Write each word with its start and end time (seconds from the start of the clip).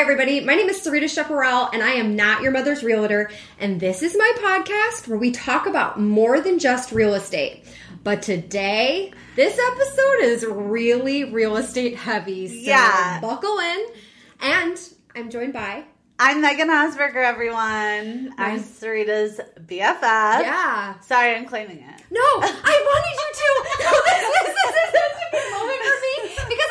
Hi, 0.00 0.04
everybody. 0.04 0.40
My 0.40 0.54
name 0.54 0.70
is 0.70 0.80
Sarita 0.80 1.10
Chaparral, 1.10 1.68
and 1.74 1.82
I 1.82 1.90
am 1.90 2.16
not 2.16 2.40
your 2.40 2.52
mother's 2.52 2.82
realtor. 2.82 3.30
And 3.58 3.78
this 3.78 4.02
is 4.02 4.16
my 4.16 4.32
podcast 4.38 5.06
where 5.06 5.18
we 5.18 5.30
talk 5.30 5.66
about 5.66 6.00
more 6.00 6.40
than 6.40 6.58
just 6.58 6.90
real 6.90 7.12
estate. 7.12 7.66
But 8.02 8.22
today, 8.22 9.12
this 9.36 9.58
episode 9.72 10.22
is 10.22 10.46
really 10.46 11.24
real 11.24 11.58
estate 11.58 11.96
heavy. 11.98 12.48
So 12.48 12.70
Yeah. 12.70 13.20
buckle 13.20 13.58
in. 13.58 13.86
And 14.40 14.80
I'm 15.14 15.28
joined 15.28 15.52
by, 15.52 15.84
I'm 16.18 16.40
Megan 16.40 16.68
Osberger, 16.70 17.22
everyone. 17.22 18.32
I'm 18.38 18.56
Nice. 18.56 18.80
Sarita's 18.80 19.38
BFF. 19.66 20.40
yeah. 20.40 20.98
Sorry, 21.00 21.34
I'm 21.34 21.44
claiming 21.44 21.76
it. 21.76 22.02
No, 22.10 22.20
I 22.20 22.40
wanted 22.88 23.16
you 23.20 23.28
to. 23.40 23.84
No, 23.84 23.90
this, 24.06 24.54
this 24.72 24.88
is 24.88 25.46
a 25.46 25.58
moment 25.58 25.78
for 25.82 26.00
me 26.00 26.14
because 26.48 26.70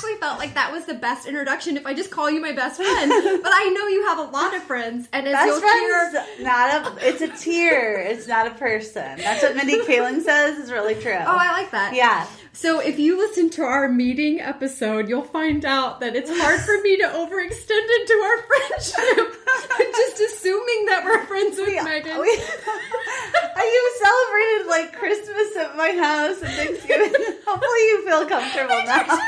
actually 0.00 0.18
felt 0.18 0.38
like 0.38 0.54
that 0.54 0.72
was 0.72 0.86
the 0.86 0.94
best 0.94 1.26
introduction 1.26 1.76
if 1.76 1.84
I 1.84 1.92
just 1.92 2.10
call 2.10 2.30
you 2.30 2.40
my 2.40 2.52
best 2.52 2.76
friend. 2.76 3.10
But 3.42 3.52
I 3.54 3.68
know 3.76 3.86
you 3.88 4.06
have 4.06 4.18
a 4.18 4.30
lot 4.30 4.54
of 4.54 4.62
friends, 4.62 5.08
and 5.12 5.26
as 5.26 5.32
Best 5.32 5.46
you'll 5.46 5.60
friend's 5.60 6.12
hear, 6.38 6.44
not 6.44 6.98
a. 6.98 7.08
It's 7.08 7.20
a 7.20 7.28
tier. 7.28 7.96
It's 7.98 8.26
not 8.26 8.46
a 8.46 8.50
person. 8.50 9.18
That's 9.18 9.42
what 9.42 9.56
Mindy 9.56 9.78
Kaling 9.80 10.22
says. 10.22 10.58
Is 10.58 10.70
really 10.72 10.94
true. 10.94 11.12
oh, 11.12 11.36
I 11.38 11.52
like 11.52 11.70
that. 11.70 11.94
yeah. 11.94 12.26
So 12.52 12.80
if 12.80 12.98
you 12.98 13.16
listen 13.16 13.48
to 13.50 13.62
our 13.62 13.88
meeting 13.88 14.40
episode, 14.40 15.08
you'll 15.08 15.22
find 15.22 15.64
out 15.64 16.00
that 16.00 16.16
it's 16.16 16.30
hard 16.30 16.60
for 16.60 16.80
me 16.82 16.96
to 16.98 17.04
overextend 17.04 17.88
into 18.00 18.12
our 18.22 18.42
friendship. 18.42 19.36
just 19.96 20.20
assuming 20.20 20.86
that 20.86 21.04
we're 21.04 21.24
friends 21.26 21.56
with 21.56 21.68
We, 21.68 21.80
Megan. 21.82 22.20
we, 22.20 22.28
you 22.28 23.94
celebrated 24.02 24.66
like 24.68 24.92
Christmas 24.94 25.56
at 25.56 25.76
my 25.76 25.90
house 25.92 26.42
and 26.42 26.52
Thanksgiving. 26.52 27.12
Hopefully, 27.46 27.80
you 27.88 28.04
feel 28.06 28.26
comfortable 28.26 28.82
now. 28.84 29.18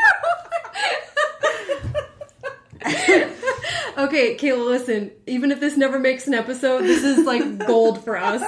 okay, 4.06 4.36
Kayla, 4.36 4.66
listen. 4.66 5.12
Even 5.26 5.52
if 5.52 5.60
this 5.60 5.76
never 5.76 5.98
makes 5.98 6.26
an 6.26 6.34
episode, 6.34 6.82
this 6.82 7.04
is 7.04 7.24
like 7.24 7.66
gold 7.66 8.02
for 8.04 8.16
us. 8.16 8.42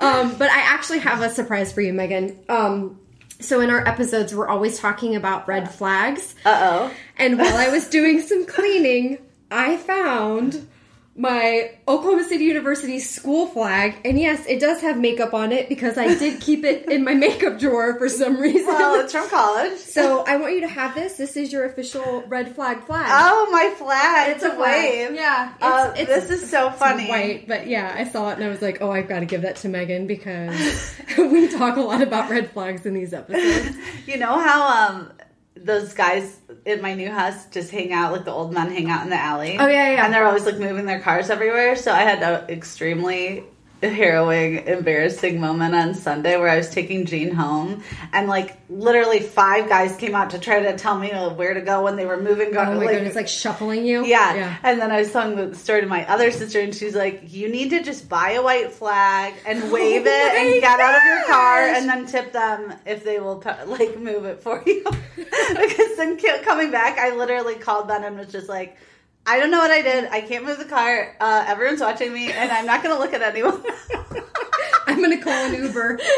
Um, 0.00 0.34
but 0.36 0.50
I 0.50 0.60
actually 0.60 0.98
have 1.00 1.22
a 1.22 1.30
surprise 1.30 1.72
for 1.72 1.80
you, 1.80 1.92
Megan. 1.92 2.38
Um, 2.48 2.98
so 3.44 3.60
in 3.60 3.70
our 3.70 3.86
episodes, 3.86 4.34
we're 4.34 4.48
always 4.48 4.78
talking 4.78 5.16
about 5.16 5.46
red 5.48 5.72
flags. 5.72 6.34
Uh 6.44 6.60
oh. 6.62 6.94
And 7.18 7.38
while 7.38 7.56
I 7.56 7.68
was 7.68 7.88
doing 7.88 8.20
some 8.20 8.46
cleaning, 8.46 9.18
I 9.50 9.76
found 9.76 10.66
my 11.14 11.70
Oklahoma 11.86 12.24
City 12.24 12.44
University 12.44 12.98
school 12.98 13.46
flag. 13.46 13.96
And 14.04 14.18
yes, 14.18 14.46
it 14.46 14.60
does 14.60 14.80
have 14.80 14.98
makeup 14.98 15.34
on 15.34 15.52
it 15.52 15.68
because 15.68 15.98
I 15.98 16.14
did 16.14 16.40
keep 16.40 16.64
it 16.64 16.90
in 16.90 17.04
my 17.04 17.12
makeup 17.12 17.58
drawer 17.58 17.98
for 17.98 18.08
some 18.08 18.40
reason. 18.40 18.66
Well, 18.66 18.98
it's 19.00 19.12
from 19.12 19.28
college. 19.28 19.78
so 19.78 20.24
I 20.26 20.36
want 20.38 20.54
you 20.54 20.62
to 20.62 20.68
have 20.68 20.94
this. 20.94 21.14
This 21.18 21.36
is 21.36 21.52
your 21.52 21.66
official 21.66 22.22
red 22.28 22.54
flag 22.54 22.84
flag. 22.84 23.08
Oh, 23.10 23.48
my 23.52 23.74
flag. 23.76 24.30
It's, 24.30 24.42
a, 24.42 24.54
flag. 24.54 24.58
wave. 25.08 25.14
Yeah. 25.14 25.52
It's, 25.54 25.62
Uh, 25.62 25.94
it's, 25.98 26.28
this 26.28 26.42
is 26.42 26.50
so 26.50 26.70
funny. 26.70 27.08
white, 27.08 27.46
but 27.46 27.66
yeah, 27.66 27.94
I 27.94 28.04
saw 28.04 28.30
it 28.30 28.34
and 28.36 28.44
I 28.44 28.48
was 28.48 28.62
like, 28.62 28.78
oh, 28.80 28.90
I've 28.90 29.08
got 29.08 29.20
to 29.20 29.26
give 29.26 29.42
that 29.42 29.56
to 29.56 29.68
Megan 29.68 30.06
because 30.06 30.94
we 31.18 31.48
talk 31.48 31.76
a 31.76 31.82
lot 31.82 32.00
about 32.00 32.30
red 32.30 32.50
flags 32.52 32.86
in 32.86 32.94
these 32.94 33.12
episodes. 33.12 33.76
You 34.06 34.16
know 34.16 34.38
how 34.38 34.88
um 34.88 35.12
those 35.54 35.92
guys 35.92 36.40
in 36.64 36.80
my 36.80 36.94
new 36.94 37.10
house 37.10 37.46
just 37.46 37.70
hang 37.70 37.92
out, 37.92 38.12
like 38.12 38.24
the 38.24 38.32
old 38.32 38.52
men 38.52 38.70
hang 38.70 38.90
out 38.90 39.04
in 39.04 39.10
the 39.10 39.16
alley. 39.16 39.56
Oh, 39.58 39.66
yeah, 39.66 39.92
yeah. 39.92 40.04
And 40.04 40.12
they're 40.12 40.26
always 40.26 40.46
like 40.46 40.58
moving 40.58 40.86
their 40.86 41.00
cars 41.00 41.30
everywhere. 41.30 41.76
So 41.76 41.92
I 41.92 42.02
had 42.02 42.22
an 42.22 42.50
extremely 42.50 43.44
harrowing, 43.88 44.66
embarrassing 44.66 45.40
moment 45.40 45.74
on 45.74 45.94
Sunday 45.94 46.36
where 46.36 46.48
I 46.48 46.56
was 46.56 46.70
taking 46.70 47.04
Jean 47.04 47.32
home, 47.32 47.82
and 48.12 48.28
like 48.28 48.56
literally 48.68 49.18
five 49.18 49.68
guys 49.68 49.96
came 49.96 50.14
out 50.14 50.30
to 50.30 50.38
try 50.38 50.60
to 50.60 50.78
tell 50.78 50.96
me 50.96 51.10
uh, 51.10 51.30
where 51.30 51.52
to 51.54 51.60
go 51.60 51.82
when 51.82 51.96
they 51.96 52.06
were 52.06 52.20
moving. 52.20 52.56
Oh 52.56 52.64
my 52.64 52.74
like, 52.74 52.90
goodness, 52.90 53.16
like 53.16 53.26
shuffling 53.26 53.84
you. 53.84 54.06
yeah. 54.06 54.34
Yeah. 54.34 54.56
And 54.62 54.80
then 54.80 54.92
I 54.92 55.00
was 55.00 55.10
telling 55.10 55.36
the 55.36 55.56
story 55.56 55.80
to 55.80 55.86
my 55.88 56.08
other 56.08 56.30
sister, 56.30 56.60
and 56.60 56.72
she's 56.74 56.94
like, 56.94 57.32
"You 57.32 57.48
need 57.48 57.70
to 57.70 57.82
just 57.82 58.08
buy 58.08 58.32
a 58.32 58.42
white 58.42 58.70
flag 58.72 59.34
and 59.44 59.58
wave 59.72 60.06
Oh 60.06 60.10
it, 60.10 60.34
and 60.34 60.60
get 60.60 60.78
out 60.78 60.94
of 60.94 61.04
your 61.04 61.24
car, 61.24 61.62
and 61.62 61.88
then 61.88 62.06
tip 62.06 62.32
them 62.32 62.74
if 62.86 63.02
they 63.02 63.18
will 63.18 63.42
like 63.66 63.98
move 63.98 64.24
it 64.26 64.42
for 64.42 64.62
you." 64.64 64.84
because 65.16 65.96
then 65.96 66.18
coming 66.44 66.70
back, 66.70 66.98
I 66.98 67.16
literally 67.16 67.56
called 67.56 67.88
Ben 67.88 68.04
and 68.04 68.16
was 68.16 68.30
just 68.30 68.48
like. 68.48 68.76
I 69.24 69.38
don't 69.38 69.50
know 69.50 69.58
what 69.58 69.70
I 69.70 69.82
did. 69.82 70.06
I 70.10 70.20
can't 70.22 70.44
move 70.44 70.58
the 70.58 70.64
car. 70.64 71.16
Uh, 71.20 71.44
everyone's 71.46 71.80
watching 71.80 72.12
me, 72.12 72.30
and 72.32 72.50
I'm 72.50 72.66
not 72.66 72.82
going 72.82 72.94
to 72.94 73.00
look 73.00 73.12
at 73.14 73.22
anyone. 73.22 73.62
I'm 74.86 74.98
going 74.98 75.16
to 75.16 75.22
call 75.22 75.32
an 75.32 75.54
Uber. 75.62 75.98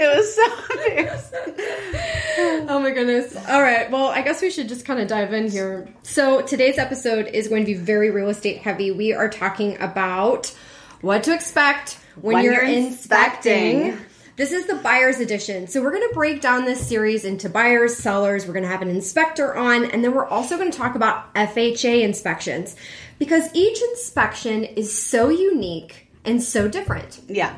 it 0.00 0.16
was 0.16 0.34
so 0.34 0.42
embarrassing. 0.72 2.66
oh 2.70 2.80
my 2.80 2.90
goodness. 2.90 3.36
All 3.48 3.60
right. 3.60 3.90
Well, 3.90 4.06
I 4.06 4.22
guess 4.22 4.40
we 4.40 4.50
should 4.50 4.68
just 4.68 4.86
kind 4.86 4.98
of 4.98 5.08
dive 5.08 5.32
in 5.34 5.50
here. 5.50 5.88
So, 6.02 6.40
today's 6.42 6.78
episode 6.78 7.26
is 7.26 7.48
going 7.48 7.62
to 7.62 7.66
be 7.66 7.74
very 7.74 8.10
real 8.10 8.28
estate 8.30 8.58
heavy. 8.58 8.90
We 8.90 9.12
are 9.12 9.28
talking 9.28 9.80
about 9.80 10.54
what 11.02 11.24
to 11.24 11.34
expect 11.34 11.98
when, 12.16 12.36
When 12.36 12.44
you're, 12.44 12.54
you're 12.54 12.64
inspecting. 12.86 13.80
inspecting. 13.88 14.06
This 14.40 14.52
is 14.52 14.66
the 14.66 14.76
buyer's 14.76 15.20
edition. 15.20 15.66
So, 15.66 15.82
we're 15.82 15.90
going 15.90 16.08
to 16.08 16.14
break 16.14 16.40
down 16.40 16.64
this 16.64 16.88
series 16.88 17.26
into 17.26 17.50
buyers, 17.50 17.98
sellers. 17.98 18.46
We're 18.46 18.54
going 18.54 18.62
to 18.62 18.70
have 18.70 18.80
an 18.80 18.88
inspector 18.88 19.54
on, 19.54 19.84
and 19.84 20.02
then 20.02 20.14
we're 20.14 20.26
also 20.26 20.56
going 20.56 20.70
to 20.70 20.78
talk 20.78 20.94
about 20.94 21.34
FHA 21.34 22.00
inspections 22.00 22.74
because 23.18 23.54
each 23.54 23.82
inspection 23.90 24.64
is 24.64 24.96
so 24.96 25.28
unique 25.28 26.08
and 26.24 26.42
so 26.42 26.68
different. 26.68 27.20
Yeah. 27.28 27.54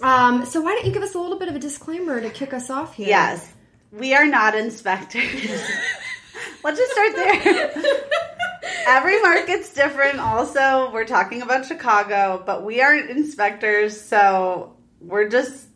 Um, 0.00 0.46
so, 0.46 0.62
why 0.62 0.74
don't 0.74 0.86
you 0.86 0.92
give 0.92 1.02
us 1.02 1.14
a 1.14 1.18
little 1.18 1.38
bit 1.38 1.48
of 1.48 1.54
a 1.54 1.58
disclaimer 1.58 2.18
to 2.18 2.30
kick 2.30 2.54
us 2.54 2.70
off 2.70 2.94
here? 2.94 3.08
Yes. 3.08 3.52
We 3.92 4.14
are 4.14 4.26
not 4.26 4.54
inspectors. 4.54 5.22
Let's 6.64 6.78
just 6.78 6.92
start 6.92 7.14
there. 7.14 7.72
Every 8.86 9.20
market's 9.20 9.74
different. 9.74 10.18
Also, 10.18 10.90
we're 10.94 11.04
talking 11.04 11.42
about 11.42 11.66
Chicago, 11.66 12.42
but 12.46 12.64
we 12.64 12.80
aren't 12.80 13.10
inspectors, 13.10 14.00
so 14.00 14.72
we're 14.98 15.28
just 15.28 15.66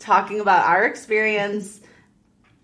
talking 0.00 0.40
about 0.40 0.66
our 0.66 0.84
experience. 0.84 1.80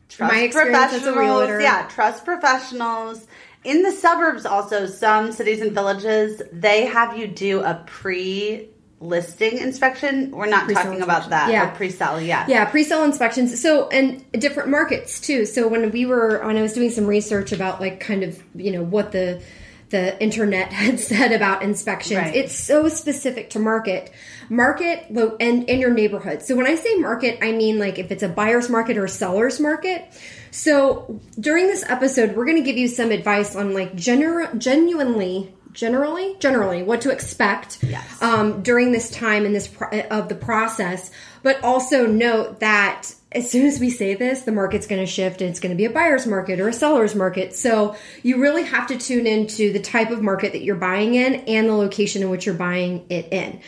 Trust 0.08 0.32
My 0.32 0.41
experience 0.41 0.92
as 0.94 1.06
a 1.06 1.19
realtor. 1.19 1.60
Yeah, 1.60 1.86
trust 1.88 2.24
professionals. 2.24 3.26
In 3.64 3.82
the 3.82 3.91
suburbs, 3.92 4.47
also, 4.47 4.86
some 4.86 5.32
cities 5.32 5.60
and 5.60 5.72
villages, 5.72 6.41
they 6.52 6.86
have 6.86 7.19
you 7.19 7.26
do 7.26 7.60
a 7.62 7.82
pre 7.86 8.69
listing 9.00 9.58
inspection. 9.58 10.30
We're 10.30 10.47
not 10.47 10.64
Pre-sale 10.64 10.84
talking 10.84 11.02
about 11.02 11.28
that. 11.30 11.50
Yeah. 11.50 11.70
Pre 11.70 11.91
sale, 11.91 12.20
yeah. 12.20 12.47
Yeah, 12.48 12.64
pre-sale 12.64 13.04
inspections. 13.04 13.60
So, 13.60 13.88
and 13.88 14.24
different 14.32 14.70
markets 14.70 15.20
too. 15.20 15.44
So 15.44 15.68
when 15.68 15.91
we 15.91 16.06
were, 16.06 16.44
when 16.47 16.56
I 16.56 16.62
was 16.62 16.72
doing 16.72 16.91
some 16.91 17.06
research 17.06 17.53
about 17.53 17.80
like 17.80 18.00
kind 18.00 18.22
of, 18.22 18.42
you 18.54 18.70
know, 18.70 18.82
what 18.82 19.12
the, 19.12 19.42
the 19.91 20.20
internet 20.22 20.72
had 20.72 20.98
said 20.98 21.32
about 21.32 21.62
inspections, 21.62 22.18
Right. 22.18 22.36
it's 22.36 22.54
so 22.58 22.88
specific 22.88 23.50
to 23.50 23.58
market, 23.58 24.10
market, 24.49 25.07
lo- 25.11 25.37
and, 25.41 25.65
in 25.69 25.81
your 25.81 25.91
neighborhood. 25.93 26.43
So 26.43 26.55
when 26.57 26.67
I 26.67 26.75
say 26.77 26.95
market, 26.97 27.39
I 27.43 27.53
mean 27.53 27.79
like 27.79 27.99
if 27.99 28.11
it's 28.11 28.23
a 28.23 28.29
buyer's 28.29 28.69
market 28.69 28.97
or 28.97 29.05
a 29.05 29.09
seller's 29.09 29.61
market. 29.61 30.05
So 30.51 31.21
during 31.39 31.67
this 31.67 31.84
episode, 31.89 32.34
we're 32.37 32.47
going 32.47 32.57
to 32.57 32.62
give 32.62 32.79
you 32.79 32.89
some 32.89 33.11
advice 33.11 33.55
on 33.57 33.75
like 33.75 33.95
gener- 33.95 34.57
genuinely 34.59 35.53
generally 35.73 36.34
generally 36.39 36.83
what 36.83 37.03
to 37.03 37.11
expect 37.11 37.77
Yes. 37.83 38.23
um, 38.23 38.62
during 38.62 38.93
this 38.93 39.11
time 39.11 39.45
in 39.45 39.53
this 39.53 39.69
pro- 39.69 39.91
of 40.11 40.31
the 40.31 40.34
process 40.34 41.11
but 41.43 41.63
also 41.63 42.07
note 42.07 42.61
that 42.61 43.13
as 43.31 43.51
soon 43.51 43.67
as 43.67 43.78
we 43.78 43.91
say 43.91 44.15
this 44.15 44.41
the 44.41 44.53
market's 44.53 44.87
going 44.87 45.03
to 45.03 45.07
shift 45.07 45.43
and 45.43 45.51
it's 45.51 45.61
going 45.61 45.69
to 45.69 45.77
be 45.77 45.84
a 45.84 45.91
buyer's 45.91 46.27
market 46.27 46.61
or 46.61 46.69
a 46.71 46.73
seller's 46.73 47.15
market 47.15 47.55
so 47.55 47.95
you 48.22 48.41
really 48.41 48.63
have 48.63 48.87
to 48.87 48.97
tune 48.97 49.27
into 49.27 49.71
the 49.71 49.78
type 49.78 50.10
of 50.10 50.22
market 50.22 50.53
that 50.53 50.63
you're 50.63 50.77
buying 50.77 51.15
in 51.15 51.34
and 51.34 51.69
the 51.69 51.75
location 51.75 52.22
in 52.22 52.31
which 52.31 52.47
you're 52.47 52.54
buying 52.54 53.04
it 53.10 53.31
in 53.31 53.60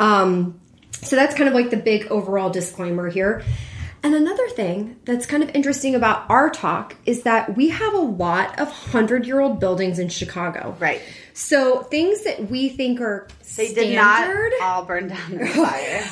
um, 0.00 0.60
so 0.92 1.16
that's 1.16 1.34
kind 1.34 1.48
of 1.48 1.54
like 1.54 1.70
the 1.70 1.76
big 1.76 2.06
overall 2.06 2.50
disclaimer 2.50 3.08
here 3.08 3.44
and 4.06 4.14
another 4.14 4.48
thing 4.48 5.00
that's 5.04 5.26
kind 5.26 5.42
of 5.42 5.50
interesting 5.52 5.96
about 5.96 6.30
our 6.30 6.48
talk 6.48 6.94
is 7.06 7.22
that 7.22 7.56
we 7.56 7.70
have 7.70 7.92
a 7.92 7.98
lot 7.98 8.50
of 8.60 8.68
100 8.68 9.26
year 9.26 9.40
old 9.40 9.58
buildings 9.58 9.98
in 9.98 10.08
Chicago. 10.08 10.76
Right. 10.78 11.02
So 11.32 11.82
things 11.82 12.22
that 12.22 12.48
we 12.48 12.68
think 12.68 13.00
are 13.00 13.26
They 13.56 13.68
standard. 13.68 14.50
did 14.50 14.60
not 14.60 14.62
all 14.62 14.84
burn 14.84 15.08
down 15.08 15.32
in 15.32 15.46
fire. 15.48 16.04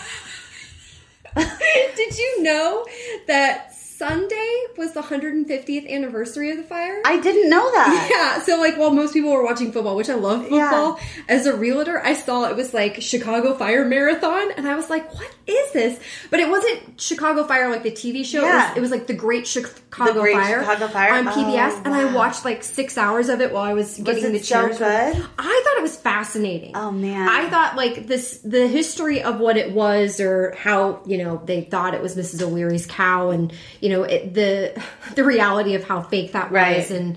did 1.96 2.19
you 2.19 2.42
know 2.42 2.84
that 3.28 3.74
Sunday 4.09 4.65
was 4.77 4.93
the 4.93 5.01
150th 5.03 5.89
anniversary 5.91 6.51
of 6.51 6.56
the 6.59 6.62
fire? 6.62 7.01
I 7.05 7.19
didn't 7.21 7.49
know 7.49 7.71
that. 7.73 8.09
yeah, 8.11 8.43
so 8.43 8.59
like 8.61 8.77
while 8.77 8.91
most 8.91 9.12
people 9.15 9.31
were 9.33 9.45
watching 9.45 9.73
football, 9.73 9.97
which 9.97 10.11
I 10.11 10.15
love 10.15 10.43
football, 10.49 10.99
as 11.29 11.47
a 11.47 11.56
realtor, 11.56 12.01
I 12.05 12.15
saw 12.15 12.45
it 12.49 12.56
was 12.56 12.75
like 12.75 13.01
Chicago 13.01 13.55
Fire 13.55 13.85
Marathon, 13.85 14.51
and 14.56 14.69
I 14.69 14.75
was 14.75 14.91
like, 14.91 15.12
"What 15.15 15.31
is 15.47 15.73
this?" 15.73 15.99
But 16.31 16.41
it 16.41 16.49
wasn't 16.51 17.01
Chicago 17.01 17.45
Fire 17.45 17.71
like 17.71 17.83
the 17.83 17.91
TV 17.93 18.25
show. 18.25 18.41
It, 18.41 18.47
Yeah. 18.47 18.69
was, 18.69 18.77
it 18.77 18.81
was 18.81 18.91
like 18.91 19.06
the 19.06 19.15
Great 19.15 19.47
Chicago 19.47 20.12
The 20.12 20.21
Great 20.21 20.35
Fire 20.37 20.61
Chicago 20.61 20.89
Fire? 20.89 21.12
on 21.15 21.27
PBS, 21.27 21.73
Oh, 21.77 21.83
and 21.87 21.95
I 21.95 22.12
watched 22.15 22.45
like 22.45 22.62
six 22.62 22.99
hours 22.99 23.29
of 23.29 23.41
it 23.41 23.53
while 23.53 23.62
I 23.65 23.73
was 23.75 23.97
getting 23.99 24.25
it 24.27 24.33
the 24.33 24.39
so 24.41 24.67
chairs. 24.67 24.79
good? 24.79 25.27
I 25.39 25.62
thought 25.65 25.79
it 25.79 25.83
was 25.83 25.97
fascinating. 25.97 26.73
Oh, 26.75 26.91
man. 26.91 27.29
I 27.29 27.49
thought 27.49 27.77
like 27.77 28.06
this 28.06 28.39
the 28.45 28.67
history 28.67 29.23
of 29.23 29.39
what 29.41 29.56
it 29.56 29.73
was 29.73 30.21
or 30.21 30.55
how 30.59 31.01
you 31.06 31.19
know 31.19 31.41
they 31.45 31.62
thought 31.62 31.95
it 31.95 32.03
was 32.03 32.17
Mrs. 32.17 32.43
O'Leary's 32.43 32.87
cow 32.87 33.31
and 33.31 33.53
you 33.81 33.89
know 33.89 33.94
it, 34.02 34.35
the 34.35 34.82
the 35.14 35.25
reality 35.25 35.75
of 35.75 35.85
how 35.85 36.02
fake 36.02 36.32
that 36.32 36.50
Right. 36.50 36.79
was 36.79 36.91
and 36.91 37.17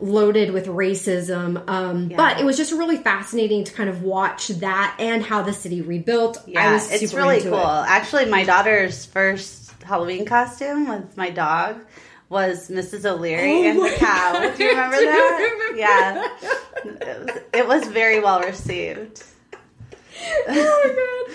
loaded 0.00 0.52
with 0.52 0.66
racism. 0.66 1.62
Um, 1.68 2.08
Yeah. 2.10 2.16
But 2.16 2.40
it 2.40 2.44
was 2.44 2.56
just 2.56 2.72
really 2.72 2.96
fascinating 2.96 3.64
to 3.64 3.72
kind 3.72 3.88
of 3.88 4.02
watch 4.02 4.48
that 4.48 4.96
and 4.98 5.22
how 5.22 5.42
the 5.42 5.52
city 5.52 5.80
rebuilt. 5.82 6.38
I 6.46 6.50
Yeah, 6.50 6.72
was 6.74 6.90
it's 6.90 7.14
really 7.14 7.40
cool. 7.42 7.54
it. 7.54 7.84
Actually, 7.88 8.26
my 8.26 8.44
daughter's 8.44 9.06
first 9.06 9.72
Halloween 9.84 10.24
costume 10.26 10.88
with 10.88 11.16
my 11.16 11.30
dog 11.30 11.76
was 12.28 12.68
Mrs. 12.68 13.04
O'Leary 13.08 13.52
Oh 13.52 13.64
and 13.70 13.78
the 13.80 13.96
cow. 13.96 14.32
God. 14.32 14.56
Do 14.56 14.64
you 14.64 14.70
remember 14.74 14.96
do 14.96 15.04
that? 15.06 15.50
remember 15.52 15.78
yeah. 15.78 16.24
It 16.84 17.18
was, 17.24 17.42
it 17.54 17.68
was 17.68 17.86
very 17.86 18.18
well 18.20 18.40
received. 18.40 19.22
oh 20.48 21.26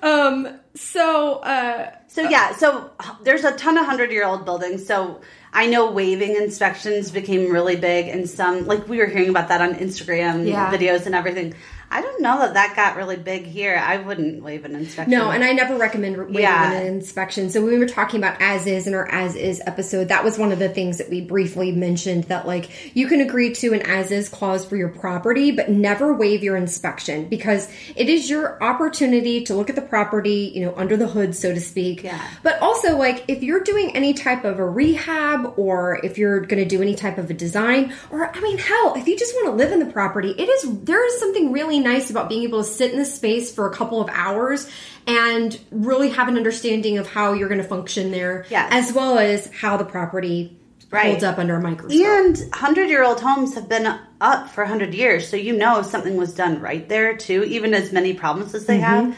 my 0.00 0.02
god. 0.02 0.08
Um. 0.46 0.60
So. 0.74 1.36
Uh. 1.36 1.90
So 2.08 2.22
yeah, 2.22 2.56
so 2.56 2.90
uh, 2.98 3.14
there's 3.22 3.44
a 3.44 3.52
ton 3.56 3.76
of 3.76 3.84
hundred 3.84 4.10
year 4.10 4.24
old 4.24 4.44
buildings. 4.44 4.86
So 4.86 5.20
I 5.52 5.66
know 5.66 5.90
waving 5.90 6.36
inspections 6.36 7.10
became 7.10 7.52
really 7.52 7.76
big, 7.76 8.08
and 8.08 8.28
some 8.28 8.66
like 8.66 8.88
we 8.88 8.98
were 8.98 9.06
hearing 9.06 9.28
about 9.28 9.48
that 9.48 9.60
on 9.60 9.74
Instagram 9.74 10.46
Yeah. 10.46 10.72
videos 10.72 11.06
and 11.06 11.14
everything. 11.14 11.54
I 11.90 12.02
don't 12.02 12.20
know 12.20 12.38
that 12.40 12.54
that 12.54 12.76
got 12.76 12.96
really 12.96 13.16
big 13.16 13.44
here. 13.44 13.76
I 13.82 13.96
wouldn't 13.96 14.42
waive 14.42 14.64
an 14.64 14.74
inspection. 14.74 15.10
No, 15.10 15.30
and 15.30 15.42
I 15.42 15.52
never 15.52 15.76
recommend 15.76 16.16
waiving 16.18 16.42
Yeah. 16.42 16.72
an 16.72 16.86
inspection. 16.86 17.48
So 17.48 17.64
we 17.64 17.78
were 17.78 17.86
talking 17.86 18.20
about 18.20 18.40
as 18.42 18.66
is 18.66 18.86
in 18.86 18.94
our 18.94 19.10
as 19.10 19.34
is 19.34 19.62
episode, 19.66 20.08
that 20.08 20.22
was 20.22 20.38
one 20.38 20.52
of 20.52 20.58
the 20.58 20.68
things 20.68 20.98
that 20.98 21.08
we 21.08 21.20
briefly 21.22 21.72
mentioned 21.72 22.24
that 22.24 22.46
like 22.46 22.94
you 22.94 23.06
can 23.06 23.20
agree 23.20 23.52
to 23.54 23.72
an 23.72 23.82
as 23.82 24.10
is 24.10 24.28
clause 24.28 24.64
for 24.66 24.76
your 24.76 24.90
property, 24.90 25.50
but 25.50 25.70
never 25.70 26.12
waive 26.12 26.42
your 26.42 26.56
inspection 26.56 27.26
because 27.28 27.68
it 27.96 28.08
is 28.10 28.28
your 28.28 28.62
opportunity 28.62 29.44
to 29.44 29.54
look 29.54 29.70
at 29.70 29.76
the 29.76 29.82
property, 29.82 30.52
you 30.54 30.64
know, 30.64 30.74
under 30.76 30.96
the 30.96 31.08
hood, 31.08 31.34
so 31.34 31.54
to 31.54 31.60
speak. 31.60 32.02
Yeah. 32.04 32.20
But 32.42 32.60
also 32.60 32.96
like 32.98 33.24
if 33.28 33.42
you're 33.42 33.60
doing 33.60 33.96
any 33.96 34.12
type 34.12 34.44
of 34.44 34.58
a 34.58 34.68
rehab 34.68 35.54
or 35.56 36.00
if 36.04 36.18
you're 36.18 36.40
going 36.40 36.62
to 36.62 36.68
do 36.68 36.82
any 36.82 36.94
type 36.94 37.16
of 37.16 37.30
a 37.30 37.34
design 37.34 37.94
or 38.10 38.34
I 38.36 38.40
mean 38.40 38.58
hell, 38.58 38.94
if 38.96 39.08
you 39.08 39.18
just 39.18 39.34
want 39.36 39.46
to 39.46 39.52
live 39.52 39.72
in 39.72 39.78
the 39.78 39.90
property, 39.92 40.34
it 40.36 40.48
is 40.48 40.80
there 40.84 41.04
is 41.06 41.18
something 41.18 41.50
really 41.50 41.77
nice 41.78 42.10
about 42.10 42.28
being 42.28 42.42
able 42.42 42.62
to 42.62 42.68
sit 42.68 42.92
in 42.92 42.98
this 42.98 43.14
space 43.14 43.52
for 43.54 43.66
a 43.70 43.74
couple 43.74 44.00
of 44.00 44.08
hours 44.10 44.70
and 45.06 45.58
really 45.70 46.10
have 46.10 46.28
an 46.28 46.36
understanding 46.36 46.98
of 46.98 47.06
how 47.08 47.32
you're 47.32 47.48
going 47.48 47.60
to 47.62 47.66
function 47.66 48.10
there 48.10 48.46
Yes. 48.50 48.68
as 48.72 48.92
well 48.94 49.18
as 49.18 49.46
how 49.52 49.76
the 49.76 49.84
property 49.84 50.54
Right. 50.90 51.06
holds 51.10 51.22
up 51.24 51.36
under 51.38 51.54
a 51.56 51.60
microscope. 51.60 52.00
And 52.02 52.42
hundred 52.54 52.88
year 52.88 53.04
old 53.04 53.20
homes 53.20 53.54
have 53.56 53.68
been 53.68 53.86
up 54.22 54.48
for 54.48 54.64
hundred 54.64 54.94
years, 54.94 55.28
so 55.28 55.36
you 55.36 55.52
know 55.54 55.82
something 55.82 56.16
was 56.16 56.34
done 56.34 56.62
right 56.62 56.88
there 56.88 57.14
too. 57.14 57.44
Even 57.44 57.74
as 57.74 57.92
many 57.92 58.14
problems 58.14 58.54
as 58.54 58.64
they 58.64 58.78
Mm-hmm. 58.78 59.10
have, 59.10 59.16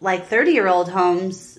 like 0.00 0.28
thirty 0.28 0.52
year 0.52 0.68
old 0.68 0.88
homes, 0.88 1.53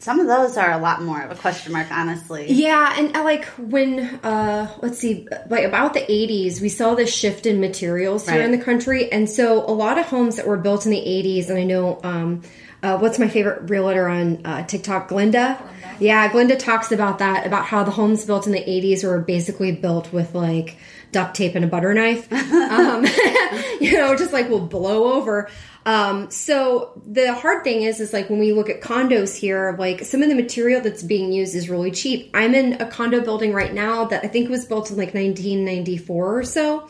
some 0.00 0.18
of 0.18 0.26
those 0.26 0.56
are 0.56 0.72
a 0.72 0.78
lot 0.78 1.02
more 1.02 1.20
of 1.22 1.30
a 1.30 1.34
question 1.34 1.72
mark. 1.72 1.86
Honestly, 1.92 2.50
Yeah, 2.50 2.94
and 2.98 3.16
uh, 3.16 3.22
like 3.22 3.44
when 3.58 4.00
uh 4.24 4.68
let's 4.82 4.98
see, 4.98 5.28
like 5.48 5.64
about 5.64 5.94
the 5.94 6.00
80s, 6.00 6.60
we 6.60 6.68
saw 6.68 6.94
this 6.94 7.14
shift 7.14 7.46
in 7.46 7.60
materials 7.60 8.28
here 8.28 8.38
Right. 8.40 8.44
in 8.44 8.50
the 8.50 8.58
country, 8.64 9.12
and 9.12 9.28
so 9.30 9.64
a 9.64 9.72
lot 9.72 9.98
of 9.98 10.06
homes 10.06 10.36
that 10.36 10.46
were 10.46 10.56
built 10.56 10.86
in 10.86 10.90
the 10.90 10.98
80s, 11.00 11.48
and 11.50 11.58
I 11.58 11.64
know 11.64 12.00
um 12.02 12.42
uh, 12.82 12.96
what's 12.98 13.18
my 13.18 13.28
favorite 13.28 13.68
realtor 13.68 14.08
on 14.08 14.40
uh, 14.46 14.64
TikTok, 14.66 15.08
Glinda? 15.08 15.62
Yeah, 15.98 16.32
Glinda 16.32 16.56
talks 16.56 16.92
about 16.92 17.18
that 17.18 17.46
about 17.46 17.66
how 17.66 17.84
the 17.84 17.90
homes 17.90 18.24
built 18.24 18.46
in 18.46 18.52
the 18.52 18.58
80s 18.64 19.04
were 19.04 19.18
basically 19.20 19.72
built 19.72 20.10
with 20.14 20.34
like 20.34 20.78
duct 21.12 21.34
tape 21.36 21.54
and 21.56 21.64
a 21.64 21.68
butter 21.68 21.92
knife. 21.92 22.32
um, 22.52 23.04
you 23.80 23.98
know, 23.98 24.16
just 24.16 24.32
like 24.32 24.48
will 24.48 24.60
blow 24.66 25.12
over. 25.12 25.50
Um, 25.90 26.30
so 26.30 26.92
the 27.04 27.34
hard 27.34 27.64
thing 27.64 27.82
is, 27.82 27.98
is 28.00 28.12
like 28.12 28.30
when 28.30 28.38
we 28.38 28.52
look 28.52 28.68
at 28.70 28.80
condos 28.80 29.36
here, 29.36 29.74
like 29.78 30.04
some 30.04 30.22
of 30.22 30.28
the 30.28 30.34
material 30.34 30.80
that's 30.80 31.02
being 31.02 31.32
used 31.32 31.54
is 31.54 31.68
really 31.68 31.90
cheap. 31.90 32.30
I'm 32.34 32.54
in 32.54 32.80
a 32.80 32.86
condo 32.86 33.20
building 33.22 33.52
right 33.52 33.74
now 33.74 34.04
that 34.04 34.24
I 34.24 34.28
think 34.28 34.48
was 34.50 34.64
built 34.66 34.90
in 34.90 34.96
like 34.96 35.14
1994 35.14 36.38
or 36.38 36.44
so. 36.44 36.88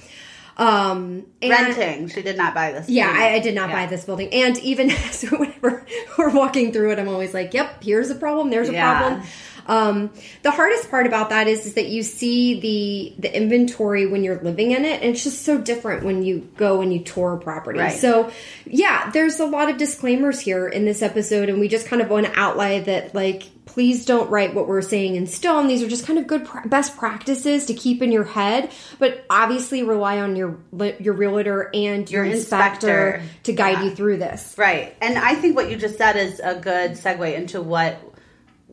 Um, 0.56 1.24
and- 1.40 1.50
renting. 1.50 2.08
She 2.08 2.20
did 2.20 2.36
not 2.36 2.52
buy 2.54 2.72
this. 2.72 2.88
yeah. 2.90 3.10
I, 3.10 3.34
I 3.36 3.38
did 3.38 3.54
not 3.54 3.70
Yeah. 3.70 3.76
buy 3.76 3.86
this 3.86 4.04
building. 4.04 4.28
And 4.32 4.58
even 4.58 4.90
so, 5.12 5.28
whenever 5.38 5.86
we're 6.18 6.30
walking 6.34 6.70
through 6.72 6.92
it, 6.92 6.98
I'm 6.98 7.08
always 7.08 7.32
like, 7.32 7.54
yep, 7.54 7.82
here's 7.82 8.10
a 8.10 8.14
problem, 8.14 8.50
there's 8.50 8.68
a 8.68 8.72
Yeah. 8.72 8.98
problem. 8.98 9.22
Um, 9.70 10.10
the 10.42 10.50
hardest 10.50 10.90
part 10.90 11.06
about 11.06 11.30
that 11.30 11.46
is, 11.46 11.64
is 11.64 11.74
that 11.74 11.86
you 11.86 12.02
see 12.02 12.58
the 12.60 13.14
the 13.22 13.34
inventory 13.36 14.06
when 14.06 14.24
you're 14.24 14.40
living 14.40 14.72
in 14.72 14.84
it, 14.84 15.00
and 15.00 15.10
it's 15.14 15.22
just 15.22 15.42
so 15.44 15.58
different 15.58 16.04
when 16.04 16.22
you 16.24 16.48
go 16.56 16.80
and 16.80 16.92
you 16.92 17.00
tour 17.00 17.34
a 17.34 17.38
property. 17.38 17.78
Right. 17.78 17.98
So, 17.98 18.30
yeah, 18.66 19.10
there's 19.12 19.38
a 19.38 19.46
lot 19.46 19.70
of 19.70 19.76
disclaimers 19.78 20.40
here 20.40 20.66
in 20.66 20.84
this 20.84 21.02
episode, 21.02 21.48
and 21.48 21.60
we 21.60 21.68
just 21.68 21.86
kind 21.86 22.02
of 22.02 22.10
want 22.10 22.26
to 22.26 22.32
outline 22.38 22.84
that, 22.84 23.14
like, 23.14 23.44
please 23.64 24.04
don't 24.04 24.28
write 24.30 24.52
what 24.52 24.66
we're 24.66 24.82
saying 24.82 25.14
in 25.14 25.28
stone. 25.28 25.68
These 25.68 25.80
are 25.84 25.88
just 25.88 26.04
kind 26.04 26.18
of 26.18 26.26
good 26.26 26.48
best 26.66 26.96
practices 26.96 27.66
to 27.66 27.74
keep 27.74 28.02
in 28.02 28.10
your 28.10 28.24
head, 28.24 28.72
but 28.98 29.24
obviously 29.30 29.84
rely 29.84 30.18
on 30.20 30.34
your 30.34 30.58
your 30.98 31.14
realtor 31.14 31.70
and 31.72 32.10
your, 32.10 32.24
Your 32.24 32.34
inspector, 32.34 33.06
inspector. 33.14 33.42
to 33.44 33.52
guide 33.52 33.78
Yeah. 33.78 33.84
you 33.84 33.90
through 33.94 34.16
this. 34.16 34.56
Right. 34.58 34.96
And 35.00 35.16
I 35.16 35.36
think 35.36 35.54
what 35.54 35.70
you 35.70 35.76
just 35.76 35.96
said 35.96 36.16
is 36.16 36.40
a 36.40 36.56
good 36.56 36.92
segue 36.94 37.32
into 37.32 37.62
what 37.62 38.00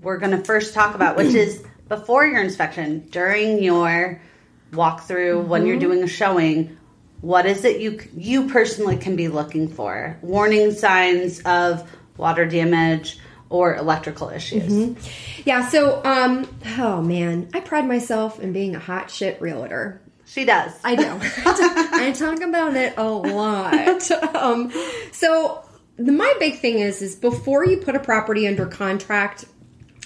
we're 0.02 0.18
going 0.18 0.32
to 0.32 0.44
first 0.44 0.74
talk 0.74 0.96
about, 0.96 1.16
which 1.18 1.34
is 1.34 1.64
before 1.88 2.26
your 2.26 2.42
inspection, 2.42 3.08
during 3.10 3.62
your 3.64 4.22
walkthrough, 4.72 5.46
when 5.46 5.62
Mm-hmm. 5.62 5.68
you're 5.68 5.80
doing 5.80 6.04
a 6.04 6.08
showing, 6.08 6.78
what 7.22 7.46
is 7.46 7.66
it 7.66 7.82
you 7.82 8.00
you 8.16 8.48
personally 8.50 8.98
can 8.98 9.16
be 9.16 9.28
looking 9.28 9.70
for? 9.70 10.18
Warning 10.22 10.72
signs 10.72 11.40
of 11.46 11.90
water 12.18 12.46
damage 12.46 13.18
or 13.50 13.76
electrical 13.76 14.30
issues. 14.30 14.72
Mm-hmm. 14.72 15.42
Yeah, 15.46 15.68
so 15.70 16.02
um 16.04 16.48
oh 16.78 17.02
man, 17.02 17.50
I 17.54 17.62
pride 17.62 17.88
myself 17.88 18.40
in 18.40 18.54
being 18.54 18.76
a 18.76 18.80
hot 18.80 19.10
shit 19.10 19.42
realtor. 19.42 20.02
She 20.26 20.44
does. 20.44 20.74
I 20.84 20.96
do. 20.96 21.06
I 22.04 22.12
talk 22.12 22.42
about 22.42 22.76
it 22.76 22.94
a 22.98 23.10
lot. 23.10 24.12
Um, 24.36 24.72
so 25.12 25.64
the, 25.96 26.12
my 26.12 26.34
big 26.40 26.60
thing 26.60 26.80
is, 26.80 27.02
is 27.02 27.16
before 27.16 27.66
you 27.66 27.78
put 27.78 27.96
a 27.96 28.00
property 28.00 28.46
under 28.48 28.66
contract 28.68 29.46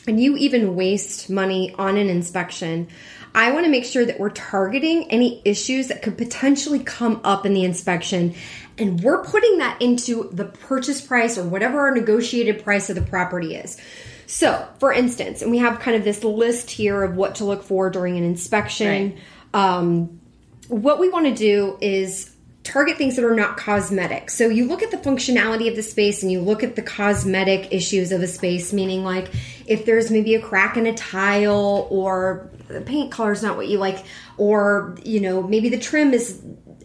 and 0.07 0.19
you 0.19 0.35
even 0.37 0.75
waste 0.75 1.29
money 1.29 1.73
on 1.77 1.97
an 1.97 2.09
inspection, 2.09 2.87
I 3.33 3.51
want 3.51 3.65
to 3.65 3.71
make 3.71 3.85
sure 3.85 4.05
that 4.05 4.19
we're 4.19 4.29
targeting 4.29 5.09
any 5.09 5.41
issues 5.45 5.87
that 5.87 6.01
could 6.01 6.17
potentially 6.17 6.79
come 6.79 7.21
up 7.23 7.45
in 7.45 7.53
the 7.53 7.63
inspection. 7.63 8.35
And 8.77 9.01
we're 9.01 9.23
putting 9.23 9.59
that 9.59 9.81
into 9.81 10.29
the 10.33 10.45
purchase 10.45 11.01
price 11.01 11.37
or 11.37 11.43
whatever 11.43 11.79
our 11.79 11.93
negotiated 11.93 12.63
price 12.63 12.89
of 12.89 12.95
the 12.95 13.01
property 13.01 13.55
is. 13.55 13.79
So, 14.25 14.67
for 14.79 14.91
instance, 14.91 15.41
and 15.41 15.51
we 15.51 15.59
have 15.59 15.79
kind 15.79 15.95
of 15.95 16.03
this 16.03 16.23
list 16.23 16.71
here 16.71 17.03
of 17.03 17.15
what 17.15 17.35
to 17.35 17.45
look 17.45 17.63
for 17.63 17.89
during 17.89 18.17
an 18.17 18.23
inspection. 18.23 19.17
Um, 19.53 20.19
what 20.67 20.99
we 20.99 21.09
want 21.09 21.25
to 21.25 21.35
do 21.35 21.77
is 21.81 22.31
target 22.63 22.97
things 22.97 23.15
that 23.15 23.25
are 23.25 23.35
not 23.35 23.57
cosmetic. 23.57 24.29
So 24.29 24.47
you 24.47 24.67
look 24.67 24.83
at 24.83 24.91
the 24.91 24.97
functionality 24.97 25.67
of 25.67 25.75
the 25.75 25.83
space 25.83 26.21
and 26.21 26.31
you 26.31 26.41
look 26.41 26.63
at 26.63 26.75
the 26.75 26.81
cosmetic 26.81 27.73
issues 27.73 28.11
of 28.11 28.21
a 28.21 28.27
space, 28.27 28.71
meaning 28.71 29.03
like 29.03 29.31
if 29.71 29.85
there's 29.85 30.11
maybe 30.11 30.35
a 30.35 30.41
crack 30.41 30.77
in 30.77 30.85
a 30.85 30.93
tile 30.93 31.87
or 31.89 32.49
the 32.67 32.81
paint 32.81 33.11
color 33.11 33.31
is 33.31 33.41
not 33.41 33.55
what 33.57 33.67
you 33.67 33.77
like, 33.77 34.03
or 34.37 34.97
you 35.03 35.19
know, 35.21 35.41
maybe 35.41 35.69
the 35.69 35.79
trim 35.79 36.13
is 36.13 36.41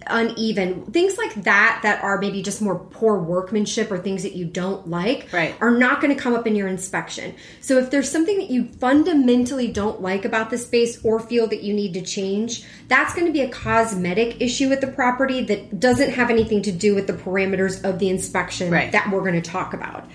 uneven 0.08 0.84
things 0.92 1.18
like 1.18 1.34
that 1.42 1.80
that 1.82 2.00
are 2.02 2.18
maybe 2.20 2.40
just 2.40 2.62
more 2.62 2.78
poor 2.78 3.18
workmanship 3.18 3.90
or 3.90 3.98
things 3.98 4.22
that 4.22 4.36
you 4.36 4.44
don't 4.44 4.88
like 4.88 5.28
Right. 5.32 5.56
are 5.60 5.72
not 5.72 6.00
going 6.00 6.14
to 6.14 6.20
come 6.22 6.32
up 6.32 6.46
in 6.46 6.54
your 6.54 6.68
inspection 6.68 7.34
so 7.60 7.78
if 7.78 7.90
there's 7.90 8.08
something 8.08 8.38
that 8.38 8.48
you 8.48 8.66
fundamentally 8.78 9.66
don't 9.72 10.00
like 10.00 10.24
about 10.24 10.50
the 10.50 10.58
space 10.58 11.04
or 11.04 11.18
feel 11.18 11.48
that 11.48 11.64
you 11.64 11.74
need 11.74 11.94
to 11.94 12.02
change 12.02 12.62
that's 12.86 13.14
going 13.14 13.26
to 13.26 13.32
be 13.32 13.40
a 13.40 13.48
cosmetic 13.48 14.40
issue 14.40 14.68
with 14.68 14.80
the 14.80 14.86
property 14.86 15.42
that 15.42 15.80
doesn't 15.80 16.10
have 16.12 16.30
anything 16.30 16.62
to 16.62 16.70
do 16.70 16.94
with 16.94 17.08
the 17.08 17.12
parameters 17.12 17.82
of 17.82 17.98
the 17.98 18.08
inspection 18.08 18.70
Right. 18.70 18.92
that 18.92 19.10
we're 19.10 19.22
going 19.28 19.42
to 19.42 19.50
talk 19.50 19.74
about 19.74 20.08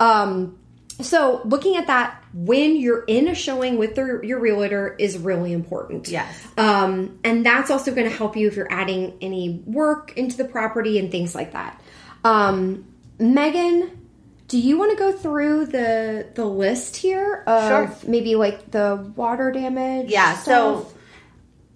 um, 0.00 0.58
so 1.00 1.42
looking 1.44 1.76
at 1.76 1.86
that 1.88 2.22
when 2.32 2.76
you're 2.76 3.04
in 3.04 3.28
a 3.28 3.34
showing 3.34 3.78
with 3.78 3.94
the, 3.96 4.20
your 4.22 4.38
realtor 4.40 4.94
is 4.98 5.18
really 5.18 5.52
important 5.52 6.08
Yes. 6.08 6.46
um, 6.58 7.18
and 7.24 7.44
that's 7.44 7.70
also 7.70 7.94
going 7.94 8.08
to 8.08 8.14
help 8.16 8.36
you 8.36 8.48
if 8.48 8.56
you're 8.56 8.70
adding 8.72 9.14
any 9.20 9.62
work 9.66 10.16
into 10.16 10.36
the 10.36 10.44
property 10.44 10.98
and 10.98 11.10
things 11.10 11.34
like 11.34 11.52
that. 11.52 11.80
Um, 12.24 12.86
Megan, 13.18 14.06
do 14.48 14.58
you 14.58 14.78
want 14.78 14.90
to 14.92 14.96
go 14.96 15.12
through 15.12 15.66
the 15.66 16.26
the 16.34 16.44
list 16.44 16.96
here 16.96 17.42
of 17.46 17.68
Sure. 18.00 18.10
maybe 18.10 18.34
like 18.36 18.70
the 18.70 19.12
water 19.16 19.50
damage? 19.52 20.08
Yeah, 20.10 20.36
so 20.36 20.86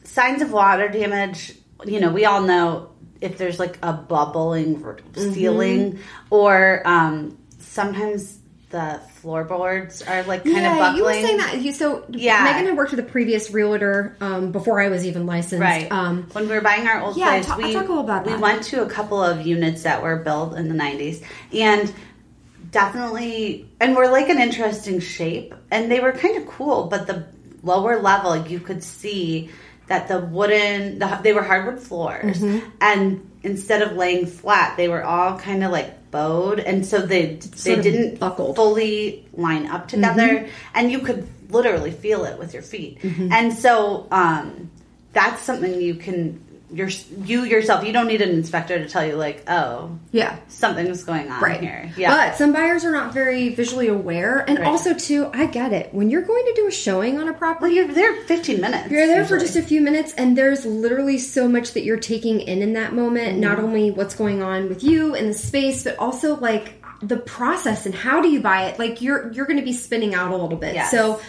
signs 0.04 0.42
of 0.42 0.52
water 0.52 0.88
damage, 0.88 1.52
you 1.84 2.00
know, 2.00 2.10
we 2.10 2.24
all 2.24 2.42
know 2.42 2.90
if 3.20 3.38
there's 3.38 3.58
like 3.58 3.78
a 3.82 3.92
bubbling 3.92 4.76
Mm-hmm. 4.76 5.32
ceiling 5.32 5.98
or 6.30 6.82
um, 6.84 7.38
sometimes 7.58 8.38
the 8.70 9.00
floorboards 9.16 10.00
are 10.02 10.22
like 10.22 10.44
kind 10.44 10.56
yeah, 10.56 10.72
of 10.72 10.78
buckling. 10.78 10.96
you 10.96 11.04
were 11.04 11.12
saying 11.12 11.36
that. 11.38 11.60
You, 11.60 11.72
so 11.72 12.04
Yeah. 12.08 12.44
Megan 12.44 12.66
had 12.66 12.76
worked 12.76 12.92
with 12.92 13.00
a 13.00 13.04
previous 13.04 13.50
realtor 13.50 14.16
um, 14.20 14.52
before 14.52 14.80
I 14.80 14.88
was 14.88 15.04
even 15.04 15.26
licensed. 15.26 15.60
Right. 15.60 15.90
Um, 15.90 16.28
when 16.32 16.48
we 16.48 16.54
were 16.54 16.60
buying 16.60 16.86
our 16.86 17.00
old 17.02 17.16
Yeah, 17.16 17.30
place, 17.30 17.46
talk- 17.46 17.58
we, 17.58 17.72
talk 17.72 17.88
a 17.88 17.92
about 17.94 18.26
we 18.26 18.32
that. 18.32 18.40
went 18.40 18.62
to 18.64 18.82
a 18.82 18.88
couple 18.88 19.22
of 19.22 19.44
units 19.44 19.82
that 19.82 20.02
were 20.02 20.16
built 20.16 20.56
in 20.56 20.68
the 20.68 20.74
90s. 20.74 21.22
And 21.52 21.92
definitely, 22.70 23.68
and 23.80 23.96
were 23.96 24.08
like 24.08 24.28
an 24.28 24.38
interesting 24.38 25.00
shape. 25.00 25.54
And 25.70 25.90
they 25.90 26.00
were 26.00 26.12
kind 26.12 26.36
of 26.38 26.46
cool, 26.48 26.84
but 26.86 27.06
the 27.06 27.26
lower 27.62 28.00
level, 28.00 28.46
you 28.46 28.60
could 28.60 28.82
see 28.82 29.50
that 29.88 30.06
the 30.06 30.20
wooden 30.20 31.00
the, 31.00 31.18
they 31.24 31.32
were 31.32 31.42
hardwood 31.42 31.80
floors 31.82 32.38
Mm-hmm. 32.38 32.68
and 32.80 33.28
instead 33.42 33.82
of 33.82 33.96
laying 33.96 34.24
flat 34.26 34.76
they 34.76 34.86
were 34.86 35.02
all 35.02 35.36
kind 35.36 35.64
of 35.64 35.72
like 35.72 35.92
bowed 36.10 36.58
and 36.60 36.84
so 36.84 37.00
they 37.00 37.36
they 37.64 37.80
didn't 37.80 38.18
buckled. 38.18 38.56
fully 38.56 39.24
line 39.34 39.66
up 39.66 39.88
together 39.88 40.28
Mm-hmm. 40.28 40.50
and 40.74 40.90
you 40.92 40.98
could 41.00 41.28
literally 41.50 41.90
feel 41.90 42.24
it 42.24 42.38
with 42.38 42.52
your 42.54 42.62
feet 42.62 42.98
and 43.04 43.52
so 43.52 44.06
um 44.10 44.70
that's 45.12 45.42
something 45.42 45.80
you 45.80 45.94
can 45.94 46.40
your 46.72 46.88
you 47.24 47.44
yourself 47.44 47.84
you 47.84 47.92
don't 47.92 48.06
need 48.06 48.22
an 48.22 48.30
inspector 48.30 48.78
to 48.78 48.88
tell 48.88 49.04
you 49.04 49.16
like 49.16 49.42
oh 49.48 49.98
Yeah. 50.12 50.36
something's 50.48 51.02
going 51.04 51.30
on 51.30 51.42
Right. 51.42 51.60
here 51.60 51.92
yeah 51.96 52.10
But 52.14 52.36
some 52.36 52.52
buyers 52.52 52.84
are 52.84 52.92
not 52.92 53.12
very 53.12 53.54
visually 53.54 53.88
aware. 53.88 54.44
And 54.46 54.58
Right. 54.58 54.68
also, 54.68 54.94
too, 54.94 55.30
I 55.32 55.46
get 55.46 55.72
it. 55.72 55.92
When 55.92 56.10
you're 56.10 56.22
going 56.22 56.44
to 56.46 56.52
do 56.54 56.66
a 56.68 56.70
showing 56.70 57.18
on 57.18 57.28
a 57.28 57.32
property 57.32 57.60
well 57.62 57.72
you're 57.72 57.94
there 57.94 58.14
15 58.26 58.60
minutes 58.60 58.90
You're 58.90 59.06
there 59.06 59.24
for 59.24 59.38
just 59.38 59.56
a 59.56 59.62
few 59.62 59.80
minutes, 59.80 60.12
and 60.16 60.36
there's 60.38 60.64
literally 60.64 61.18
so 61.18 61.48
much 61.48 61.72
that 61.72 61.82
you're 61.82 61.98
taking 61.98 62.40
in 62.40 62.62
in 62.62 62.74
that 62.74 62.92
moment. 62.94 63.38
Not 63.38 63.56
mm-hmm. 63.58 63.66
only 63.66 63.90
what's 63.90 64.14
going 64.14 64.42
on 64.42 64.68
with 64.68 64.82
you 64.84 65.14
in 65.14 65.26
the 65.26 65.34
space, 65.34 65.84
but 65.84 65.98
also 65.98 66.36
like 66.36 66.82
the 67.02 67.16
process 67.16 67.86
and 67.86 67.94
how 67.94 68.20
do 68.20 68.28
you 68.28 68.40
buy 68.40 68.66
it. 68.66 68.78
Like 68.78 69.00
you're 69.02 69.32
you're 69.32 69.46
going 69.46 69.58
to 69.58 69.64
be 69.64 69.72
spinning 69.72 70.14
out 70.14 70.30
a 70.30 70.36
little 70.36 70.58
bit. 70.58 70.74
Yes. 70.74 70.90
So. 70.90 71.20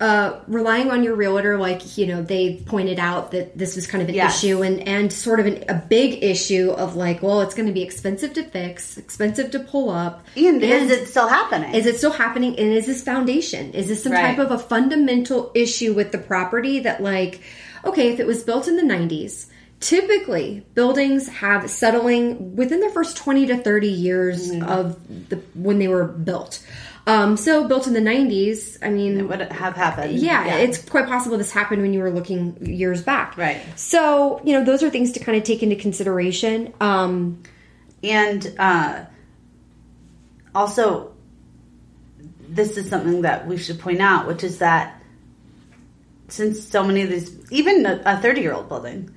Uh, 0.00 0.38
relying 0.46 0.92
on 0.92 1.02
your 1.02 1.16
realtor, 1.16 1.58
like 1.58 1.98
you 1.98 2.06
know, 2.06 2.22
they 2.22 2.62
pointed 2.66 3.00
out 3.00 3.32
that 3.32 3.58
this 3.58 3.74
was 3.74 3.84
kind 3.84 4.00
of 4.00 4.08
an 4.08 4.14
Yes. 4.14 4.44
issue 4.44 4.62
and 4.62 4.86
and 4.86 5.12
sort 5.12 5.40
of 5.40 5.46
an, 5.46 5.64
a 5.68 5.74
big 5.74 6.22
issue 6.22 6.70
of 6.70 6.94
like, 6.94 7.20
well, 7.20 7.40
it's 7.40 7.52
going 7.54 7.66
to 7.66 7.72
be 7.72 7.82
expensive 7.82 8.32
to 8.34 8.44
fix, 8.44 8.96
expensive 8.96 9.50
to 9.50 9.58
pull 9.58 9.90
up, 9.90 10.24
and 10.36 10.62
is 10.62 10.92
it 10.92 11.08
still 11.08 11.26
happening 11.26 11.74
is 11.74 11.84
it 11.86 11.96
still 11.96 12.12
happening? 12.12 12.50
And 12.56 12.72
is 12.72 12.86
this 12.86 13.02
foundation? 13.02 13.72
Is 13.72 13.88
this 13.88 14.02
some 14.04 14.12
Right. 14.12 14.36
type 14.36 14.38
of 14.38 14.52
a 14.52 14.58
fundamental 14.58 15.50
issue 15.56 15.94
with 15.94 16.12
the 16.12 16.18
property 16.18 16.78
that, 16.80 17.02
like, 17.02 17.40
okay, 17.84 18.12
if 18.12 18.20
it 18.20 18.26
was 18.26 18.44
built 18.44 18.68
in 18.68 18.76
the 18.76 18.82
90s, 18.84 19.46
typically 19.80 20.64
buildings 20.74 21.28
have 21.28 21.68
settling 21.70 22.54
within 22.56 22.80
the 22.80 22.90
first 22.90 23.16
20 23.16 23.46
to 23.46 23.56
30 23.56 23.88
years 23.88 24.50
Mm-hmm. 24.52 24.62
of 24.68 25.28
the 25.28 25.36
when 25.54 25.78
they 25.80 25.88
were 25.88 26.04
built. 26.04 26.60
Um, 27.08 27.36
so 27.36 27.66
built 27.66 27.86
in 27.86 27.94
the 27.94 28.00
90s, 28.00 28.76
I 28.82 28.90
mean, 28.90 29.18
it 29.18 29.28
would 29.28 29.40
have 29.40 29.74
happened 29.76 30.18
yeah, 30.18 30.56
it's 30.56 30.78
quite 30.78 31.06
possible 31.06 31.38
this 31.38 31.50
happened 31.50 31.80
when 31.82 31.92
you 31.94 32.00
were 32.00 32.10
looking 32.10 32.64
years 32.64 33.02
back. 33.02 33.36
Right. 33.36 33.60
So, 33.76 34.40
you 34.44 34.52
know, 34.52 34.62
those 34.62 34.82
are 34.82 34.90
things 34.90 35.12
to 35.12 35.20
kind 35.20 35.38
of 35.38 35.44
take 35.44 35.62
into 35.62 35.76
consideration. 35.76 36.74
Um, 36.80 37.42
and 38.02 38.54
uh, 38.58 39.04
also 40.54 41.12
this 42.48 42.76
is 42.76 42.88
something 42.88 43.22
that 43.22 43.46
we 43.46 43.56
should 43.56 43.78
point 43.78 44.00
out 44.00 44.26
which 44.26 44.42
is 44.42 44.58
that 44.58 45.02
since 46.28 46.62
so 46.62 46.82
many 46.82 47.02
of 47.02 47.10
these 47.10 47.52
even 47.52 47.84
a 47.86 48.20
30 48.20 48.40
year 48.40 48.52
old 48.52 48.68
building 48.68 49.10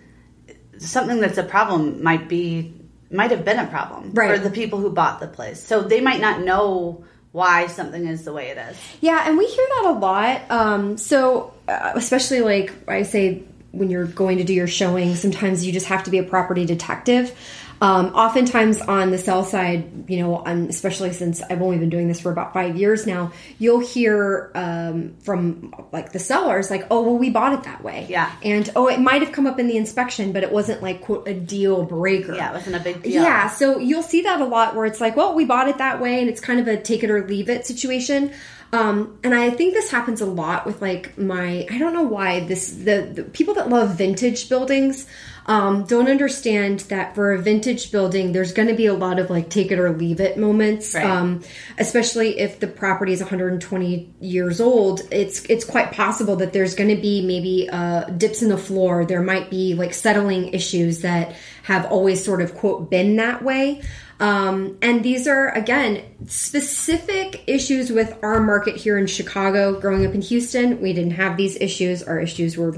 something 0.77 1.19
that's 1.19 1.37
a 1.37 1.43
problem 1.43 2.03
might 2.03 2.27
be 2.27 2.73
might 3.09 3.31
have 3.31 3.45
been 3.45 3.59
a 3.59 3.67
problem 3.67 4.11
Right. 4.13 4.31
for 4.31 4.43
the 4.43 4.49
people 4.49 4.79
who 4.79 4.91
bought 4.91 5.19
the 5.19 5.27
place 5.27 5.61
so 5.63 5.81
they 5.81 6.01
might 6.01 6.21
not 6.21 6.41
know 6.41 7.03
why 7.31 7.67
something 7.67 8.05
is 8.07 8.25
the 8.25 8.33
way 8.33 8.49
it 8.49 8.57
is 8.57 8.77
Yeah, 8.99 9.23
and 9.25 9.37
we 9.37 9.45
hear 9.45 9.65
that 9.65 9.85
a 9.85 9.99
lot. 9.99 10.41
Um, 10.49 10.97
so, 10.97 11.53
uh, 11.67 11.93
especially 11.95 12.41
like 12.41 12.73
I 12.89 13.03
say, 13.03 13.43
when 13.71 13.89
you're 13.89 14.05
going 14.05 14.37
to 14.37 14.43
do 14.43 14.53
your 14.53 14.67
showing, 14.67 15.15
sometimes 15.15 15.65
you 15.65 15.71
just 15.71 15.85
have 15.85 16.03
to 16.03 16.11
be 16.11 16.17
a 16.17 16.23
property 16.23 16.65
detective. 16.65 17.37
Um, 17.81 18.13
oftentimes 18.13 18.79
on 18.79 19.09
the 19.09 19.17
sell 19.17 19.43
side, 19.43 20.07
you 20.07 20.19
know, 20.19 20.43
and 20.43 20.69
especially 20.69 21.13
since 21.13 21.41
I've 21.41 21.63
only 21.63 21.79
been 21.79 21.89
doing 21.89 22.07
this 22.07 22.21
for 22.21 22.31
about 22.31 22.53
five 22.53 22.77
years 22.77 23.07
now, 23.07 23.31
you'll 23.57 23.79
hear 23.79 24.51
um, 24.53 25.15
from 25.23 25.73
like 25.91 26.11
the 26.11 26.19
sellers, 26.19 26.69
like, 26.69 26.85
"Oh, 26.91 27.01
well, 27.01 27.17
we 27.17 27.31
bought 27.31 27.53
it 27.53 27.63
that 27.63 27.83
way," 27.83 28.05
Yeah. 28.07 28.31
and 28.43 28.69
oh, 28.75 28.87
it 28.87 28.99
might 28.99 29.23
have 29.23 29.31
come 29.31 29.47
up 29.47 29.59
in 29.59 29.65
the 29.67 29.77
inspection, 29.77 30.31
but 30.31 30.43
it 30.43 30.51
wasn't 30.51 30.83
like 30.83 31.01
quote 31.01 31.27
a 31.27 31.33
deal 31.33 31.83
breaker. 31.83 32.35
yeah 32.35 32.51
it 32.51 32.53
wasn't 32.53 32.75
a 32.75 32.79
big 32.79 33.01
deal 33.01 33.23
Yeah, 33.23 33.49
so 33.49 33.79
you'll 33.79 34.03
see 34.03 34.21
that 34.21 34.39
a 34.41 34.45
lot 34.45 34.75
where 34.75 34.85
it's 34.85 35.01
like, 35.01 35.15
well, 35.15 35.33
we 35.33 35.45
bought 35.45 35.67
it 35.67 35.79
that 35.79 35.99
way, 35.99 36.19
and 36.21 36.29
it's 36.29 36.39
kind 36.39 36.59
of 36.59 36.67
a 36.67 36.77
take 36.79 37.03
it 37.03 37.09
or 37.09 37.25
leave 37.27 37.49
it 37.49 37.65
situation. 37.65 38.31
Um, 38.73 39.19
and 39.23 39.33
I 39.35 39.49
think 39.49 39.73
this 39.73 39.91
happens 39.91 40.21
a 40.21 40.25
lot 40.25 40.65
with 40.65 40.81
like 40.81 41.17
my, 41.17 41.65
I 41.69 41.77
don't 41.77 41.93
know 41.93 42.03
why 42.03 42.41
this 42.41 42.71
the, 42.71 43.01
the 43.13 43.23
people 43.23 43.53
that 43.55 43.67
love 43.69 43.95
vintage 43.95 44.47
buildings 44.47 45.07
um, 45.51 45.83
don't 45.83 46.07
understand 46.07 46.79
that 46.91 47.13
for 47.13 47.33
a 47.33 47.37
vintage 47.37 47.91
building, 47.91 48.31
there's 48.31 48.53
going 48.53 48.69
to 48.69 48.73
be 48.73 48.85
a 48.85 48.93
lot 48.93 49.19
of 49.19 49.29
like 49.29 49.49
take 49.49 49.69
it 49.69 49.79
or 49.79 49.91
leave 49.91 50.21
it 50.21 50.37
moments. 50.37 50.95
Right. 50.95 51.03
Um, 51.03 51.43
especially 51.77 52.39
if 52.39 52.61
the 52.61 52.67
property 52.67 53.11
is 53.11 53.19
120 53.19 54.13
years 54.21 54.61
old, 54.61 55.01
it's 55.11 55.43
it's 55.49 55.65
quite 55.65 55.91
possible 55.91 56.37
that 56.37 56.53
there's 56.53 56.73
going 56.73 56.95
to 56.95 57.01
be 57.01 57.21
maybe 57.21 57.69
uh, 57.69 58.05
dips 58.05 58.41
in 58.41 58.47
the 58.47 58.57
floor. 58.57 59.03
There 59.03 59.21
might 59.21 59.49
be 59.49 59.73
like 59.73 59.93
settling 59.93 60.53
issues 60.53 61.01
that 61.01 61.35
have 61.63 61.85
always 61.91 62.23
sort 62.23 62.41
of 62.41 62.55
quote 62.55 62.89
been 62.89 63.17
that 63.17 63.43
way. 63.43 63.81
Um, 64.21 64.77
and 64.81 65.03
these 65.03 65.27
are 65.27 65.49
again 65.49 66.01
specific 66.27 67.43
issues 67.45 67.91
with 67.91 68.17
our 68.23 68.39
market 68.39 68.77
here 68.77 68.97
in 68.97 69.05
Chicago. 69.05 69.77
Growing 69.77 70.05
up 70.05 70.13
in 70.13 70.21
Houston, 70.21 70.79
we 70.79 70.93
didn't 70.93 71.15
have 71.15 71.35
these 71.35 71.57
issues. 71.57 72.03
Our 72.03 72.21
issues 72.21 72.55
were 72.55 72.73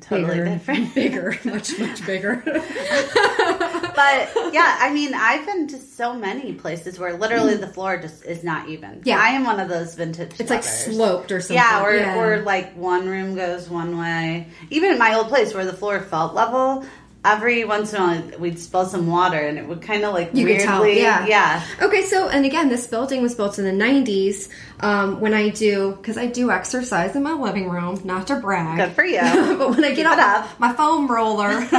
Totally 0.00 0.30
bigger, 0.30 0.44
different. 0.44 0.94
bigger, 0.94 1.38
much 1.44 1.78
much 1.78 2.06
bigger. 2.06 2.42
but 2.44 2.54
yeah, 4.52 4.78
I 4.80 4.90
mean, 4.92 5.14
I've 5.14 5.44
been 5.44 5.66
to 5.68 5.78
so 5.78 6.14
many 6.14 6.54
places 6.54 6.98
where 6.98 7.14
literally 7.16 7.54
mm. 7.54 7.60
the 7.60 7.66
floor 7.66 7.98
just 7.98 8.24
is 8.24 8.44
not 8.44 8.68
even. 8.68 9.02
Yeah. 9.04 9.18
I 9.18 9.30
am 9.30 9.44
one 9.44 9.60
of 9.60 9.68
those 9.68 9.94
vintage. 9.94 10.38
It's 10.38 10.50
like 10.50 10.62
sloped 10.62 11.32
or 11.32 11.40
something. 11.40 11.56
Yeah, 11.56 11.82
or 11.84 11.94
Yeah. 11.94 12.16
where 12.16 12.42
like 12.42 12.74
one 12.74 13.08
room 13.08 13.34
goes 13.34 13.68
one 13.68 13.98
way. 13.98 14.48
Even 14.70 14.92
at 14.92 14.98
my 14.98 15.14
old 15.14 15.28
place 15.28 15.52
where 15.52 15.64
the 15.64 15.72
floor 15.72 16.00
felt 16.00 16.34
level, 16.34 16.84
every 17.22 17.64
once 17.64 17.92
in 17.92 18.00
a 18.00 18.06
while 18.06 18.38
we'd 18.38 18.58
spill 18.58 18.86
some 18.86 19.06
water 19.06 19.36
and 19.38 19.58
it 19.58 19.66
would 19.66 19.82
kind 19.82 20.04
of 20.04 20.14
like 20.14 20.28
You 20.32 20.46
could 20.46 20.56
weirdly, 20.56 20.64
tell, 20.66 20.86
yeah. 20.86 21.26
yeah. 21.26 21.62
Okay, 21.82 22.02
so 22.02 22.28
and 22.28 22.46
again, 22.46 22.68
this 22.70 22.86
building 22.86 23.20
was 23.22 23.34
built 23.34 23.58
in 23.58 23.64
the 23.64 23.84
'90s. 23.84 24.48
Um, 24.80 25.20
when 25.20 25.34
I 25.34 25.50
do, 25.50 25.92
because 26.00 26.16
I 26.16 26.24
do 26.26 26.50
exercise 26.50 27.14
in 27.14 27.22
my 27.22 27.32
living 27.34 27.68
room, 27.68 28.00
not 28.04 28.28
to 28.28 28.36
brag. 28.36 28.78
Good 28.78 28.92
for 28.94 29.04
you. 29.04 29.20
but 29.58 29.70
when 29.70 29.84
I 29.84 29.92
get 29.94 30.06
up, 30.06 30.58
my 30.58 30.72
foam 30.72 31.06
roller, 31.06 31.50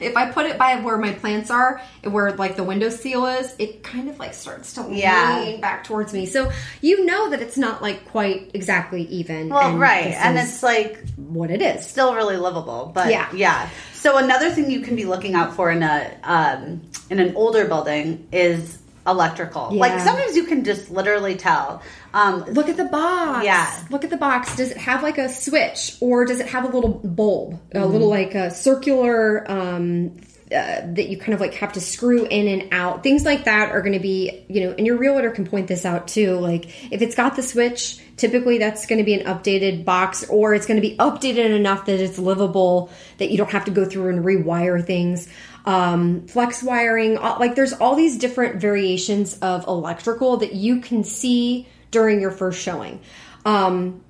if 0.00 0.16
I 0.16 0.30
put 0.32 0.46
it 0.46 0.56
by 0.56 0.76
where 0.80 0.96
my 0.96 1.12
plants 1.12 1.50
are, 1.50 1.82
where 2.02 2.32
like 2.32 2.56
the 2.56 2.64
window 2.64 2.88
seal 2.88 3.26
is, 3.26 3.54
it 3.58 3.82
kind 3.82 4.08
of 4.08 4.18
like 4.18 4.32
starts 4.32 4.72
to 4.74 4.86
Yeah. 4.90 5.42
lean 5.44 5.60
back 5.60 5.84
towards 5.84 6.14
me. 6.14 6.24
So 6.24 6.50
you 6.80 7.04
know 7.04 7.28
that 7.28 7.42
it's 7.42 7.58
not 7.58 7.82
like 7.82 8.06
quite 8.10 8.52
exactly 8.54 9.02
even. 9.02 9.50
Well, 9.50 9.72
and 9.72 9.78
right, 9.80 10.06
and 10.06 10.38
it's 10.38 10.62
like 10.62 11.04
what 11.16 11.50
it 11.50 11.60
is. 11.60 11.86
still 11.86 12.14
really 12.14 12.38
livable, 12.38 12.90
but 12.94 13.10
Yeah. 13.10 13.28
yeah. 13.34 13.68
So 14.00 14.16
another 14.16 14.50
thing 14.50 14.70
you 14.70 14.80
can 14.80 14.96
be 14.96 15.04
looking 15.04 15.34
out 15.34 15.54
for 15.54 15.70
in 15.70 15.82
a 15.82 16.10
um, 16.24 16.82
in 17.10 17.18
an 17.20 17.36
older 17.36 17.66
building 17.66 18.26
is 18.32 18.78
electrical. 19.06 19.70
Like 19.74 20.00
sometimes 20.00 20.36
you 20.36 20.44
can 20.44 20.64
just 20.64 20.90
literally 20.90 21.36
tell. 21.36 21.82
Um, 22.14 22.44
Look 22.46 22.68
at 22.68 22.76
the 22.76 22.84
box. 22.84 23.44
Yeah. 23.44 23.82
Look 23.90 24.04
at 24.04 24.10
the 24.10 24.16
box. 24.16 24.56
Does 24.56 24.70
it 24.70 24.76
have 24.78 25.02
like 25.02 25.18
a 25.18 25.28
switch 25.28 25.96
or 26.00 26.24
does 26.24 26.40
it 26.40 26.48
have 26.48 26.64
a 26.64 26.68
little 26.68 26.90
bulb? 26.90 27.60
A 27.72 27.78
Mm-hmm. 27.78 27.92
little 27.92 28.08
like 28.08 28.34
a 28.34 28.50
circular 28.50 29.50
um 29.50 30.16
uh, 30.52 30.80
that 30.84 31.08
you 31.08 31.16
kind 31.16 31.32
of 31.32 31.40
like 31.40 31.54
have 31.54 31.72
to 31.74 31.80
screw 31.80 32.24
in 32.24 32.48
and 32.48 32.72
out. 32.72 33.04
Things 33.04 33.24
like 33.24 33.44
that 33.44 33.70
are 33.70 33.82
going 33.82 33.92
to 33.92 34.00
be, 34.00 34.44
you 34.48 34.62
know, 34.62 34.74
and 34.76 34.84
your 34.84 34.96
realtor 34.96 35.30
can 35.30 35.46
point 35.46 35.68
this 35.68 35.86
out 35.86 36.08
too. 36.08 36.38
Like 36.40 36.92
if 36.92 37.02
it's 37.02 37.14
got 37.14 37.36
the 37.36 37.42
switch, 37.42 38.00
typically 38.16 38.58
that's 38.58 38.86
going 38.86 38.98
to 38.98 39.04
be 39.04 39.14
an 39.14 39.26
updated 39.26 39.84
box 39.84 40.28
or 40.28 40.52
it's 40.54 40.66
going 40.66 40.80
to 40.80 40.86
be 40.86 40.96
updated 40.96 41.54
enough 41.54 41.86
that 41.86 42.00
it's 42.00 42.18
livable 42.18 42.90
that 43.18 43.30
you 43.30 43.38
don't 43.38 43.50
have 43.50 43.66
to 43.66 43.70
go 43.70 43.84
through 43.84 44.08
and 44.08 44.24
rewire 44.24 44.84
things. 44.84 45.28
Um, 45.66 46.26
flex 46.26 46.62
wiring, 46.62 47.18
uh, 47.18 47.36
like 47.38 47.54
there's 47.54 47.74
all 47.74 47.94
these 47.94 48.18
different 48.18 48.60
variations 48.60 49.38
of 49.38 49.66
electrical 49.68 50.38
that 50.38 50.54
you 50.54 50.80
can 50.80 51.04
see 51.04 51.68
during 51.90 52.20
your 52.20 52.30
first 52.30 52.60
showing. 52.60 53.00
Um, 53.44 54.02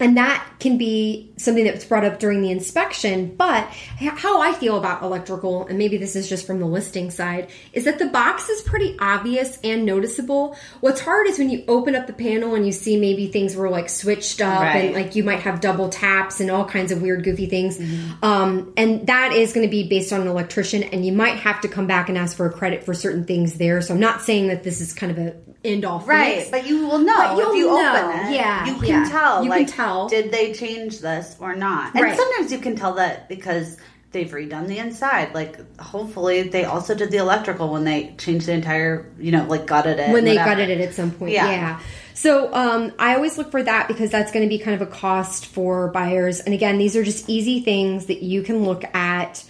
and 0.00 0.16
that 0.16 0.46
can 0.60 0.78
be 0.78 1.32
something 1.38 1.64
that's 1.64 1.84
brought 1.84 2.04
up 2.04 2.18
during 2.18 2.42
the 2.42 2.50
inspection. 2.50 3.34
But 3.36 3.64
how 3.98 4.40
I 4.40 4.52
feel 4.52 4.76
about 4.76 5.02
electrical, 5.02 5.66
and 5.66 5.78
maybe 5.78 5.96
this 5.96 6.16
is 6.16 6.28
just 6.28 6.46
from 6.46 6.60
the 6.60 6.66
listing 6.66 7.10
side, 7.10 7.50
is 7.72 7.84
that 7.84 7.98
the 7.98 8.06
box 8.06 8.48
is 8.48 8.62
pretty 8.62 8.96
obvious 8.98 9.58
and 9.62 9.84
noticeable. 9.84 10.56
What's 10.80 11.00
hard 11.00 11.26
is 11.26 11.38
when 11.38 11.50
you 11.50 11.64
open 11.68 11.94
up 11.94 12.06
the 12.06 12.12
panel 12.12 12.54
and 12.54 12.64
you 12.66 12.72
see 12.72 12.98
maybe 12.98 13.28
things 13.28 13.54
were 13.56 13.68
like 13.70 13.88
switched 13.88 14.40
up 14.40 14.60
Right. 14.60 14.86
and 14.86 14.94
like 14.94 15.14
you 15.14 15.24
might 15.24 15.40
have 15.40 15.60
double 15.60 15.88
taps 15.88 16.40
and 16.40 16.50
all 16.50 16.64
kinds 16.64 16.92
of 16.92 17.02
weird, 17.02 17.24
goofy 17.24 17.46
things. 17.46 17.78
Um, 18.22 18.72
and 18.76 19.06
that 19.06 19.32
is 19.32 19.52
going 19.52 19.66
to 19.66 19.70
be 19.70 19.88
based 19.88 20.12
on 20.12 20.20
an 20.20 20.28
electrician, 20.28 20.82
and 20.84 21.04
you 21.04 21.12
might 21.12 21.36
have 21.38 21.60
to 21.62 21.68
come 21.68 21.86
back 21.86 22.08
and 22.08 22.16
ask 22.18 22.36
for 22.36 22.46
a 22.46 22.52
credit 22.52 22.84
for 22.84 22.94
certain 22.94 23.24
things 23.24 23.54
there. 23.54 23.80
So 23.82 23.94
I'm 23.94 24.00
not 24.00 24.22
saying 24.22 24.48
that 24.48 24.62
this 24.62 24.80
is 24.80 24.92
kind 24.92 25.12
of 25.12 25.18
a 25.18 25.36
end 25.66 25.84
all 25.84 26.00
right, 26.00 26.46
but 26.50 26.66
you 26.66 26.86
will 26.86 26.98
know 26.98 27.16
But 27.16 27.38
if 27.38 27.54
you 27.56 27.66
know. 27.66 27.94
open 28.12 28.26
it. 28.28 28.34
Yeah, 28.34 28.66
you 28.66 28.74
can 28.76 28.86
yeah. 29.04 29.08
tell. 29.08 29.44
You 29.44 29.50
can 29.50 29.66
tell. 29.66 30.08
Did 30.08 30.30
they 30.32 30.52
change 30.52 31.00
this 31.00 31.36
or 31.40 31.54
not? 31.54 31.94
And 31.94 32.02
Right. 32.04 32.16
sometimes 32.16 32.52
you 32.52 32.58
can 32.58 32.76
tell 32.76 32.94
that 32.94 33.28
because 33.28 33.76
they've 34.12 34.30
redone 34.30 34.66
the 34.66 34.78
inside. 34.78 35.34
Like 35.34 35.78
hopefully 35.80 36.44
they 36.44 36.64
also 36.64 36.94
did 36.94 37.10
the 37.10 37.18
electrical 37.18 37.70
when 37.70 37.84
they 37.84 38.14
changed 38.18 38.46
the 38.46 38.52
entire, 38.52 39.10
you 39.18 39.32
know, 39.32 39.44
like 39.44 39.66
gutted 39.66 39.98
it. 39.98 40.10
when 40.10 40.24
they 40.24 40.32
whatever. 40.36 40.50
gutted 40.50 40.70
it 40.70 40.80
at 40.88 40.94
some 40.94 41.10
point. 41.10 41.32
Yeah. 41.32 41.50
Yeah. 41.50 41.80
So 42.14 42.50
um, 42.54 42.92
I 42.98 43.14
always 43.16 43.36
look 43.36 43.50
for 43.50 43.62
that 43.62 43.88
because 43.88 44.10
that's 44.10 44.32
going 44.32 44.42
to 44.44 44.48
be 44.48 44.58
kind 44.58 44.80
of 44.80 44.88
a 44.88 44.90
cost 44.90 45.46
for 45.46 45.88
buyers. 45.88 46.40
And 46.40 46.54
again, 46.54 46.78
these 46.78 46.96
are 46.96 47.04
just 47.04 47.28
easy 47.28 47.60
things 47.60 48.06
that 48.06 48.22
you 48.22 48.42
can 48.42 48.64
look 48.64 48.84
at 48.94 49.44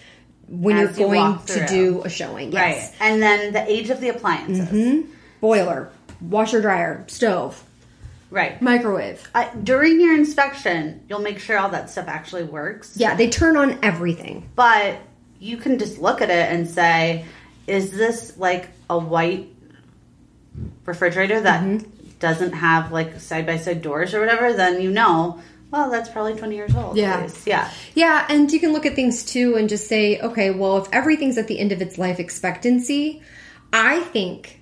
when 0.48 0.76
As 0.76 0.98
you're 0.98 1.08
going 1.08 1.20
walk 1.20 1.46
to 1.46 1.66
do 1.66 2.02
a 2.04 2.08
showing. 2.08 2.50
Right. 2.50 2.76
Yes. 2.76 2.92
And 2.98 3.22
then 3.22 3.52
the 3.52 3.70
age 3.70 3.90
of 3.90 4.00
the 4.00 4.08
appliances. 4.08 4.68
Mm-hmm. 4.68 5.10
Boiler, 5.40 5.90
washer 6.20 6.60
dryer, 6.60 7.04
stove, 7.08 7.62
Right. 8.30 8.60
microwave. 8.60 9.28
During 9.62 10.00
your 10.00 10.14
inspection, 10.14 11.00
you'll 11.08 11.20
make 11.20 11.38
sure 11.38 11.58
all 11.58 11.68
that 11.70 11.90
stuff 11.90 12.08
actually 12.08 12.42
works. 12.44 12.92
Yeah, 12.96 13.14
they 13.14 13.28
turn 13.28 13.56
on 13.56 13.78
everything. 13.82 14.48
But 14.56 14.96
you 15.38 15.56
can 15.58 15.78
just 15.78 15.98
look 15.98 16.20
at 16.22 16.30
it 16.30 16.52
and 16.52 16.68
say, 16.68 17.24
is 17.66 17.90
this 17.92 18.36
like 18.36 18.68
a 18.90 18.98
white 18.98 19.48
refrigerator 20.84 21.40
that 21.40 21.62
Mm-hmm. 21.62 21.88
doesn't 22.18 22.52
have 22.52 22.92
like 22.92 23.20
side 23.20 23.46
by 23.46 23.58
side 23.58 23.82
doors 23.82 24.14
or 24.14 24.20
whatever? 24.20 24.52
Then 24.52 24.80
you 24.80 24.90
know, 24.90 25.40
well, 25.70 25.90
that's 25.90 26.08
probably 26.08 26.34
20 26.34 26.54
years 26.56 26.74
old. 26.74 26.96
Yeah. 26.96 27.28
Yeah. 27.44 27.70
Yeah, 27.94 28.26
and 28.28 28.50
you 28.52 28.60
can 28.60 28.72
look 28.72 28.86
at 28.86 28.94
things 28.94 29.24
too 29.24 29.56
and 29.56 29.68
just 29.68 29.88
say, 29.88 30.18
okay, 30.20 30.50
well, 30.50 30.78
if 30.78 30.88
everything's 30.92 31.36
at 31.38 31.48
the 31.48 31.58
end 31.58 31.72
of 31.72 31.82
its 31.82 31.98
life 31.98 32.18
expectancy, 32.20 33.22
I 33.72 34.00
think 34.00 34.60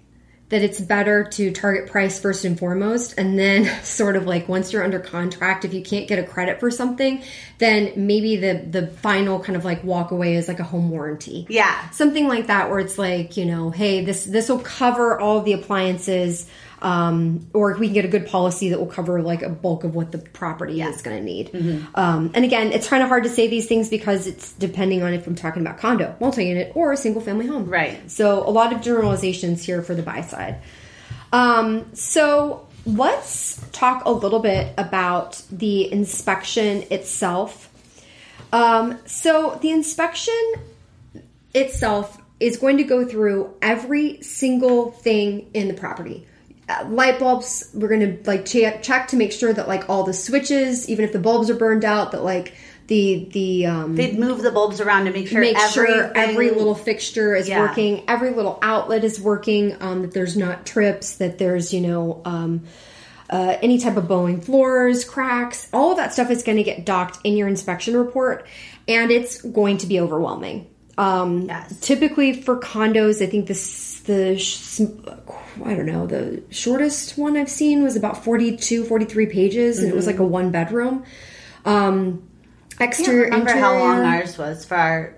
that 0.50 0.62
it's 0.62 0.80
better 0.80 1.24
to 1.24 1.50
target 1.52 1.90
price 1.90 2.20
first 2.20 2.44
and 2.44 2.58
foremost 2.58 3.14
and 3.16 3.38
then 3.38 3.64
sort 3.84 4.14
of 4.14 4.26
like 4.26 4.48
once 4.48 4.72
you're 4.72 4.84
under 4.84 5.00
contract 5.00 5.64
if 5.64 5.72
you 5.72 5.82
can't 5.82 6.06
get 6.06 6.18
a 6.18 6.22
credit 6.22 6.60
for 6.60 6.70
something 6.70 7.22
then 7.58 7.92
maybe 7.96 8.36
the 8.36 8.64
the 8.70 8.86
final 8.86 9.40
kind 9.40 9.56
of 9.56 9.64
like 9.64 9.82
walk 9.84 10.10
away 10.10 10.36
is 10.36 10.46
like 10.46 10.60
a 10.60 10.64
home 10.64 10.90
warranty 10.90 11.46
Yeah. 11.48 11.90
something 11.90 12.28
like 12.28 12.48
that 12.48 12.68
where 12.70 12.78
it's 12.78 12.98
like 12.98 13.36
you 13.36 13.46
know 13.46 13.70
hey 13.70 14.04
this 14.04 14.24
this 14.24 14.48
will 14.48 14.60
cover 14.60 15.18
all 15.18 15.40
the 15.42 15.54
appliances 15.54 16.46
um, 16.84 17.48
or 17.54 17.72
if 17.72 17.78
we 17.78 17.86
can 17.86 17.94
get 17.94 18.04
a 18.04 18.08
good 18.08 18.26
policy 18.28 18.68
that 18.68 18.78
will 18.78 18.86
cover 18.86 19.22
like 19.22 19.42
a 19.42 19.48
bulk 19.48 19.82
of 19.84 19.94
what 19.94 20.12
the 20.12 20.18
property 20.18 20.80
is 20.82 21.02
going 21.02 21.16
to 21.16 21.22
need 21.24 21.50
Mm-hmm. 21.52 21.86
um, 21.96 22.30
and 22.34 22.44
again 22.44 22.72
it's 22.72 22.86
kind 22.86 23.02
of 23.02 23.08
hard 23.08 23.24
to 23.24 23.30
say 23.30 23.48
these 23.48 23.66
things 23.66 23.88
because 23.88 24.26
it's 24.26 24.52
depending 24.52 25.02
on 25.02 25.14
if 25.14 25.26
i'm 25.26 25.34
talking 25.34 25.62
about 25.62 25.78
condo 25.78 26.14
multi-unit 26.20 26.72
or 26.74 26.92
a 26.92 26.96
single 26.96 27.22
family 27.22 27.46
home 27.46 27.68
Right. 27.68 28.10
so 28.10 28.46
a 28.46 28.50
lot 28.50 28.72
of 28.72 28.82
generalizations 28.82 29.64
here 29.64 29.82
for 29.82 29.94
the 29.94 30.02
buy 30.02 30.20
side 30.20 30.60
um, 31.32 31.92
so 31.94 32.68
let's 32.86 33.60
talk 33.72 34.04
a 34.04 34.10
little 34.10 34.40
bit 34.40 34.72
about 34.78 35.40
the 35.50 35.90
inspection 35.92 36.84
itself 36.90 37.70
um, 38.52 38.98
so 39.06 39.58
the 39.62 39.70
inspection 39.70 40.34
itself 41.54 42.20
is 42.40 42.56
going 42.58 42.76
to 42.76 42.84
go 42.84 43.04
through 43.06 43.54
every 43.62 44.20
single 44.22 44.90
thing 44.90 45.50
in 45.54 45.68
the 45.68 45.74
property. 45.74 46.26
Uh, 46.66 46.86
light 46.88 47.18
bulbs, 47.18 47.68
we're 47.74 47.88
going 47.88 48.00
to 48.00 48.30
like 48.30 48.46
check, 48.46 48.82
check 48.82 49.08
to 49.08 49.16
make 49.16 49.32
sure 49.32 49.52
that 49.52 49.68
like 49.68 49.90
all 49.90 50.02
the 50.04 50.14
switches, 50.14 50.88
even 50.88 51.04
if 51.04 51.12
the 51.12 51.18
bulbs 51.18 51.50
are 51.50 51.54
burned 51.54 51.84
out, 51.84 52.12
that 52.12 52.24
like 52.24 52.54
the 52.86 53.28
the 53.32 53.66
um, 53.66 53.96
They'd 53.96 54.18
move 54.18 54.42
the 54.42 54.50
bulbs 54.50 54.80
around 54.80 55.06
to 55.06 55.12
make 55.12 55.28
sure 55.28 55.40
make 55.40 55.58
sure 55.58 56.12
every 56.14 56.50
little 56.50 56.74
fixture 56.74 57.34
is 57.34 57.48
Yeah. 57.48 57.60
working, 57.60 58.04
every 58.08 58.30
little 58.30 58.58
outlet 58.62 59.04
is 59.04 59.20
working, 59.20 59.76
um, 59.80 60.02
that 60.02 60.12
there's 60.12 60.36
not 60.36 60.66
trips, 60.66 61.16
that 61.16 61.38
there's 61.38 61.72
you 61.72 61.80
know 61.80 62.20
um, 62.24 62.62
uh, 63.30 63.56
any 63.62 63.78
type 63.78 63.96
of 63.96 64.06
bowing 64.06 64.40
floors, 64.40 65.04
cracks, 65.04 65.68
all 65.72 65.92
of 65.92 65.96
that 65.96 66.12
stuff 66.12 66.30
is 66.30 66.42
going 66.42 66.58
to 66.58 66.62
get 66.64 66.84
docked 66.84 67.18
in 67.24 67.36
your 67.36 67.48
inspection 67.48 67.96
report, 67.96 68.46
and 68.86 69.10
it's 69.10 69.40
going 69.40 69.78
to 69.78 69.86
be 69.86 69.98
overwhelming. 70.00 70.66
Um, 70.96 71.42
Yes. 71.46 71.80
Typically 71.80 72.32
for 72.42 72.58
condos, 72.60 73.22
I 73.22 73.26
think 73.26 73.46
this 73.46 74.00
the 74.00 74.34
I 75.64 75.74
don't 75.74 75.86
know 75.86 76.06
the 76.06 76.42
shortest 76.50 77.16
one 77.18 77.36
I've 77.36 77.48
seen 77.50 77.82
was 77.82 77.96
about 77.96 78.22
42, 78.24 78.84
43 78.84 79.26
pages, 79.26 79.78
and 79.80 79.88
it 79.90 79.94
was 79.94 80.06
like 80.06 80.18
a 80.18 80.24
one 80.24 80.50
bedroom. 80.50 81.04
Um, 81.64 82.28
exterior, 82.80 83.24
remember 83.24 83.52
how 83.56 83.78
long 83.78 84.00
ours 84.04 84.36
was 84.36 84.64
for 84.64 84.76
our 84.76 85.16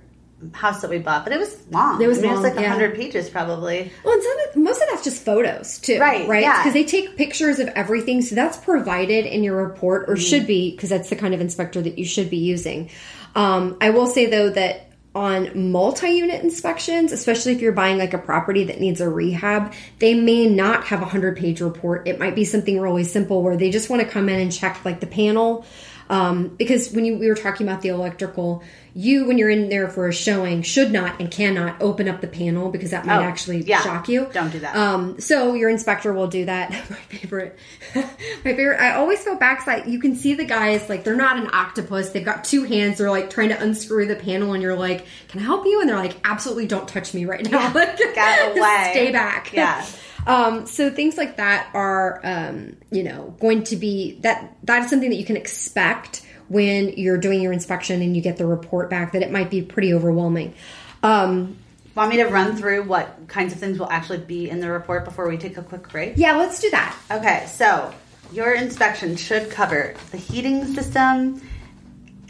house 0.52 0.82
that 0.82 0.90
we 0.90 0.98
bought, 0.98 1.24
but 1.24 1.32
it 1.32 1.38
was 1.38 1.56
long. 1.70 2.00
It 2.00 2.06
was 2.06 2.18
I 2.18 2.22
mean, 2.22 2.30
long, 2.34 2.44
it 2.44 2.46
was 2.48 2.54
like 2.56 2.62
yeah. 2.62 2.70
100 2.70 2.94
pages 2.96 3.28
probably. 3.30 3.90
Well, 4.04 4.14
and 4.14 4.22
some 4.22 4.36
of, 4.50 4.56
most 4.56 4.82
of 4.82 4.88
that's 4.90 5.02
just 5.02 5.24
photos 5.24 5.78
too, 5.78 5.98
Right, 5.98 6.28
Right, 6.28 6.42
yeah. 6.42 6.58
because 6.58 6.74
they 6.74 6.84
take 6.84 7.16
pictures 7.16 7.58
of 7.58 7.68
everything, 7.68 8.20
so 8.22 8.34
that's 8.34 8.56
provided 8.58 9.26
in 9.26 9.42
your 9.42 9.56
report, 9.66 10.02
Mm-hmm. 10.04 10.12
or 10.12 10.16
should 10.16 10.46
be, 10.46 10.70
because 10.72 10.90
that's 10.90 11.08
the 11.10 11.16
kind 11.16 11.34
of 11.34 11.40
inspector 11.40 11.80
that 11.82 11.98
you 11.98 12.04
should 12.04 12.28
be 12.30 12.36
using. 12.36 12.90
Um, 13.34 13.76
I 13.80 13.90
will 13.90 14.06
say 14.06 14.26
though 14.26 14.50
that 14.50 14.90
on 15.16 15.70
multi-unit 15.72 16.44
inspections, 16.44 17.10
especially 17.10 17.52
if 17.52 17.62
you're 17.62 17.72
buying 17.72 17.96
like 17.96 18.12
a 18.12 18.18
property 18.18 18.64
that 18.64 18.78
needs 18.78 19.00
a 19.00 19.08
rehab, 19.08 19.72
they 19.98 20.12
may 20.12 20.46
not 20.46 20.84
have 20.84 21.00
a 21.00 21.06
hundred-page 21.06 21.62
report. 21.62 22.06
It 22.06 22.18
might 22.18 22.34
be 22.34 22.44
something 22.44 22.78
really 22.78 23.02
simple 23.02 23.42
where 23.42 23.56
they 23.56 23.70
just 23.70 23.88
want 23.88 24.02
to 24.02 24.08
come 24.08 24.28
in 24.28 24.38
and 24.38 24.52
check 24.52 24.84
like 24.84 25.00
the 25.00 25.06
panel. 25.06 25.64
Um, 26.08 26.48
because 26.48 26.92
when 26.92 27.04
you, 27.04 27.16
we 27.18 27.28
were 27.28 27.34
talking 27.34 27.66
about 27.66 27.82
the 27.82 27.88
electrical, 27.88 28.62
you 28.94 29.26
when 29.26 29.36
you're 29.38 29.50
in 29.50 29.68
there 29.68 29.88
for 29.88 30.08
a 30.08 30.12
showing 30.12 30.62
should 30.62 30.90
not 30.92 31.20
and 31.20 31.30
cannot 31.30 31.82
open 31.82 32.08
up 32.08 32.20
the 32.22 32.26
panel 32.26 32.70
because 32.70 32.92
that 32.92 33.04
might 33.04 33.18
Oh, 33.18 33.22
actually 33.22 33.62
yeah. 33.62 33.82
shock 33.82 34.08
you. 34.08 34.28
Don't 34.32 34.50
do 34.50 34.60
that. 34.60 34.74
Um, 34.76 35.20
so 35.20 35.54
your 35.54 35.68
inspector 35.68 36.12
will 36.14 36.28
do 36.28 36.44
that. 36.46 36.70
my 36.90 36.96
favorite, 36.96 37.58
my 37.94 38.02
favorite. 38.42 38.80
I 38.80 38.94
always 38.94 39.22
feel 39.22 39.36
back 39.36 39.64
because 39.66 39.86
you 39.86 39.98
can 40.00 40.14
see 40.16 40.34
the 40.34 40.44
guys 40.44 40.88
like 40.88 41.04
they're 41.04 41.16
not 41.16 41.38
an 41.38 41.50
octopus. 41.52 42.10
They've 42.10 42.24
got 42.24 42.44
two 42.44 42.62
hands. 42.64 42.98
They're 42.98 43.10
like 43.10 43.28
trying 43.28 43.50
to 43.50 43.60
unscrew 43.62 44.06
the 44.06 44.16
panel, 44.16 44.52
and 44.54 44.62
you're 44.62 44.76
like, 44.76 45.04
"Can 45.28 45.40
I 45.40 45.44
help 45.44 45.66
you?" 45.66 45.80
And 45.80 45.88
they're 45.90 45.96
like, 45.96 46.16
"Absolutely, 46.24 46.66
don't 46.66 46.88
touch 46.88 47.12
me 47.12 47.24
right 47.26 47.48
now. 47.50 47.72
like, 47.74 47.98
Get 48.14 48.56
away. 48.56 48.88
stay 48.92 49.12
back." 49.12 49.52
Yeah. 49.52 49.84
Um, 50.26 50.66
so 50.66 50.90
things 50.90 51.16
like 51.16 51.36
that 51.36 51.70
are, 51.72 52.20
um, 52.24 52.76
you 52.90 53.02
know, 53.04 53.34
going 53.40 53.62
to 53.64 53.76
be 53.76 54.18
that 54.20 54.56
that 54.64 54.82
is 54.82 54.90
something 54.90 55.10
that 55.10 55.16
you 55.16 55.24
can 55.24 55.36
expect 55.36 56.26
when 56.48 56.88
you're 56.90 57.18
doing 57.18 57.40
your 57.40 57.52
inspection 57.52 58.02
and 58.02 58.16
you 58.16 58.22
get 58.22 58.36
the 58.36 58.46
report 58.46 58.90
back 58.90 59.12
that 59.12 59.22
it 59.22 59.30
might 59.30 59.50
be 59.50 59.62
pretty 59.62 59.94
overwhelming. 59.94 60.54
Um, 61.02 61.58
Want 61.94 62.10
me 62.10 62.18
to 62.18 62.26
run 62.26 62.56
through 62.56 62.82
what 62.82 63.26
kinds 63.26 63.54
of 63.54 63.58
things 63.58 63.78
will 63.78 63.88
actually 63.90 64.18
be 64.18 64.50
in 64.50 64.60
the 64.60 64.70
report 64.70 65.06
before 65.06 65.26
we 65.28 65.38
take 65.38 65.56
a 65.56 65.62
quick 65.62 65.88
break? 65.88 66.12
yeah, 66.16 66.36
let's 66.36 66.60
do 66.60 66.68
that. 66.70 66.94
Okay, 67.10 67.46
so 67.46 67.90
your 68.32 68.52
inspection 68.52 69.16
should 69.16 69.50
cover 69.50 69.94
the 70.10 70.18
heating 70.18 70.74
system, 70.74 71.40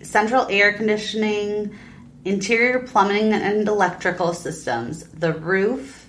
central 0.02 0.46
air 0.48 0.72
conditioning, 0.74 1.76
interior 2.24 2.78
plumbing 2.80 3.32
and 3.32 3.66
electrical 3.66 4.34
systems, 4.34 5.02
the 5.08 5.32
roof, 5.32 6.08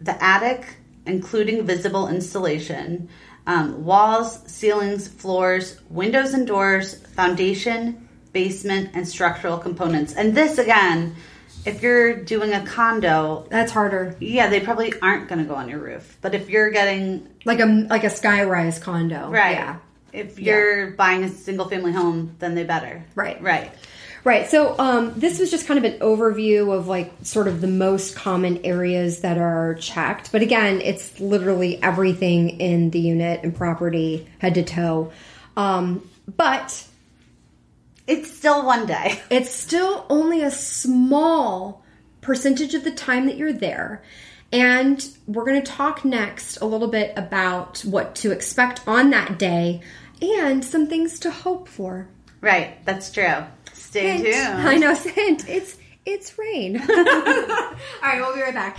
the 0.00 0.20
attic, 0.22 0.77
including 1.08 1.64
visible 1.66 2.08
installation, 2.08 3.08
um, 3.46 3.84
walls, 3.84 4.40
ceilings, 4.46 5.08
floors, 5.08 5.80
windows 5.90 6.34
and 6.34 6.46
doors, 6.46 6.94
foundation, 7.14 8.08
basement, 8.32 8.90
and 8.94 9.08
structural 9.08 9.58
components. 9.58 10.14
And 10.14 10.34
this, 10.36 10.58
again, 10.58 11.16
if 11.64 11.82
you're 11.82 12.14
doing 12.22 12.52
a 12.52 12.64
condo, 12.64 13.46
That's 13.50 13.72
harder. 13.72 14.16
yeah, 14.20 14.48
they 14.48 14.60
probably 14.60 14.92
aren't 15.00 15.28
going 15.28 15.40
to 15.40 15.44
go 15.44 15.54
on 15.54 15.68
your 15.68 15.78
roof. 15.80 16.16
But 16.20 16.34
if 16.34 16.48
you're 16.48 16.70
getting 16.70 17.28
like 17.44 17.60
a 17.60 17.66
like 17.66 18.04
a 18.04 18.08
skyrise 18.08 18.80
condo, 18.80 19.30
right, 19.30 19.52
Yeah, 19.56 19.76
if 20.12 20.38
you're 20.38 20.92
buying 20.92 21.24
a 21.24 21.28
single 21.28 21.68
family 21.68 21.92
home, 21.92 22.36
then 22.38 22.54
they 22.54 22.64
better. 22.64 23.02
Right. 23.14 23.40
right. 23.42 23.72
Right. 24.28 24.48
So 24.48 24.76
um, 24.78 25.12
this 25.16 25.38
was 25.38 25.50
just 25.50 25.66
kind 25.66 25.84
of 25.84 25.92
an 25.92 25.98
overview 26.00 26.76
of 26.76 26.86
like 26.86 27.12
sort 27.22 27.48
of 27.48 27.60
the 27.60 27.66
most 27.66 28.14
common 28.14 28.64
areas 28.64 29.20
that 29.20 29.38
are 29.38 29.74
checked. 29.74 30.30
But 30.30 30.42
again, 30.42 30.80
it's 30.82 31.18
literally 31.18 31.82
everything 31.82 32.60
in 32.60 32.90
the 32.90 33.00
unit 33.00 33.40
and 33.42 33.54
property, 33.54 34.28
head 34.38 34.54
to 34.54 34.62
toe. 34.62 35.12
Um, 35.56 36.08
but 36.36 36.86
It's 38.08 38.30
still 38.32 38.64
one 38.64 38.86
day. 38.86 39.20
it's 39.30 39.54
still 39.54 40.06
only 40.08 40.42
a 40.42 40.50
small 40.50 41.84
percentage 42.22 42.74
of 42.74 42.82
the 42.82 42.90
time 42.90 43.26
that 43.26 43.36
you're 43.36 43.52
there. 43.52 44.02
And 44.50 45.06
we're 45.26 45.44
going 45.44 45.62
to 45.62 45.70
talk 45.70 46.06
next 46.06 46.56
a 46.62 46.64
little 46.64 46.88
bit 46.88 47.12
about 47.16 47.80
what 47.80 48.14
to 48.16 48.32
expect 48.32 48.80
on 48.88 49.10
that 49.10 49.38
day 49.38 49.82
and 50.22 50.64
some 50.64 50.86
things 50.86 51.20
to 51.20 51.30
hope 51.30 51.68
for. 51.68 52.08
Right, 52.40 52.82
that's 52.86 53.12
true. 53.12 53.44
Stay 53.88 54.18
Hint. 54.18 54.24
tuned. 54.24 54.68
I 54.68 54.76
know, 54.76 54.94
hint. 54.94 55.48
It's 55.48 55.78
it's 56.04 56.38
rain. 56.38 56.76
All 56.90 56.94
right, 56.96 58.18
we'll 58.20 58.34
be 58.34 58.42
right 58.42 58.52
back. 58.52 58.76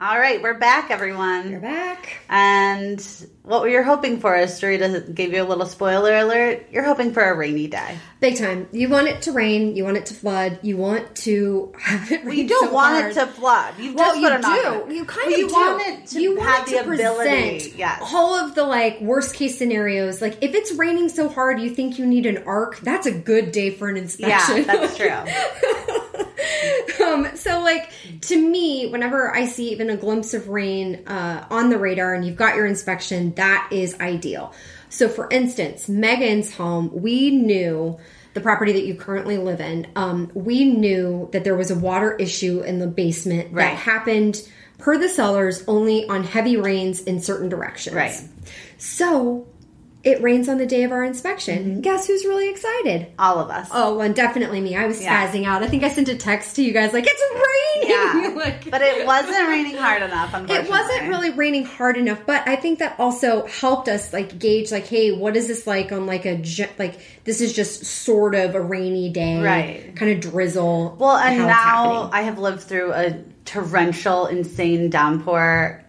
All 0.00 0.16
right, 0.16 0.40
we're 0.40 0.58
back, 0.58 0.92
everyone. 0.92 1.50
You're 1.50 1.58
back. 1.58 2.18
And 2.28 3.04
what 3.44 3.62
were 3.62 3.68
you 3.68 3.82
hoping 3.82 4.20
for? 4.20 4.36
As 4.36 4.60
Dorita 4.60 5.12
gave 5.12 5.32
you 5.32 5.42
a 5.42 5.44
little 5.44 5.66
spoiler 5.66 6.16
alert. 6.16 6.64
You're 6.70 6.84
hoping 6.84 7.12
for 7.12 7.24
a 7.24 7.36
rainy 7.36 7.66
day. 7.66 7.98
Big 8.20 8.38
time. 8.38 8.68
You 8.70 8.88
want 8.88 9.08
it 9.08 9.22
to 9.22 9.32
rain. 9.32 9.74
You 9.74 9.82
want 9.84 9.96
it 9.96 10.06
to 10.06 10.14
flood. 10.14 10.60
You 10.62 10.76
want 10.76 11.16
to 11.16 11.72
have 11.80 12.12
it 12.12 12.24
rain 12.24 12.38
You 12.38 12.48
don't 12.48 12.68
so 12.68 12.72
want 12.72 12.94
hard. 12.94 13.10
it 13.10 13.14
to 13.14 13.26
flood. 13.26 13.74
You 13.80 13.94
Well, 13.94 14.14
just 14.14 14.20
you 14.20 14.28
do. 14.88 14.94
You 14.94 15.04
kind 15.04 15.26
Well, 15.26 15.34
of 15.34 15.40
you 15.40 15.48
do. 15.48 15.54
want 15.54 15.82
it 15.88 16.06
to 16.06 16.20
you 16.22 16.36
have 16.40 16.66
the 16.66 16.72
to 16.72 16.80
ability. 16.92 17.74
Yes. 17.76 18.00
all 18.14 18.36
of 18.36 18.54
the 18.54 18.62
like 18.62 19.00
worst 19.00 19.34
case 19.34 19.58
scenarios. 19.58 20.22
Like 20.22 20.38
if 20.40 20.54
it's 20.54 20.70
raining 20.72 21.08
so 21.08 21.28
hard, 21.28 21.60
you 21.60 21.70
think 21.70 21.98
you 21.98 22.06
need 22.06 22.26
an 22.26 22.44
ark. 22.46 22.78
That's 22.80 23.06
a 23.06 23.12
good 23.12 23.50
day 23.50 23.70
for 23.70 23.88
an 23.88 23.96
inspection. 23.96 24.58
Yeah, 24.58 24.62
that's 24.62 24.96
true. 24.96 25.08
um, 27.04 27.28
so 27.36 27.60
like 27.60 27.90
to 28.22 28.36
me, 28.40 28.88
whenever 28.88 29.34
I 29.34 29.46
see 29.46 29.72
even 29.72 29.90
a 29.90 29.96
glimpse 29.96 30.32
of 30.34 30.48
rain 30.48 31.06
uh, 31.08 31.44
on 31.50 31.70
the 31.70 31.78
radar 31.78 32.14
and 32.14 32.24
you've 32.24 32.36
got 32.36 32.54
your 32.54 32.66
inspection, 32.66 33.31
that 33.36 33.68
is 33.72 33.98
ideal. 34.00 34.52
So 34.88 35.08
for 35.08 35.28
instance, 35.30 35.88
Megan's 35.88 36.54
home, 36.54 36.90
we 36.92 37.30
knew 37.30 37.98
the 38.34 38.40
property 38.40 38.72
that 38.72 38.84
you 38.84 38.94
currently 38.94 39.36
live 39.38 39.60
in, 39.60 39.86
um, 39.96 40.30
we 40.34 40.64
knew 40.64 41.28
that 41.32 41.44
there 41.44 41.54
was 41.56 41.70
a 41.70 41.74
water 41.74 42.14
issue 42.16 42.60
in 42.60 42.78
the 42.78 42.86
basement 42.86 43.48
Right. 43.52 43.64
that 43.70 43.76
happened 43.76 44.40
per 44.78 44.98
the 44.98 45.08
sellers 45.08 45.62
only 45.68 46.08
on 46.08 46.24
heavy 46.24 46.56
rains 46.56 47.02
in 47.02 47.20
certain 47.20 47.48
directions. 47.48 47.94
Right. 47.94 48.20
So 48.78 49.46
it 50.04 50.20
rains 50.20 50.48
on 50.48 50.58
the 50.58 50.66
day 50.66 50.82
of 50.82 50.90
our 50.90 51.04
inspection. 51.04 51.58
Mm-hmm. 51.64 51.80
Guess 51.80 52.08
who's 52.08 52.24
really 52.24 52.48
excited? 52.50 53.06
All 53.18 53.38
of 53.38 53.50
us. 53.50 53.68
Oh, 53.72 54.00
and 54.00 54.14
definitely 54.16 54.60
me. 54.60 54.74
I 54.74 54.86
was 54.86 55.00
Yeah. 55.00 55.26
spazzing 55.30 55.44
out. 55.46 55.62
I 55.62 55.68
think 55.68 55.84
I 55.84 55.88
sent 55.90 56.08
a 56.08 56.16
text 56.16 56.56
to 56.56 56.62
you 56.64 56.72
guys 56.72 56.92
like 56.92 57.04
it's 57.06 57.22
raining. 57.32 57.90
Yeah, 57.90 58.34
Like- 58.36 58.68
but 58.70 58.82
it 58.82 59.06
wasn't 59.06 59.48
raining 59.48 59.76
hard 59.76 60.02
enough. 60.02 60.34
It 60.50 60.68
wasn't 60.68 61.08
really 61.08 61.30
raining 61.30 61.64
hard 61.64 61.96
enough. 61.96 62.20
But 62.26 62.48
I 62.48 62.56
think 62.56 62.80
that 62.80 62.98
also 62.98 63.46
helped 63.46 63.88
us 63.88 64.12
like 64.12 64.38
gauge 64.38 64.72
like, 64.72 64.86
hey, 64.86 65.12
what 65.12 65.36
is 65.36 65.46
this 65.46 65.66
like 65.66 65.92
on 65.92 66.06
like 66.06 66.26
a 66.26 66.42
like 66.78 66.98
this 67.24 67.40
is 67.40 67.52
just 67.52 67.84
sort 67.84 68.34
of 68.34 68.54
a 68.56 68.60
rainy 68.60 69.08
day, 69.10 69.40
Right. 69.40 69.94
Kind 69.94 70.10
of 70.12 70.32
drizzle. 70.32 70.96
Well, 70.98 71.16
and 71.16 71.38
now. 71.46 72.10
I 72.12 72.22
have 72.22 72.38
lived 72.38 72.62
through 72.62 72.92
a 72.92 73.22
torrential, 73.44 74.26
insane 74.26 74.90
downpour 74.90 75.84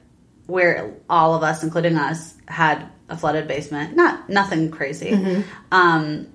where 0.45 0.93
all 1.09 1.33
of 1.35 1.41
us, 1.43 1.63
including 1.63 1.95
us, 1.97 2.35
had 2.47 2.87
a 3.13 3.17
flooded 3.17 3.47
basement. 3.47 3.95
Not 3.95 4.29
nothing 4.29 4.71
crazy. 4.71 5.11
Mm-hmm. 5.11 5.41
Um, 5.71 6.27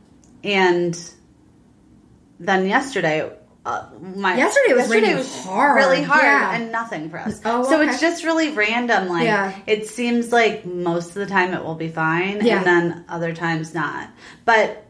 and 0.42 0.98
then 2.40 2.66
yesterday. 2.66 3.32
Uh, 3.66 3.86
my 4.00 4.34
Yesterday 4.34 4.72
was 4.72 4.88
raining 4.88 5.22
hard, 5.22 5.76
really 5.76 6.02
hard, 6.02 6.22
yeah. 6.22 6.54
and 6.54 6.72
nothing 6.72 7.10
for 7.10 7.18
us. 7.18 7.38
Oh, 7.44 7.64
so 7.64 7.82
okay. 7.82 7.90
it's 7.90 8.00
just 8.00 8.24
really 8.24 8.50
random. 8.52 9.08
Like 9.08 9.24
Yeah. 9.24 9.54
it 9.66 9.88
seems 9.88 10.32
like 10.32 10.64
most 10.64 11.08
of 11.08 11.14
the 11.16 11.26
time 11.26 11.52
it 11.52 11.62
will 11.62 11.74
be 11.74 11.88
fine, 11.88 12.40
Yeah. 12.46 12.58
and 12.58 12.66
then 12.66 13.04
other 13.10 13.34
times 13.34 13.74
not. 13.74 14.08
But 14.46 14.86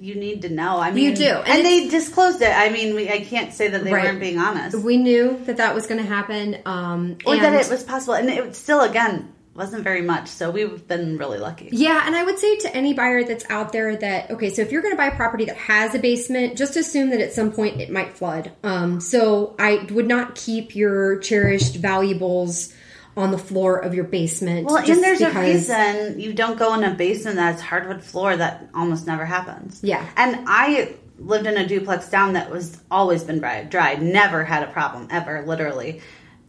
you 0.00 0.16
need 0.16 0.42
to 0.42 0.48
know. 0.48 0.78
I 0.78 0.90
mean, 0.90 1.04
You 1.04 1.14
do. 1.14 1.28
And 1.28 1.48
and, 1.48 1.64
they 1.64 1.88
disclosed 1.88 2.42
it. 2.42 2.50
I 2.50 2.70
mean, 2.70 2.96
we, 2.96 3.08
I 3.08 3.20
can't 3.20 3.52
say 3.52 3.68
that 3.68 3.84
they 3.84 3.92
Right. 3.92 4.06
weren't 4.06 4.18
being 4.18 4.38
honest, 4.38 4.76
we 4.76 4.96
knew 4.96 5.38
that 5.44 5.58
that 5.58 5.74
was 5.76 5.86
going 5.86 6.00
to 6.00 6.08
happen. 6.08 6.56
Um, 6.66 7.18
or 7.24 7.34
and- 7.34 7.44
that 7.44 7.52
it 7.64 7.70
was 7.70 7.84
possible, 7.84 8.14
and 8.14 8.28
it 8.28 8.56
still 8.56 8.80
again 8.80 9.32
wasn't 9.54 9.82
very 9.82 10.02
much. 10.02 10.28
So 10.28 10.50
we've 10.50 10.86
been 10.86 11.18
really 11.18 11.38
lucky. 11.38 11.68
Yeah, 11.72 12.02
and 12.06 12.14
I 12.14 12.24
would 12.24 12.38
say 12.38 12.56
to 12.58 12.74
any 12.74 12.94
buyer 12.94 13.24
that's 13.24 13.44
out 13.50 13.72
there 13.72 13.96
that 13.96 14.30
okay, 14.30 14.50
so 14.50 14.62
if 14.62 14.72
you're 14.72 14.82
going 14.82 14.92
to 14.92 14.96
buy 14.96 15.06
a 15.06 15.16
property 15.16 15.44
that 15.46 15.56
has 15.56 15.94
a 15.94 15.98
basement, 15.98 16.56
just 16.56 16.76
assume 16.76 17.10
that 17.10 17.20
at 17.20 17.32
some 17.32 17.52
point 17.52 17.80
it 17.80 17.90
might 17.90 18.16
flood. 18.16 18.52
Um, 18.62 19.00
so 19.00 19.56
I 19.58 19.86
would 19.90 20.06
not 20.06 20.34
keep 20.34 20.76
your 20.76 21.18
cherished 21.18 21.76
valuables 21.76 22.72
on 23.16 23.32
the 23.32 23.38
floor 23.38 23.78
of 23.78 23.92
your 23.92 24.04
basement. 24.04 24.66
Well, 24.66 24.78
just 24.78 24.90
and 24.90 25.02
there's 25.02 25.20
a 25.20 25.38
reason 25.38 26.20
you 26.20 26.32
don't 26.32 26.58
go 26.58 26.74
in 26.74 26.84
a 26.84 26.94
basement 26.94 27.36
that's 27.36 27.60
hardwood 27.60 28.02
floor. 28.02 28.36
That 28.36 28.70
almost 28.74 29.06
never 29.06 29.24
happens. 29.24 29.80
Yeah. 29.82 30.08
and 30.16 30.44
I 30.46 30.94
lived 31.18 31.46
in 31.46 31.56
a 31.56 31.66
duplex 31.66 32.08
down 32.08 32.32
that 32.32 32.50
was 32.50 32.80
always 32.90 33.24
been 33.24 33.40
dry, 33.40 33.62
dry, 33.64 33.94
never 33.94 34.42
had 34.44 34.62
a 34.62 34.68
problem 34.68 35.08
ever, 35.10 35.44
literally, 35.46 36.00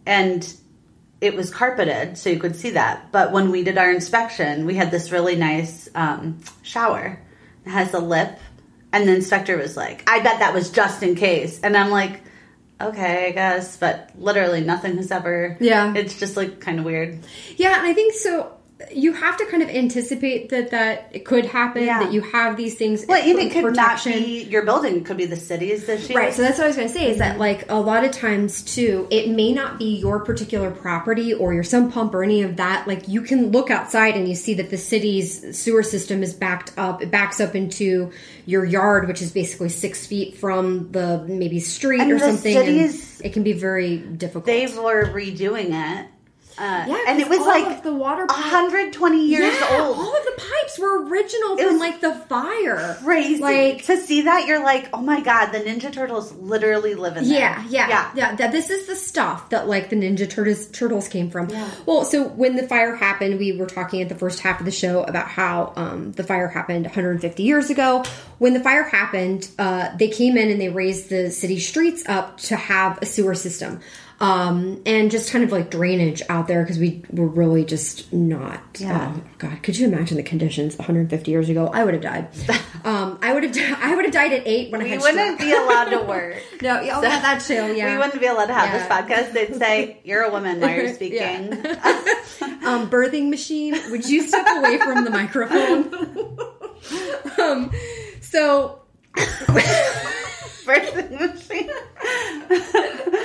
and 0.05 0.55
it 1.21 1.35
was 1.35 1.51
carpeted, 1.51 2.17
so 2.17 2.31
you 2.31 2.39
could 2.39 2.55
see 2.55 2.71
that. 2.71 3.11
But 3.11 3.31
when 3.31 3.51
we 3.51 3.63
did 3.63 3.77
our 3.77 3.91
inspection, 3.91 4.65
we 4.65 4.73
had 4.75 4.89
this 4.89 5.11
really 5.11 5.35
nice 5.35 5.87
um, 5.93 6.39
shower. 6.63 7.19
It 7.65 7.69
has 7.69 7.93
a 7.93 7.99
lip, 7.99 8.39
and 8.91 9.07
the 9.07 9.15
inspector 9.15 9.55
was 9.55 9.77
like, 9.77 10.03
"I 10.09 10.19
bet 10.19 10.39
that 10.39 10.53
was 10.53 10.71
just 10.71 11.03
in 11.03 11.15
case," 11.15 11.59
and 11.61 11.77
I'm 11.77 11.91
like. 11.91 12.21
Okay, 12.81 13.27
I 13.27 13.31
guess, 13.31 13.77
but 13.77 14.09
literally 14.17 14.61
nothing 14.61 14.97
has 14.97 15.11
ever. 15.11 15.55
Yeah. 15.59 15.93
it's 15.93 16.17
just 16.17 16.35
like 16.35 16.59
kind 16.61 16.79
of 16.79 16.85
weird. 16.85 17.19
Yeah, 17.55 17.77
and 17.77 17.85
I 17.85 17.93
think 17.93 18.15
so. 18.15 18.57
You 18.91 19.13
have 19.13 19.37
to 19.37 19.45
kind 19.45 19.61
of 19.63 19.69
anticipate 19.69 20.49
that 20.49 20.71
that 20.71 21.09
it 21.11 21.25
could 21.25 21.45
happen. 21.45 21.83
Yeah. 21.83 21.99
That 22.03 22.13
you 22.13 22.21
have 22.21 22.57
these 22.57 22.75
things. 22.75 23.05
Well, 23.07 23.21
it 23.23 23.51
could 23.51 23.63
protection. 23.63 24.11
not 24.13 24.19
be 24.25 24.43
your 24.43 24.63
building. 24.65 25.03
Could 25.03 25.17
be 25.17 25.25
the 25.25 25.35
city's 25.35 25.87
issue. 25.87 26.15
Right, 26.15 26.33
so 26.33 26.41
that's 26.41 26.57
what 26.57 26.65
I 26.65 26.67
was 26.67 26.75
going 26.75 26.87
to 26.87 26.93
say 26.93 27.09
is 27.11 27.17
that 27.19 27.37
like 27.37 27.69
a 27.69 27.79
lot 27.79 28.03
of 28.03 28.11
times 28.11 28.61
too, 28.63 29.07
it 29.11 29.29
may 29.29 29.51
not 29.53 29.77
be 29.77 29.97
your 29.97 30.19
particular 30.23 30.71
property 30.71 31.33
or 31.33 31.53
your 31.53 31.63
sump 31.63 31.93
pump 31.93 32.13
or 32.13 32.23
any 32.23 32.41
of 32.43 32.57
that. 32.57 32.87
Like 32.87 33.07
you 33.07 33.21
can 33.21 33.51
look 33.51 33.69
outside 33.69 34.15
and 34.15 34.27
you 34.27 34.35
see 34.35 34.53
that 34.55 34.69
the 34.69 34.77
city's 34.77 35.57
sewer 35.57 35.83
system 35.83 36.23
is 36.23 36.33
backed 36.33 36.71
up. 36.77 37.01
It 37.01 37.11
backs 37.11 37.39
up 37.39 37.55
into 37.55 38.11
your 38.45 38.65
yard, 38.65 39.07
which 39.07 39.21
is 39.21 39.31
basically 39.31 39.69
six 39.69 40.05
feet 40.07 40.37
from 40.37 40.91
the 40.91 41.23
maybe 41.27 41.59
street 41.59 42.01
And 42.01 42.11
or 42.11 42.19
something. 42.19 42.55
and 42.57 42.65
cities- 42.65 43.21
it 43.23 43.33
can 43.33 43.43
be 43.43 43.53
very 43.53 43.97
difficult. 43.97 44.45
they 44.45 44.65
were 44.67 45.05
redoing 45.05 45.69
it. 45.71 46.07
Uh, 46.57 46.85
yeah, 46.87 47.03
and 47.07 47.19
it 47.19 47.29
was 47.29 47.39
like 47.39 47.83
the 47.83 47.93
water. 47.93 48.25
120 48.25 49.25
years 49.25 49.53
yeah, 49.53 49.77
old. 49.79 49.97
all 49.97 50.15
of 50.15 50.23
the 50.23 50.33
pipes 50.37 50.79
were 50.79 51.05
original 51.07 51.57
It 51.57 51.67
from 51.67 51.79
like 51.79 52.01
the 52.01 52.13
fire. 52.13 52.97
Crazy. 53.03 53.41
Like 53.41 53.85
to 53.85 53.97
see 53.97 54.23
that, 54.23 54.47
you're 54.47 54.63
like, 54.63 54.89
oh 54.93 55.01
my 55.01 55.21
god, 55.21 55.51
the 55.51 55.59
Ninja 55.59 55.91
Turtles 55.91 56.33
literally 56.33 56.95
live 56.95 57.17
in 57.17 57.27
there. 57.27 57.39
Yeah, 57.39 57.65
yeah, 57.69 57.89
yeah. 57.89 58.11
yeah, 58.15 58.35
That 58.35 58.51
this 58.51 58.69
is 58.69 58.87
the 58.87 58.95
stuff 58.95 59.49
that 59.49 59.67
like 59.67 59.89
the 59.89 59.95
Ninja 59.95 60.29
Turtles 60.29 60.67
turtles 60.67 61.07
came 61.07 61.29
from. 61.29 61.49
Yeah. 61.49 61.69
Well, 61.85 62.05
so 62.05 62.27
when 62.27 62.55
the 62.55 62.67
fire 62.67 62.95
happened, 62.95 63.39
we 63.39 63.53
were 63.53 63.67
talking 63.67 64.01
at 64.01 64.09
the 64.09 64.15
first 64.15 64.39
half 64.39 64.59
of 64.59 64.65
the 64.65 64.71
show 64.71 65.03
about 65.03 65.27
how 65.27 65.73
um, 65.75 66.11
the 66.13 66.23
fire 66.23 66.47
happened 66.47 66.85
150 66.85 67.43
years 67.43 67.69
ago. 67.69 68.03
When 68.39 68.53
the 68.53 68.59
fire 68.59 68.83
happened, 68.83 69.49
uh, 69.57 69.95
they 69.97 70.09
came 70.09 70.37
in 70.37 70.49
and 70.49 70.59
they 70.59 70.69
raised 70.69 71.09
the 71.09 71.31
city 71.31 71.59
streets 71.59 72.03
up 72.07 72.37
to 72.41 72.55
have 72.55 72.99
a 73.01 73.05
sewer 73.05 73.35
system. 73.35 73.79
Um, 74.21 74.83
and 74.85 75.09
just 75.09 75.31
kind 75.31 75.43
of 75.43 75.51
like 75.51 75.71
drainage 75.71 76.21
out 76.29 76.47
there 76.47 76.61
because 76.61 76.77
we 76.77 77.03
were 77.09 77.25
really 77.25 77.65
just 77.65 78.13
not. 78.13 78.61
Yeah. 78.79 79.15
oh, 79.17 79.21
God, 79.39 79.63
could 79.63 79.75
you 79.79 79.87
imagine 79.87 80.15
the 80.15 80.21
conditions 80.21 80.77
150 80.77 81.31
years 81.31 81.49
ago? 81.49 81.65
I 81.73 81.83
would 81.83 81.95
have 81.95 82.03
died. 82.03 82.27
um, 82.85 83.17
I 83.23 83.33
would 83.33 83.43
have. 83.43 83.79
I 83.81 83.95
would 83.95 84.05
have 84.05 84.13
died 84.13 84.31
at 84.33 84.45
eight 84.45 84.71
when 84.71 84.79
I 84.81 84.83
We 84.83 84.97
wouldn't 84.99 85.39
be 85.39 85.51
allowed 85.51 85.85
to 85.85 86.01
work. 86.07 86.35
No, 86.61 86.77
oh, 86.77 86.81
yeah, 86.83 87.01
that 87.01 87.41
too. 87.41 87.53
Yeah, 87.75 87.93
We 87.93 87.97
wouldn't 87.97 88.21
be 88.21 88.27
allowed 88.27 88.45
to 88.45 88.53
have 88.53 88.69
Yeah. 88.71 88.77
this 88.77 88.87
podcast. 88.87 89.33
They'd 89.33 89.55
say, 89.55 89.99
You're 90.03 90.21
a 90.21 90.29
woman, 90.29 90.59
why 90.61 90.75
are 90.77 90.81
you 90.83 90.93
speaking? 90.93 91.53
um, 92.63 92.91
birthing 92.91 93.31
machine. 93.31 93.73
Would 93.89 94.07
you 94.07 94.21
step 94.27 94.45
away 94.57 94.77
from 94.77 95.03
the 95.03 95.09
microphone? 95.09 95.91
um, 97.39 97.71
so 98.21 98.81
Machine. 100.79 101.69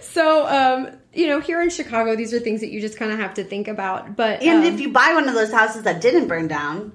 so 0.00 0.46
um, 0.46 0.88
you 1.12 1.26
know, 1.28 1.40
here 1.40 1.62
in 1.62 1.70
Chicago, 1.70 2.16
these 2.16 2.34
are 2.34 2.40
things 2.40 2.60
that 2.60 2.70
you 2.70 2.80
just 2.80 2.98
kind 2.98 3.12
of 3.12 3.18
have 3.18 3.34
to 3.34 3.44
think 3.44 3.68
about. 3.68 4.16
But 4.16 4.42
And 4.42 4.64
um, 4.64 4.74
if 4.74 4.80
you 4.80 4.92
buy 4.92 5.12
one 5.14 5.28
of 5.28 5.34
those 5.34 5.52
houses 5.52 5.84
that 5.84 6.00
didn't 6.00 6.28
burn 6.28 6.48
down, 6.48 6.92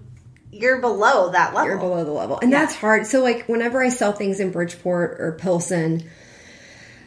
you're 0.51 0.81
below 0.81 1.31
that 1.31 1.53
level. 1.53 1.69
you're 1.69 1.79
below 1.79 2.03
the 2.03 2.11
level, 2.11 2.39
and 2.41 2.51
Yeah. 2.51 2.61
that's 2.61 2.75
hard. 2.75 3.05
So 3.07 3.21
like 3.21 3.45
whenever 3.47 3.81
I 3.81 3.89
sell 3.89 4.11
things 4.13 4.39
in 4.39 4.51
Bridgeport 4.51 5.17
or 5.19 5.37
Pilsen. 5.39 6.09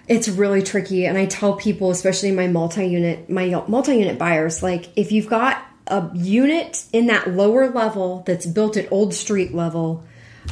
It's 0.08 0.28
really 0.28 0.64
tricky, 0.64 1.06
and 1.06 1.16
I 1.16 1.26
tell 1.26 1.54
people, 1.54 1.92
especially 1.92 2.32
my 2.32 2.48
multi-unit, 2.48 3.30
my 3.30 3.46
multi-unit 3.68 4.18
buyers, 4.18 4.60
like 4.60 4.88
if 4.96 5.12
you've 5.12 5.28
got 5.28 5.64
a 5.86 6.10
unit 6.12 6.84
in 6.92 7.06
that 7.06 7.30
lower 7.30 7.70
level 7.70 8.24
that's 8.26 8.44
built 8.44 8.76
at 8.76 8.90
old 8.90 9.14
street 9.14 9.54
level, 9.54 10.02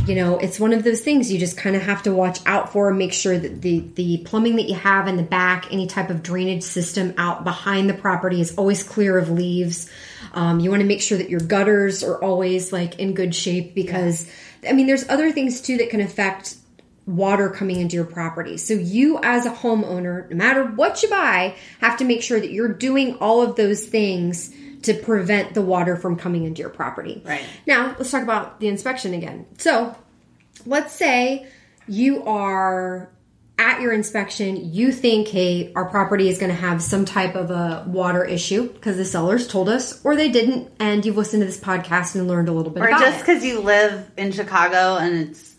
you 0.06 0.14
know, 0.14 0.38
it's 0.38 0.58
one 0.58 0.72
of 0.72 0.82
those 0.82 1.00
things 1.00 1.30
you 1.30 1.38
just 1.38 1.56
kind 1.56 1.76
of 1.76 1.82
have 1.82 2.02
to 2.04 2.12
watch 2.12 2.40
out 2.46 2.72
for 2.72 2.88
and 2.88 2.98
make 2.98 3.12
sure 3.12 3.38
that 3.38 3.62
the 3.62 3.80
the 3.94 4.18
plumbing 4.18 4.56
that 4.56 4.68
you 4.68 4.74
have 4.74 5.06
in 5.06 5.16
the 5.16 5.22
back, 5.22 5.72
any 5.72 5.86
type 5.86 6.10
of 6.10 6.22
drainage 6.22 6.62
system 6.62 7.14
out 7.18 7.44
behind 7.44 7.88
the 7.88 7.94
property 7.94 8.40
is 8.40 8.56
always 8.56 8.82
clear 8.82 9.18
of 9.18 9.30
leaves. 9.30 9.90
Um, 10.32 10.60
you 10.60 10.70
want 10.70 10.80
to 10.80 10.86
make 10.86 11.02
sure 11.02 11.18
that 11.18 11.30
your 11.30 11.40
gutters 11.40 12.02
are 12.02 12.22
always 12.22 12.72
like 12.72 12.98
in 12.98 13.14
good 13.14 13.34
shape 13.34 13.74
because, 13.74 14.30
I 14.68 14.72
mean, 14.72 14.86
there's 14.86 15.08
other 15.08 15.32
things 15.32 15.60
too 15.60 15.76
that 15.78 15.90
can 15.90 16.00
affect 16.00 16.56
water 17.06 17.50
coming 17.50 17.80
into 17.80 17.96
your 17.96 18.04
property. 18.04 18.56
So 18.56 18.74
you 18.74 19.18
as 19.22 19.46
a 19.46 19.50
homeowner, 19.50 20.30
no 20.30 20.36
matter 20.36 20.64
what 20.64 21.02
you 21.02 21.10
buy, 21.10 21.56
have 21.80 21.98
to 21.98 22.04
make 22.04 22.22
sure 22.22 22.38
that 22.38 22.52
you're 22.52 22.72
doing 22.72 23.16
all 23.16 23.42
of 23.42 23.56
those 23.56 23.84
things 23.84 24.54
to 24.82 24.94
prevent 24.94 25.54
the 25.54 25.62
water 25.62 25.96
from 25.96 26.16
coming 26.16 26.44
into 26.44 26.60
your 26.60 26.70
property. 26.70 27.22
Right. 27.24 27.44
Now, 27.66 27.94
let's 27.98 28.10
talk 28.10 28.22
about 28.22 28.60
the 28.60 28.68
inspection 28.68 29.14
again. 29.14 29.46
So, 29.58 29.94
let's 30.66 30.94
say 30.94 31.46
you 31.86 32.22
are 32.24 33.10
at 33.60 33.82
your 33.82 33.92
inspection 33.92 34.72
you 34.72 34.90
think, 34.90 35.28
hey, 35.28 35.70
our 35.74 35.84
property 35.84 36.30
is 36.30 36.38
going 36.38 36.48
to 36.48 36.56
have 36.56 36.82
some 36.82 37.04
type 37.04 37.34
of 37.34 37.50
a 37.50 37.84
water 37.86 38.24
issue 38.24 38.72
because 38.72 38.96
the 38.96 39.04
sellers 39.04 39.46
told 39.46 39.68
us, 39.68 40.02
or 40.02 40.16
they 40.16 40.30
didn't, 40.30 40.72
and 40.80 41.04
you've 41.04 41.18
listened 41.18 41.42
to 41.42 41.46
this 41.46 41.60
podcast 41.60 42.14
and 42.14 42.26
learned 42.26 42.48
a 42.48 42.52
little 42.52 42.72
bit 42.72 42.82
Or 42.82 42.88
just 42.88 43.20
because 43.20 43.44
you 43.44 43.60
live 43.60 44.10
in 44.16 44.32
Chicago 44.32 44.96
and 44.96 45.28
it's 45.28 45.49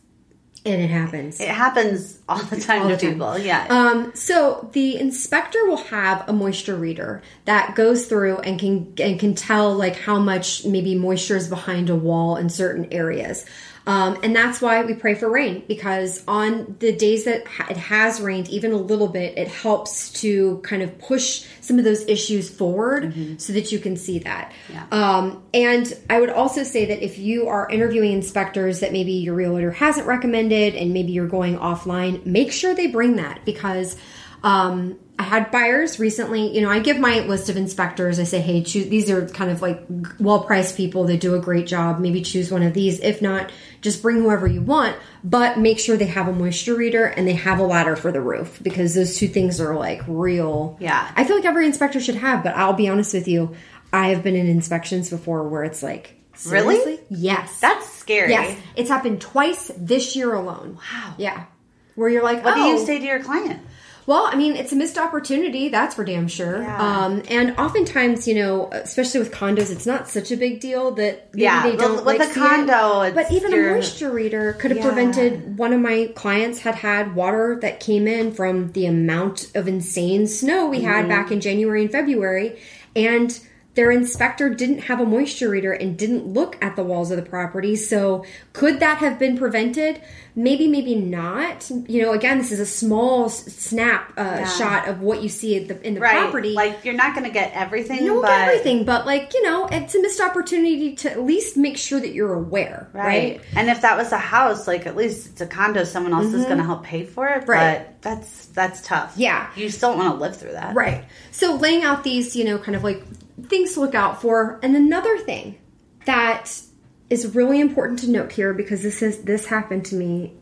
And 0.64 0.80
it 0.82 0.90
happens. 0.92 1.40
it 1.40 1.48
happens 1.48 2.20
all 2.30 2.38
the 2.44 2.60
time 2.60 2.84
All 2.84 2.90
to 2.90 2.96
the 2.96 3.02
time. 3.02 3.14
people. 3.14 3.38
Yeah. 3.40 3.66
Um, 3.70 4.12
so 4.14 4.70
the 4.74 4.98
inspector 4.98 5.66
will 5.66 5.78
have 5.86 6.28
a 6.30 6.34
moisture 6.34 6.76
reader 6.76 7.24
that 7.46 7.76
goes 7.76 8.06
through 8.06 8.38
and 8.40 8.60
can 8.60 8.94
and 9.00 9.20
can 9.20 9.34
tell 9.34 9.74
like 9.74 9.96
how 9.96 10.20
much 10.20 10.64
maybe 10.66 10.94
moisture 10.94 11.36
is 11.36 11.48
behind 11.48 11.90
a 11.90 11.96
wall 11.96 12.36
in 12.38 12.50
certain 12.50 12.88
areas. 12.94 13.46
Um, 13.88 14.20
and 14.24 14.36
that's 14.36 14.62
why 14.62 14.84
we 14.84 14.94
pray 14.94 15.16
for 15.16 15.30
rain 15.30 15.64
because 15.68 16.24
on 16.28 16.76
the 16.80 16.92
days 16.92 17.26
that 17.26 17.44
it 17.70 17.78
has 17.78 18.22
rained 18.22 18.50
even 18.50 18.72
a 18.72 18.78
little 18.78 19.08
bit, 19.08 19.38
it 19.38 19.48
helps 19.48 20.12
to 20.22 20.60
kind 20.60 20.82
of 20.82 20.98
push 21.00 21.46
some 21.62 21.80
of 21.80 21.84
those 21.86 22.08
issues 22.08 22.50
forward 22.50 23.14
so 23.42 23.54
that 23.54 23.72
you 23.72 23.80
can 23.80 23.98
see 23.98 24.20
that. 24.20 24.52
Yeah. 24.70 24.86
Um, 24.92 25.44
and 25.54 25.92
I 26.10 26.20
would 26.20 26.30
also 26.30 26.64
say 26.64 26.86
that 26.86 27.04
if 27.04 27.18
you 27.18 27.48
are 27.48 27.70
interviewing 27.70 28.12
inspectors 28.12 28.82
that 28.82 28.92
maybe 28.92 29.14
your 29.14 29.34
realtor 29.34 29.72
hasn't 29.72 30.06
recommended 30.06 30.76
and 30.76 30.94
maybe 30.94 31.12
you're 31.12 31.28
going 31.28 31.58
offline, 31.58 32.26
make 32.26 32.52
sure 32.52 32.76
they 32.76 32.88
bring 32.88 33.16
that 33.16 33.46
because 33.46 33.98
um, 34.44 35.00
I 35.22 35.24
had 35.24 35.52
buyers 35.52 36.00
recently. 36.00 36.48
You 36.52 36.62
know, 36.62 36.70
I 36.70 36.80
give 36.80 36.98
my 36.98 37.20
list 37.20 37.48
of 37.50 37.56
inspectors. 37.56 38.20
I 38.20 38.24
say, 38.24 38.42
hey, 38.42 38.64
choose. 38.64 38.90
These 38.90 39.12
are 39.12 39.30
kind 39.30 39.52
of 39.52 39.62
like 39.62 39.86
well 40.20 40.44
priced 40.44 40.76
people. 40.76 41.04
They 41.04 41.16
do 41.16 41.36
a 41.36 41.40
great 41.40 41.68
job. 41.68 42.00
Maybe 42.00 42.24
choose 42.24 42.52
one 42.52 42.64
of 42.64 42.74
these. 42.74 43.00
If 43.00 43.22
not, 43.22 43.52
just 43.82 44.02
bring 44.02 44.18
whoever 44.18 44.48
you 44.48 44.62
want. 44.62 44.98
But 45.24 45.60
make 45.60 45.78
sure 45.78 45.96
they 45.96 46.08
have 46.08 46.28
a 46.28 46.34
moisture 46.34 46.74
reader 46.74 47.06
and 47.06 47.28
they 47.28 47.34
have 47.34 47.60
a 47.60 47.64
ladder 47.64 47.96
for 47.96 48.12
the 48.12 48.20
roof 48.20 48.60
because 48.64 48.96
those 48.96 49.16
two 49.16 49.28
things 49.28 49.62
are 49.62 49.76
like 49.76 50.02
real. 50.08 50.76
Yeah. 50.80 51.12
I 51.16 51.24
feel 51.24 51.36
like 51.36 51.46
every 51.46 51.68
inspector 51.68 52.00
should 52.00 52.16
have. 52.16 52.44
But 52.44 52.56
I'll 52.56 52.74
be 52.74 52.90
honest 52.90 53.14
with 53.14 53.28
you, 53.28 53.56
I 53.94 54.08
have 54.08 54.24
been 54.24 54.36
in 54.36 54.48
inspections 54.48 55.12
before 55.12 55.48
where 55.48 55.64
it's 55.64 55.84
like, 55.84 56.16
Really? 56.48 57.00
Yes. 57.12 57.60
That's 57.60 57.88
scary. 57.94 58.32
yes. 58.32 58.60
It's 58.76 58.90
happened 58.90 59.22
twice 59.22 59.70
this 59.78 60.16
year 60.16 60.34
alone. 60.34 60.80
Wow. 60.92 61.14
Yeah. 61.20 61.46
Where 61.94 62.10
you're 62.10 62.24
like, 62.24 62.44
What 62.44 62.58
oh, 62.58 62.64
do 62.64 62.70
you 62.70 62.80
oh. 62.80 62.86
say 62.86 62.98
to 62.98 63.06
your 63.06 63.22
client? 63.22 63.62
Well, 64.08 64.26
I 64.26 64.36
mean, 64.36 64.56
it's 64.56 64.72
a 64.72 64.76
missed 64.76 64.98
opportunity, 64.98 65.70
that's 65.70 65.96
for 65.96 66.04
damn 66.04 66.28
sure. 66.28 66.62
Yeah. 66.62 66.78
Um, 67.06 67.24
and 67.30 67.58
oftentimes, 67.58 68.28
you 68.28 68.36
know, 68.36 68.70
especially 68.72 69.20
with 69.20 69.32
condos, 69.32 69.72
it's 69.72 69.86
not 69.86 70.10
such 70.10 70.32
a 70.32 70.38
big 70.38 70.60
deal 70.60 70.92
that 70.92 71.30
Yeah, 71.34 71.64
they 71.64 71.72
with- 71.72 71.80
don't 71.80 71.96
with 71.98 72.06
like 72.06 72.30
a 72.30 72.34
condo, 72.34 73.12
But 73.14 73.32
even 73.32 73.54
a 73.54 73.58
moisture 73.58 74.12
reader 74.12 74.54
could 74.54 74.72
have 74.72 74.80
Yeah. 74.80 74.86
prevented. 74.88 75.58
One 75.58 75.74
of 75.74 75.80
my 75.82 76.12
clients 76.16 76.60
had 76.60 76.76
had 76.76 77.16
water 77.16 77.58
that 77.62 77.80
came 77.80 78.08
in 78.08 78.32
from 78.34 78.72
the 78.72 78.86
amount 78.88 79.48
of 79.56 79.68
insane 79.68 80.28
snow 80.28 80.68
we 80.68 80.82
had 80.82 81.02
Mm-hmm. 81.06 81.10
back 81.10 81.32
in 81.32 81.40
January 81.42 81.82
and 81.84 81.92
February, 81.92 82.58
and 82.96 83.40
their 83.82 83.90
inspector 83.90 84.48
didn't 84.48 84.78
have 84.78 85.00
a 85.00 85.06
moisture 85.08 85.50
reader 85.50 85.74
and 85.74 85.98
didn't 85.98 86.28
look 86.28 86.56
at 86.62 86.76
the 86.76 86.84
walls 86.84 87.10
of 87.10 87.18
the 87.18 87.28
property. 87.28 87.76
So, 87.76 88.24
could 88.54 88.80
that 88.82 89.00
have 89.00 89.18
been 89.18 89.36
prevented? 89.36 90.00
Maybe, 90.36 90.68
maybe 90.68 90.94
not. 90.94 91.68
You 91.88 92.04
know, 92.04 92.14
again, 92.14 92.38
this 92.38 92.52
is 92.52 92.60
a 92.60 92.66
small 92.66 93.28
snap 93.28 94.14
uh, 94.18 94.22
Yeah. 94.22 94.46
shot 94.46 94.88
of 94.88 95.02
what 95.02 95.24
you 95.24 95.30
see 95.30 95.56
in 95.58 95.68
the, 95.68 95.82
in 95.86 95.96
the 95.96 96.00
Right. 96.00 96.20
property. 96.22 96.54
Like 96.54 96.86
you're 96.86 96.94
not 96.94 97.16
going 97.16 97.26
to 97.26 97.34
get 97.34 97.54
everything. 97.56 98.02
you 98.02 98.06
don't 98.06 98.22
but, 98.22 98.28
get 98.28 98.48
everything, 98.50 98.86
but 98.86 99.08
like 99.08 99.34
you 99.34 99.42
know, 99.42 99.68
it's 99.72 99.96
a 99.96 100.02
missed 100.02 100.22
opportunity 100.22 100.94
to 100.98 101.12
at 101.12 101.24
least 101.24 101.58
make 101.58 101.78
sure 101.78 102.00
that 102.00 102.14
you're 102.14 102.34
aware, 102.36 102.88
right? 102.94 103.06
Right. 103.06 103.42
And 103.56 103.68
if 103.68 103.82
that 103.82 103.98
was 103.98 104.12
a 104.12 104.20
house, 104.20 104.68
like 104.68 104.86
at 104.86 104.96
least 104.96 105.28
it's 105.32 105.42
a 105.42 105.48
condo, 105.48 105.84
someone 105.86 106.14
else 106.14 106.32
is 106.36 106.46
going 106.46 106.60
to 106.60 106.64
help 106.64 106.84
pay 106.84 107.04
for 107.04 107.28
it. 107.28 107.42
Mm-hmm. 107.42 107.50
Right. 107.50 107.80
But 107.88 108.02
that's 108.04 108.46
that's 108.48 108.82
tough. 108.84 109.14
Yeah. 109.18 109.50
You 109.56 109.70
still 109.72 109.98
want 109.98 110.14
to 110.14 110.22
live 110.22 110.38
through 110.38 110.52
that. 110.54 110.76
Right. 110.76 111.04
So 111.32 111.56
laying 111.56 111.84
out 111.84 112.04
these, 112.04 112.36
you 112.36 112.46
know, 112.46 112.60
kind 112.60 112.76
of 112.76 112.84
like 112.84 113.04
things 113.48 113.74
to 113.74 113.82
look 113.82 113.96
out 113.96 114.22
for. 114.22 114.60
And 114.64 114.76
another 114.76 115.18
thing 115.18 115.58
that 116.06 116.62
is 117.10 117.36
really 117.36 117.60
important 117.60 118.00
to 118.00 118.10
note 118.10 118.32
here 118.32 118.54
because 118.54 118.82
this 118.82 119.02
is 119.02 119.24
this 119.24 119.46
happened 119.46 119.86
to 119.86 119.96
me 119.96 120.34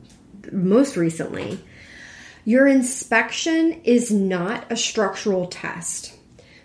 most 0.52 0.96
recently. 0.96 1.60
Your 2.46 2.68
inspection 2.68 3.82
is 3.84 4.12
not 4.12 4.72
a 4.72 4.78
structural 4.78 5.48
test. 5.48 6.19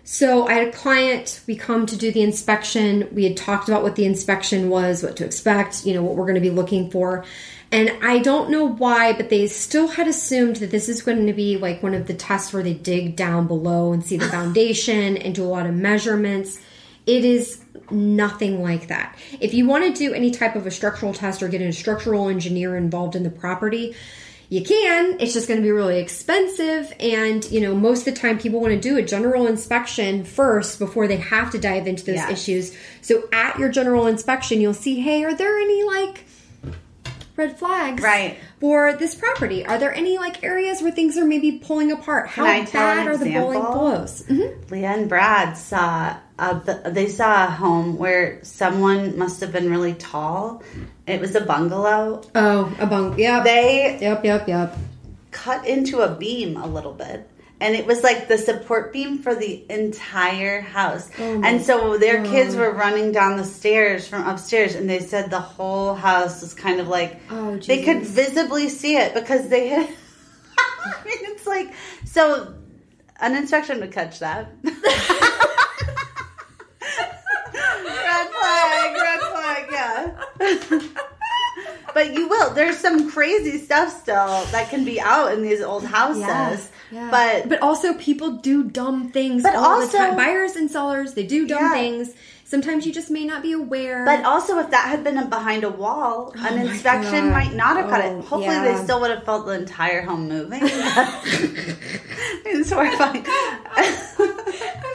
So 0.07 0.47
I 0.47 0.53
had 0.53 0.69
a 0.69 0.73
client, 0.73 1.40
we 1.47 1.57
come 1.57 1.87
to 1.87 1.97
do 1.97 2.12
the 2.12 2.21
inspection. 2.21 3.09
We 3.12 3.25
had 3.25 3.38
talked 3.38 3.69
about 3.69 3.83
what 3.83 3.97
the 3.97 4.05
inspection 4.05 4.69
was, 4.69 5.03
what 5.03 5.17
to 5.17 5.25
expect, 5.25 5.87
you 5.87 5.95
know, 5.95 6.03
what 6.03 6.14
we're 6.14 6.27
going 6.27 6.35
to 6.35 6.43
be 6.43 6.51
looking 6.51 6.90
for. 6.90 7.25
And 7.73 7.90
I 8.03 8.19
don't 8.19 8.51
know 8.51 8.69
why, 8.69 9.14
but 9.14 9.31
they 9.31 9.47
still 9.47 9.88
had 9.88 10.07
assumed 10.07 10.57
that 10.57 10.71
this 10.71 10.90
is 10.90 11.01
going 11.01 11.27
to 11.27 11.33
be 11.33 11.57
like 11.57 11.83
one 11.83 11.95
of 11.95 12.07
the 12.07 12.12
tests 12.12 12.53
where 12.53 12.62
they 12.62 12.75
dig 12.75 13.17
down 13.17 13.47
below 13.47 13.95
and 13.95 14.05
see 14.05 14.19
the 14.19 14.29
foundation 14.31 15.17
and 15.17 15.35
do 15.35 15.43
a 15.43 15.49
lot 15.49 15.67
of 15.67 15.75
measurements. 15.75 16.61
It 17.07 17.25
is 17.25 17.64
nothing 17.90 18.62
like 18.62 18.88
that. 18.88 19.17
If 19.40 19.55
you 19.55 19.67
want 19.67 19.85
to 19.85 19.93
do 19.99 20.12
any 20.12 20.31
type 20.31 20.55
of 20.55 20.67
a 20.67 20.71
structural 20.71 21.14
test 21.14 21.43
or 21.43 21.49
get 21.49 21.62
a 21.62 21.73
structural 21.73 22.29
engineer 22.29 22.77
involved 22.77 23.17
in 23.17 23.23
the 23.23 23.31
property, 23.31 23.97
you 24.55 24.62
can. 24.62 25.17
It's 25.19 25.33
just 25.33 25.49
going 25.49 25.59
to 25.59 25.64
be 25.64 25.73
really 25.73 25.99
expensive. 25.99 26.93
And, 27.01 27.45
you 27.51 27.61
know, 27.61 27.75
most 27.75 28.07
of 28.07 28.14
the 28.14 28.21
time 28.21 28.38
people 28.38 28.61
want 28.61 28.73
to 28.73 28.79
do 28.81 28.97
a 28.97 29.03
general 29.03 29.49
inspection 29.49 30.23
first 30.25 30.79
before 30.79 31.09
they 31.09 31.17
have 31.17 31.51
to 31.51 31.59
dive 31.59 31.88
into 31.88 32.05
those 32.05 32.17
Yes. 32.17 32.31
issues. 32.31 32.77
So 33.01 33.25
at 33.33 33.59
your 33.59 33.69
general 33.69 34.07
inspection, 34.07 34.61
you'll 34.61 34.73
see, 34.73 35.01
hey, 35.01 35.25
are 35.25 35.35
there 35.35 35.59
any 35.59 35.83
like 35.83 36.25
red 37.37 37.59
flags 37.59 38.01
Right. 38.01 38.37
for 38.61 38.93
this 38.93 39.17
property? 39.17 39.67
Are 39.67 39.77
there 39.77 39.93
any 39.93 40.19
like 40.19 40.45
areas 40.45 40.81
where 40.83 40.93
things 40.93 41.19
are 41.19 41.25
maybe 41.25 41.51
pulling 41.59 41.90
apart? 41.90 42.29
How 42.29 42.45
I 42.47 42.64
tell 42.64 42.88
an 42.90 42.97
bad 42.99 43.07
are 43.09 43.17
the 43.17 43.33
bowling 43.33 43.61
blows? 43.61 44.23
Mhm. 44.29 44.71
Leah 44.71 44.88
and 44.90 45.09
Brad 45.09 45.57
saw 45.59 46.14
a, 46.38 46.90
they 46.90 47.09
saw 47.09 47.47
a 47.49 47.51
home 47.51 47.99
where 47.99 48.38
someone 48.43 49.19
must 49.19 49.40
have 49.40 49.51
been 49.51 49.69
really 49.69 49.95
tall. 49.95 50.62
It 51.07 51.21
was 51.21 51.35
a 51.35 51.40
bungalow. 51.40 52.23
Oh, 52.35 52.75
a 52.79 52.87
bunk. 52.87 53.19
Yeah. 53.19 53.43
They 53.43 53.99
yep, 54.01 54.25
yep, 54.25 54.49
yep. 54.49 54.77
cut 55.31 55.67
into 55.67 56.01
a 56.01 56.14
beam 56.14 56.57
a 56.57 56.67
little 56.67 56.95
bit. 56.95 57.31
And 57.61 57.75
it 57.75 57.87
was 57.87 58.03
like 58.03 58.27
the 58.29 58.37
support 58.37 58.93
beam 58.93 59.19
for 59.19 59.35
the 59.35 59.64
entire 59.71 60.61
house. 60.61 61.11
Oh 61.19 61.43
and 61.45 61.62
so 61.62 61.97
their 61.99 62.23
God. 62.23 62.31
kids 62.31 62.57
were 62.57 62.73
running 62.73 63.12
down 63.12 63.37
the 63.37 63.45
stairs 63.45 64.09
from 64.09 64.27
upstairs, 64.27 64.75
and 64.75 64.90
they 64.90 64.99
said 64.99 65.31
the 65.31 65.40
whole 65.40 65.95
house 65.95 66.43
was 66.43 66.53
kind 66.53 66.81
of 66.81 66.88
like 66.88 67.21
Oh, 67.31 67.57
they 67.59 67.83
could 67.85 68.03
visibly 68.03 68.69
see 68.69 68.97
it 68.97 69.14
because 69.14 69.49
they 69.49 69.69
had. 69.69 69.88
I 70.59 71.05
mean, 71.05 71.19
it's 71.23 71.47
like 71.47 71.73
so 72.05 72.55
an 73.21 73.37
inspection 73.37 73.81
would 73.81 73.93
catch 73.93 74.19
that. 74.19 74.51
red 74.64 74.75
flag, 78.29 78.97
red 78.97 79.21
flag, 79.21 79.69
yeah. 79.71 80.81
but 81.95 82.13
you 82.15 82.29
will. 82.29 82.51
There's 82.55 82.77
some 82.79 83.11
crazy 83.11 83.59
stuff 83.59 84.01
still 84.03 84.45
that 84.53 84.69
can 84.71 84.85
be 84.85 85.01
out 85.01 85.33
in 85.33 85.43
these 85.43 85.61
old 85.63 85.85
houses. 85.87 86.71
Yeah. 86.91 87.09
But 87.11 87.49
but 87.49 87.61
also 87.63 87.95
people 87.95 88.33
do 88.33 88.65
dumb 88.65 89.11
things 89.11 89.43
But 89.43 89.55
all 89.57 89.65
also- 89.81 89.93
the 89.93 89.99
time. 89.99 90.17
Buyers 90.17 90.57
and 90.57 90.71
sellers, 90.71 91.15
they 91.15 91.25
do 91.27 91.47
dumb 91.47 91.63
Yeah. 91.63 91.73
things. 91.73 92.11
Sometimes 92.47 92.85
you 92.87 92.93
just 92.93 93.11
may 93.11 93.25
not 93.25 93.43
be 93.43 93.53
aware. 93.53 94.05
But 94.05 94.25
also, 94.25 94.59
if 94.59 94.69
that 94.71 94.87
had 94.89 95.03
been 95.03 95.29
behind 95.31 95.65
a 95.65 95.71
wall, 95.71 96.31
oh 96.37 96.39
an 96.47 96.53
Oh 96.53 96.57
my 96.57 96.71
inspection 96.73 97.31
God. 97.31 97.33
might 97.33 97.55
not 97.55 97.77
have 97.79 97.89
cut 97.89 98.05
Oh, 98.05 98.19
it. 98.19 98.25
Hopefully, 98.27 98.45
yeah. 98.45 98.65
they 98.77 98.85
still 98.85 99.01
would 99.01 99.11
have 99.11 99.25
felt 99.25 99.47
the 99.47 99.53
entire 99.53 100.03
home 100.03 100.29
moving. 100.29 100.61
it's 102.45 102.71
horrifying. 102.71 103.25
I'm 103.77 103.95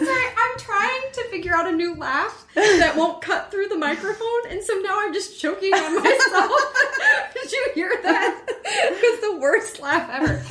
sorry, 0.06 0.28
I'm 0.38 0.58
trying 0.60 1.02
to 1.14 1.19
figure 1.30 1.56
out 1.56 1.68
a 1.68 1.72
new 1.72 1.96
laugh 1.96 2.46
that 2.56 2.96
won't 2.96 3.22
cut 3.22 3.52
through 3.52 3.68
the 3.68 3.78
microphone, 3.78 4.48
and 4.50 4.64
so 4.64 4.74
now 4.76 4.98
I'm 5.00 5.14
just 5.14 5.40
choking 5.40 5.74
on 5.74 6.04
myself. 6.04 6.52
Did 7.34 7.52
you 7.52 7.68
hear 7.76 8.00
that? 8.04 8.42
It 8.66 9.02
was 9.02 9.20
the 9.22 9.38
worst 9.40 9.80
laugh 9.80 10.10
ever. 10.10 10.44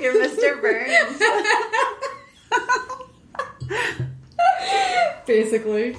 You're 0.00 0.14
Mr. 0.14 0.60
Burns. 0.60 1.22
basically. 5.26 5.96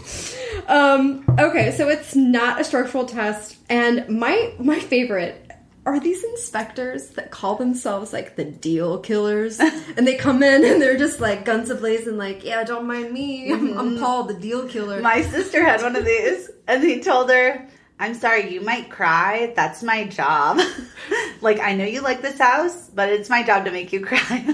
Um, 0.67 1.25
okay, 1.39 1.71
so 1.71 1.89
it's 1.89 2.15
not 2.15 2.61
a 2.61 2.63
structural 2.63 3.05
test, 3.05 3.57
and 3.69 4.07
my 4.07 4.53
my 4.59 4.79
favorite 4.79 5.44
are 5.85 5.99
these 5.99 6.23
inspectors 6.23 7.09
that 7.09 7.29
call 7.29 7.55
themselves 7.55 8.11
like 8.11 8.35
the 8.35 8.45
deal 8.45 8.97
killers, 8.99 9.59
and 9.97 10.07
they 10.07 10.15
come 10.15 10.41
in 10.41 10.65
and 10.65 10.81
they're 10.81 10.97
just 10.97 11.19
like 11.19 11.45
guns 11.45 11.69
ablaze 11.69 12.07
and 12.07 12.17
like, 12.17 12.43
yeah, 12.43 12.63
don't 12.63 12.87
mind 12.87 13.13
me, 13.13 13.51
I'm, 13.51 13.77
I'm 13.77 13.89
mm-hmm. 13.91 14.03
Paul, 14.03 14.23
the 14.23 14.33
deal 14.33 14.67
killer. 14.67 15.01
My 15.01 15.21
sister 15.21 15.63
had 15.63 15.81
one 15.83 15.95
of 15.95 16.03
these, 16.03 16.49
and 16.67 16.83
he 16.83 17.01
told 17.01 17.29
her, 17.29 17.67
I'm 17.99 18.13
sorry, 18.15 18.51
you 18.51 18.61
might 18.61 18.89
cry. 18.89 19.53
That's 19.55 19.81
my 19.83 20.05
job. 20.05 20.59
like, 21.41 21.59
I 21.59 21.75
know 21.75 21.85
you 21.85 22.01
like 22.01 22.21
this 22.21 22.39
house, 22.39 22.89
but 22.89 23.09
it's 23.09 23.29
my 23.29 23.43
job 23.43 23.65
to 23.65 23.71
make 23.71 23.93
you 23.93 24.01
cry. 24.01 24.19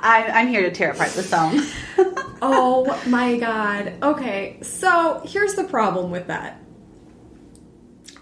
I, 0.00 0.30
I'm 0.32 0.48
here 0.48 0.62
to 0.62 0.70
tear 0.70 0.92
apart 0.92 1.10
this 1.10 1.30
home. 1.30 1.60
oh 2.40 3.00
my 3.06 3.36
god. 3.36 3.94
Okay, 4.02 4.58
so 4.62 5.22
here's 5.24 5.54
the 5.54 5.64
problem 5.64 6.10
with 6.10 6.28
that. 6.28 6.60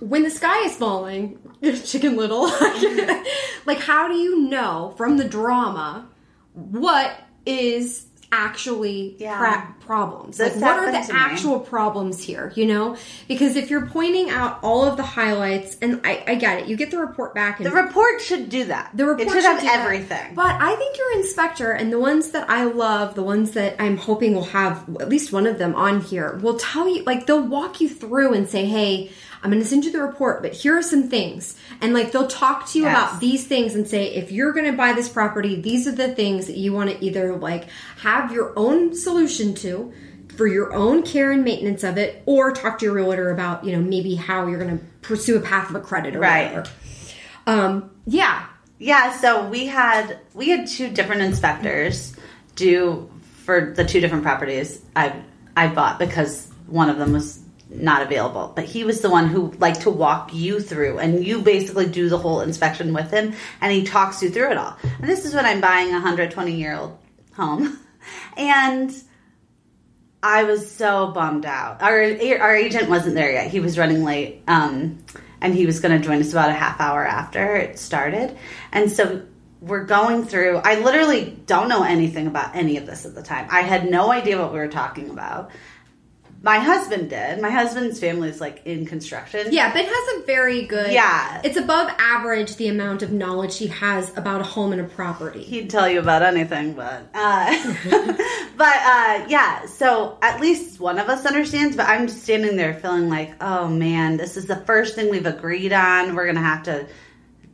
when 0.01 0.23
the 0.23 0.31
sky 0.31 0.65
is 0.65 0.75
falling, 0.75 1.39
Chicken 1.63 2.17
Little, 2.17 2.45
like 3.67 3.79
how 3.81 4.09
do 4.09 4.15
you 4.15 4.41
know 4.49 4.95
from 4.97 5.17
the 5.19 5.25
drama 5.25 6.09
what 6.55 7.13
is 7.47 8.07
actually 8.33 9.17
Yeah. 9.19 9.67
problems? 9.81 10.37
This 10.39 10.55
like 10.57 10.63
what 10.63 10.79
are 10.85 10.93
the 10.93 11.07
to 11.07 11.13
me. 11.13 11.19
actual 11.19 11.59
problems 11.61 12.23
here? 12.23 12.53
You 12.55 12.67
know, 12.67 12.97
because 13.29 13.57
if 13.57 13.71
you're 13.71 13.87
pointing 13.87 14.31
out 14.31 14.61
all 14.63 14.85
of 14.85 14.97
the 14.97 15.03
highlights, 15.03 15.77
and 15.83 16.01
I, 16.05 16.23
I 16.29 16.35
get 16.37 16.61
it, 16.61 16.67
you 16.69 16.77
get 16.77 16.91
the 16.93 16.99
report 16.99 17.35
back 17.35 17.59
and 17.59 17.67
The 17.67 17.73
report 17.73 18.21
should 18.21 18.49
do 18.49 18.65
that. 18.67 18.91
the 18.95 19.05
report 19.05 19.29
it 19.29 19.33
should, 19.33 19.43
have 19.45 19.61
do 19.61 19.67
that. 19.67 19.81
everything. 19.81 20.35
But 20.37 20.55
I 20.61 20.77
think 20.77 20.97
your 20.97 21.13
inspector 21.19 21.73
and 21.73 21.93
the 21.93 21.99
ones 21.99 22.31
that 22.31 22.49
I 22.49 22.65
love, 22.65 23.17
the 23.17 23.23
ones 23.25 23.51
that 23.53 23.75
I'm 23.81 23.97
hoping 23.97 24.35
will 24.35 24.45
have 24.45 24.89
at 25.01 25.09
least 25.09 25.33
one 25.33 25.47
of 25.47 25.59
them 25.59 25.75
on 25.75 26.01
here, 26.01 26.37
will 26.41 26.57
tell 26.59 26.89
you, 26.89 27.03
like, 27.03 27.27
they'll 27.27 27.43
walk 27.47 27.81
you 27.81 27.89
through 27.89 28.33
and 28.35 28.49
say, 28.49 28.65
hey, 28.65 29.11
I'm 29.43 29.51
going 29.51 29.63
to 29.63 29.69
send 29.69 29.85
you 29.85 29.93
the 29.93 30.03
report, 30.03 30.43
but 30.43 30.53
here 30.53 30.77
are 30.77 30.83
some 30.83 31.09
things. 31.09 31.57
And, 31.81 31.95
like, 31.95 32.13
they'll 32.13 32.27
talk 32.27 32.69
to 32.71 32.79
you 32.79 32.85
Yes. 32.85 32.93
about 33.11 33.21
these 33.21 33.47
things 33.47 33.75
and 33.75 33.89
say, 33.89 34.15
if 34.15 34.31
you're 34.31 34.53
going 34.53 34.67
to 34.71 34.77
buy 34.77 34.93
this 34.93 35.09
property, 35.09 35.61
these 35.61 35.87
are 35.87 35.93
the 35.93 36.15
things 36.15 36.47
that 36.47 36.57
you 36.57 36.73
want 36.73 36.91
to 36.91 37.05
either, 37.05 37.35
like, 37.37 37.67
have 38.03 38.33
your 38.33 38.53
own 38.57 38.95
solution 38.95 39.55
to 39.55 39.93
for 40.37 40.47
your 40.47 40.73
own 40.73 41.03
care 41.03 41.33
and 41.33 41.43
maintenance 41.45 41.83
of 41.85 41.99
it, 41.99 42.23
or 42.27 42.53
talk 42.53 42.79
to 42.79 42.85
your 42.87 42.95
realtor 42.95 43.31
about, 43.31 43.65
you 43.65 43.73
know, 43.73 43.81
maybe 43.81 44.15
how 44.15 44.47
you're 44.47 44.59
going 44.63 44.79
to 44.79 44.85
pursue 45.03 45.37
a 45.37 45.41
path 45.41 45.69
of 45.71 45.77
a 45.77 45.81
credit 45.81 46.15
or 46.17 46.21
Right. 46.21 46.49
whatever. 46.51 46.69
Um, 47.47 47.91
yeah, 48.07 48.47
Yeah, 48.79 49.13
so 49.19 49.47
we 49.49 49.67
had 49.67 50.19
we 50.33 50.49
had 50.49 50.67
two 50.67 50.89
different 50.89 51.21
inspectors 51.21 52.15
do 52.57 53.11
for 53.45 53.75
the 53.77 53.85
two 53.85 54.01
different 54.01 54.23
properties 54.25 54.81
I 54.97 55.13
I 55.55 55.67
bought 55.69 55.99
because 55.99 56.49
one 56.67 56.89
of 56.89 56.97
them 56.97 57.13
was 57.13 57.40
not 57.71 58.03
available. 58.03 58.53
But 58.55 58.65
he 58.65 58.85
was 58.85 59.01
the 59.01 59.11
one 59.11 59.29
who 59.29 59.53
liked 59.53 59.83
to 59.83 59.91
walk 59.91 60.35
you 60.35 60.61
through 60.61 60.99
and 60.99 61.25
you 61.25 61.41
basically 61.41 61.87
do 61.87 62.09
the 62.09 62.19
whole 62.19 62.41
inspection 62.41 62.93
with 62.93 63.11
him 63.11 63.35
and 63.61 63.73
he 63.73 63.85
talks 63.85 64.23
you 64.23 64.31
through 64.31 64.51
it 64.51 64.59
all. 64.59 64.77
And 64.83 65.09
this 65.09 65.25
is 65.25 65.35
when 65.35 65.47
I'm 65.47 65.61
buying 65.61 65.89
a 65.89 65.93
120 65.93 66.53
year 66.53 66.77
old 66.77 66.99
home. 67.35 67.79
And 68.37 68.91
I 70.23 70.45
was 70.45 70.71
so 70.71 71.13
bummed 71.13 71.47
out. 71.47 71.83
Our 71.83 72.01
our 72.41 72.57
agent 72.57 72.91
wasn't 72.91 73.15
there 73.15 73.33
yet. 73.33 73.51
He 73.51 73.61
was 73.61 73.79
running 73.79 74.05
late, 74.05 74.43
um, 74.47 74.99
and 75.41 75.55
he 75.55 75.67
was 75.67 75.81
going 75.81 75.99
to 75.99 76.07
join 76.07 76.21
us 76.21 76.33
about 76.33 76.51
a 76.51 76.55
half 76.55 76.81
hour 76.81 77.07
after 77.07 77.57
it 77.57 77.79
started. 77.79 78.37
And 78.73 78.91
so 78.91 79.23
we're 79.61 79.85
going 79.85 80.25
through. 80.25 80.59
I 80.59 80.81
literally 80.81 81.39
don't 81.47 81.69
know 81.69 81.83
anything 81.83 82.27
about 82.27 82.55
any 82.55 82.77
of 82.77 82.87
this 82.87 83.07
at 83.07 83.15
the 83.15 83.23
time. 83.23 83.49
I 83.51 83.63
had 83.63 83.91
no 83.91 84.11
idea 84.11 84.39
what 84.39 84.53
we 84.53 84.59
were 84.59 84.69
talking 84.69 85.11
about. 85.11 85.51
My 86.43 86.59
husband 86.59 87.11
did. 87.11 87.43
My 87.43 87.51
husband's 87.51 88.01
family 88.01 88.31
is 88.31 88.41
like 88.41 88.63
in 88.65 88.87
construction. 88.87 89.49
Yeah, 89.51 89.75
Ben 89.75 89.85
has 89.85 90.23
a 90.23 90.25
very 90.25 90.63
good. 90.65 90.91
Yeah. 90.91 91.43
It's 91.45 91.59
above 91.59 91.91
average 91.99 92.57
the 92.57 92.69
amount 92.69 93.03
of 93.03 93.13
knowledge 93.13 93.59
he 93.59 93.67
has 93.67 94.17
about 94.17 94.41
a 94.41 94.45
home 94.45 94.73
and 94.73 94.81
a 94.81 94.85
property. 94.85 95.43
he'd 95.43 95.69
tell 95.69 95.87
you 95.87 95.99
about 95.99 96.23
anything, 96.23 96.73
but 96.73 97.03
uh, 97.13 97.75
but 98.57 98.77
uh, 98.77 99.27
yeah. 99.29 99.67
So 99.67 100.17
at 100.23 100.41
least 100.41 100.81
one 100.81 100.99
of 100.99 101.11
us 101.11 101.27
understands. 101.27 101.77
But 101.77 101.89
I'm 101.89 102.07
just 102.07 102.23
standing 102.23 102.57
there 102.57 102.73
feeling 102.73 103.11
like, 103.11 103.35
oh 103.43 103.69
man, 103.69 104.17
this 104.17 104.39
is 104.39 104.47
the 104.47 104.57
first 104.57 104.95
thing 104.95 105.11
we've 105.11 105.27
agreed 105.27 105.75
on. 105.75 106.15
We're 106.15 106.27
gonna 106.27 106.41
have 106.41 106.63
to 106.65 106.87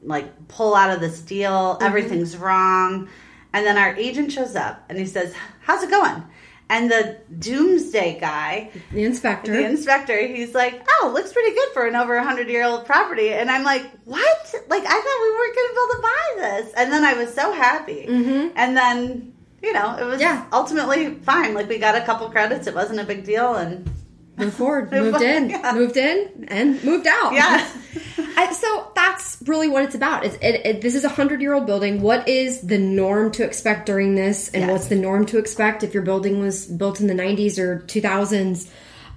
like 0.03 0.47
pull 0.47 0.77
out 0.77 0.93
of 0.93 1.01
this 1.01 1.21
deal. 1.21 1.77
Everything's 1.81 2.37
wrong. 2.37 3.09
And 3.53 3.67
then 3.67 3.79
our 3.79 3.97
agent 3.97 4.31
shows 4.31 4.55
up 4.55 4.85
and 4.89 4.97
he 4.97 5.07
says, 5.07 5.35
"How's 5.63 5.83
it 5.83 5.91
going?" 5.91 6.23
And 6.69 6.91
the 6.91 7.19
doomsday 7.39 8.19
guy 8.21 8.71
the 8.93 9.05
inspector. 9.05 9.53
the 9.53 9.65
inspector, 9.65 10.19
he's 10.27 10.53
like, 10.53 10.85
"Oh, 11.01 11.13
looks 11.15 11.33
pretty 11.33 11.55
good 11.55 11.69
for 11.73 11.87
an 11.87 11.95
over 11.95 12.21
hundred 12.21 12.49
year 12.49 12.65
old 12.65 12.87
property." 12.87 13.31
And 13.33 13.49
I'm 13.51 13.63
like, 13.63 13.85
"What? 14.05 14.55
Like 14.69 14.83
I 14.85 15.01
thought 15.05 15.21
we 15.23 15.31
weren't 15.37 15.55
going 15.55 15.69
to 15.69 15.75
be 15.75 15.81
able 15.81 15.95
to 15.95 16.03
buy 16.03 16.27
this." 16.65 16.75
And 16.77 16.93
then 16.93 17.05
I 17.05 17.15
was 17.15 17.33
so 17.33 17.53
happy. 17.53 18.07
Mm-hmm. 18.09 18.49
And 18.57 18.77
then 18.77 19.33
you 19.63 19.73
know, 19.73 19.97
it 19.97 20.05
was 20.05 20.21
Yeah. 20.21 20.45
ultimately 20.53 21.15
fine. 21.23 21.55
Like 21.55 21.69
we 21.69 21.79
got 21.79 21.95
a 21.95 22.05
couple 22.05 22.29
credits. 22.31 22.67
It 22.67 22.75
wasn't 22.75 23.01
a 23.01 23.05
big 23.05 23.25
deal, 23.25 23.55
and 23.55 23.89
moved 24.37 24.55
forward, 24.55 24.91
moved 24.93 25.23
in, 25.23 25.51
yeah. 25.51 25.73
moved 25.75 25.97
in, 25.97 26.47
and 26.49 26.83
moved 26.85 27.07
out. 27.07 27.33
Yeah. 27.33 27.69
I, 28.37 28.53
so 28.53 28.93
that's 28.95 29.39
really 29.47 29.69
what 29.69 29.85
it's 29.85 29.95
about. 29.95 30.25
It's, 30.25 30.37
it, 30.37 30.67
it, 30.67 30.81
this 30.83 30.95
is 30.95 31.05
a 31.05 31.09
hundred 31.09 31.41
year 31.41 31.55
old 31.55 31.67
building. 31.67 32.03
What 32.03 32.29
is 32.29 32.61
the 32.61 32.79
norm 32.79 33.31
to 33.33 33.45
expect 33.45 33.87
during 33.87 34.15
this, 34.15 34.51
and 34.51 34.71
what's 34.71 34.89
the 34.89 34.97
norm 34.97 35.27
to 35.27 35.39
expect 35.39 35.83
if 35.83 35.95
your 35.95 36.03
building 36.03 36.41
was 36.41 36.67
built 36.67 37.01
in 37.01 37.07
the 37.07 37.15
'90s 37.15 37.59
or 37.59 37.81
2000s? 37.81 38.69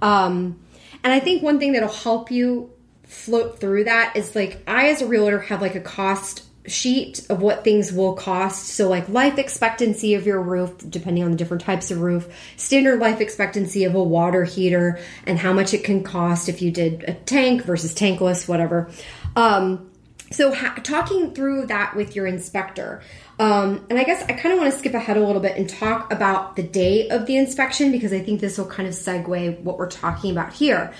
Um, 0.02 0.58
and 1.04 1.12
I 1.12 1.20
think 1.20 1.42
one 1.42 1.58
thing 1.58 1.72
that'll 1.72 1.88
help 1.88 2.30
you 2.30 2.70
float 3.04 3.58
through 3.60 3.84
that 3.84 4.16
is 4.16 4.34
like 4.34 4.62
I, 4.66 4.88
as 4.88 5.02
a 5.02 5.06
realtor, 5.06 5.40
have 5.40 5.60
like 5.60 5.74
a 5.74 5.80
cost 5.80 6.44
sheet 6.66 7.26
of 7.30 7.40
what 7.40 7.64
things 7.64 7.92
will 7.92 8.14
cost. 8.14 8.68
So, 8.68 8.88
like 8.88 9.08
life 9.08 9.38
expectancy 9.38 10.14
of 10.14 10.26
your 10.26 10.40
roof, 10.40 10.74
depending 10.88 11.24
on 11.24 11.30
the 11.30 11.36
different 11.36 11.62
types 11.62 11.90
of 11.90 12.00
roof, 12.00 12.28
standard 12.56 13.00
life 13.00 13.20
expectancy 13.20 13.84
of 13.84 13.94
a 13.94 14.02
water 14.02 14.44
heater, 14.44 14.98
and 15.26 15.38
how 15.38 15.52
much 15.52 15.74
it 15.74 15.84
can 15.84 16.02
cost 16.02 16.48
if 16.48 16.60
you 16.62 16.70
did 16.70 17.04
a 17.08 17.14
tank 17.14 17.64
versus 17.64 17.94
tankless, 17.94 18.46
whatever. 18.46 18.90
Um, 19.36 19.90
so, 20.30 20.54
ha- 20.54 20.78
talking 20.82 21.34
through 21.34 21.66
that 21.66 21.96
with 21.96 22.14
your 22.14 22.26
inspector. 22.26 23.02
Um, 23.38 23.86
and 23.88 23.98
I 23.98 24.04
guess 24.04 24.22
I 24.24 24.34
kind 24.34 24.52
of 24.52 24.60
want 24.60 24.70
to 24.70 24.78
skip 24.78 24.92
ahead 24.92 25.16
a 25.16 25.26
little 25.26 25.40
bit 25.40 25.56
and 25.56 25.68
talk 25.68 26.12
about 26.12 26.56
the 26.56 26.62
day 26.62 27.08
of 27.08 27.24
the 27.24 27.36
inspection 27.36 27.90
because 27.90 28.12
I 28.12 28.20
think 28.20 28.40
this 28.40 28.58
will 28.58 28.66
kind 28.66 28.86
of 28.86 28.94
segue 28.94 29.60
what 29.60 29.78
we're 29.78 29.90
talking 29.90 30.30
about 30.30 30.52
here. 30.52 30.92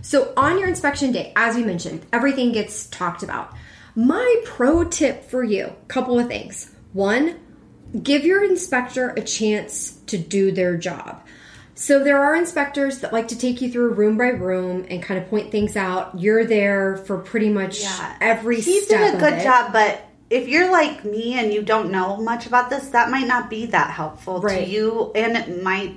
So, 0.00 0.32
on 0.36 0.58
your 0.58 0.68
inspection 0.68 1.10
day, 1.10 1.32
as 1.34 1.56
we 1.56 1.64
mentioned, 1.64 2.06
everything 2.12 2.52
gets 2.52 2.86
talked 2.86 3.24
about. 3.24 3.52
My 3.98 4.42
pro 4.44 4.84
tip 4.84 5.24
for 5.28 5.42
you 5.42 5.72
couple 5.88 6.20
of 6.20 6.28
things. 6.28 6.70
One, 6.92 7.40
give 8.00 8.24
your 8.24 8.44
inspector 8.44 9.08
a 9.08 9.22
chance 9.22 9.90
to 10.06 10.16
do 10.16 10.52
their 10.52 10.76
job. 10.76 11.20
So 11.74 12.04
there 12.04 12.22
are 12.22 12.36
inspectors 12.36 13.00
that 13.00 13.12
like 13.12 13.26
to 13.28 13.36
take 13.36 13.60
you 13.60 13.72
through 13.72 13.94
room 13.94 14.16
by 14.16 14.28
room 14.28 14.86
and 14.88 15.02
kind 15.02 15.20
of 15.20 15.28
point 15.28 15.50
things 15.50 15.74
out. 15.74 16.16
You're 16.16 16.44
there 16.44 16.98
for 16.98 17.18
pretty 17.18 17.48
much 17.48 17.84
every 18.20 18.60
he 18.60 18.82
step. 18.82 19.00
did 19.00 19.14
a 19.16 19.18
good 19.18 19.42
job. 19.42 19.72
But 19.72 20.00
if 20.30 20.46
you're 20.46 20.70
like 20.70 21.04
me 21.04 21.34
and 21.34 21.52
you 21.52 21.62
don't 21.62 21.90
know 21.90 22.18
much 22.18 22.46
about 22.46 22.70
this, 22.70 22.90
that 22.90 23.10
might 23.10 23.26
not 23.26 23.50
be 23.50 23.66
that 23.66 23.90
helpful 23.90 24.40
Right. 24.40 24.64
to 24.64 24.70
you, 24.70 25.10
and 25.16 25.36
it 25.36 25.60
might. 25.60 25.96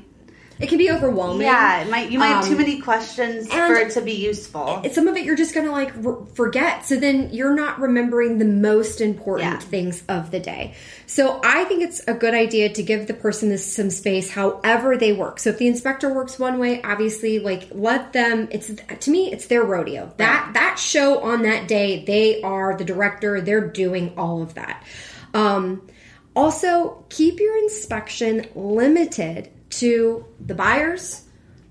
It 0.62 0.70
can 0.70 0.78
be 0.78 0.92
overwhelming. 0.92 1.48
Yeah, 1.48 1.82
it 1.82 1.90
might. 1.90 2.12
You 2.12 2.20
might 2.20 2.28
have 2.28 2.46
too 2.46 2.52
Um, 2.52 2.58
many 2.60 2.80
questions 2.80 3.48
for 3.52 3.74
it 3.76 3.92
to 3.94 4.02
be 4.02 4.14
useful. 4.14 4.84
some 4.92 5.08
of 5.08 5.16
it 5.18 5.26
you're 5.26 5.36
just 5.36 5.54
gonna 5.56 5.72
like 5.72 5.92
r- 6.06 6.18
forget 6.36 6.86
so 6.86 6.96
then 6.98 7.30
you're 7.32 7.56
not 7.56 7.80
remembering 7.80 8.38
the 8.38 8.46
most 8.46 9.02
important 9.02 9.50
Yeah. 9.54 9.60
things 9.60 10.04
of 10.10 10.32
the 10.32 10.40
day 10.40 10.74
so 11.08 11.40
i 11.44 11.64
think 11.66 11.82
it's 11.84 12.02
a 12.08 12.14
good 12.14 12.34
idea 12.34 12.70
to 12.70 12.84
give 12.84 13.08
the 13.08 13.14
person 13.14 13.50
this 13.50 13.66
some 13.76 13.90
space 13.90 14.30
however 14.32 14.98
they 14.98 15.14
work 15.14 15.40
so 15.40 15.50
if 15.52 15.58
the 15.58 15.68
inspector 15.68 16.14
works 16.14 16.38
one 16.40 16.60
way 16.60 16.82
obviously 16.84 17.40
like 17.40 17.68
let 17.72 18.14
them 18.14 18.48
it's 18.52 18.72
to 19.00 19.12
me 19.12 19.32
it's 19.32 19.48
their 19.48 19.64
rodeo 19.64 20.12
that 20.18 20.52
that 20.54 20.78
show 20.78 21.20
on 21.22 21.44
that 21.44 21.68
day 21.68 22.04
they 22.06 22.42
are 22.42 22.76
the 22.78 22.86
director 22.86 23.40
they're 23.42 23.68
doing 23.68 24.14
all 24.18 24.42
of 24.42 24.54
that 24.56 24.84
um 25.34 25.82
also 26.36 27.04
keep 27.10 27.40
your 27.40 27.58
inspection 27.58 28.46
limited 28.56 29.50
to 29.72 30.26
the 30.40 30.56
buyers 30.56 31.24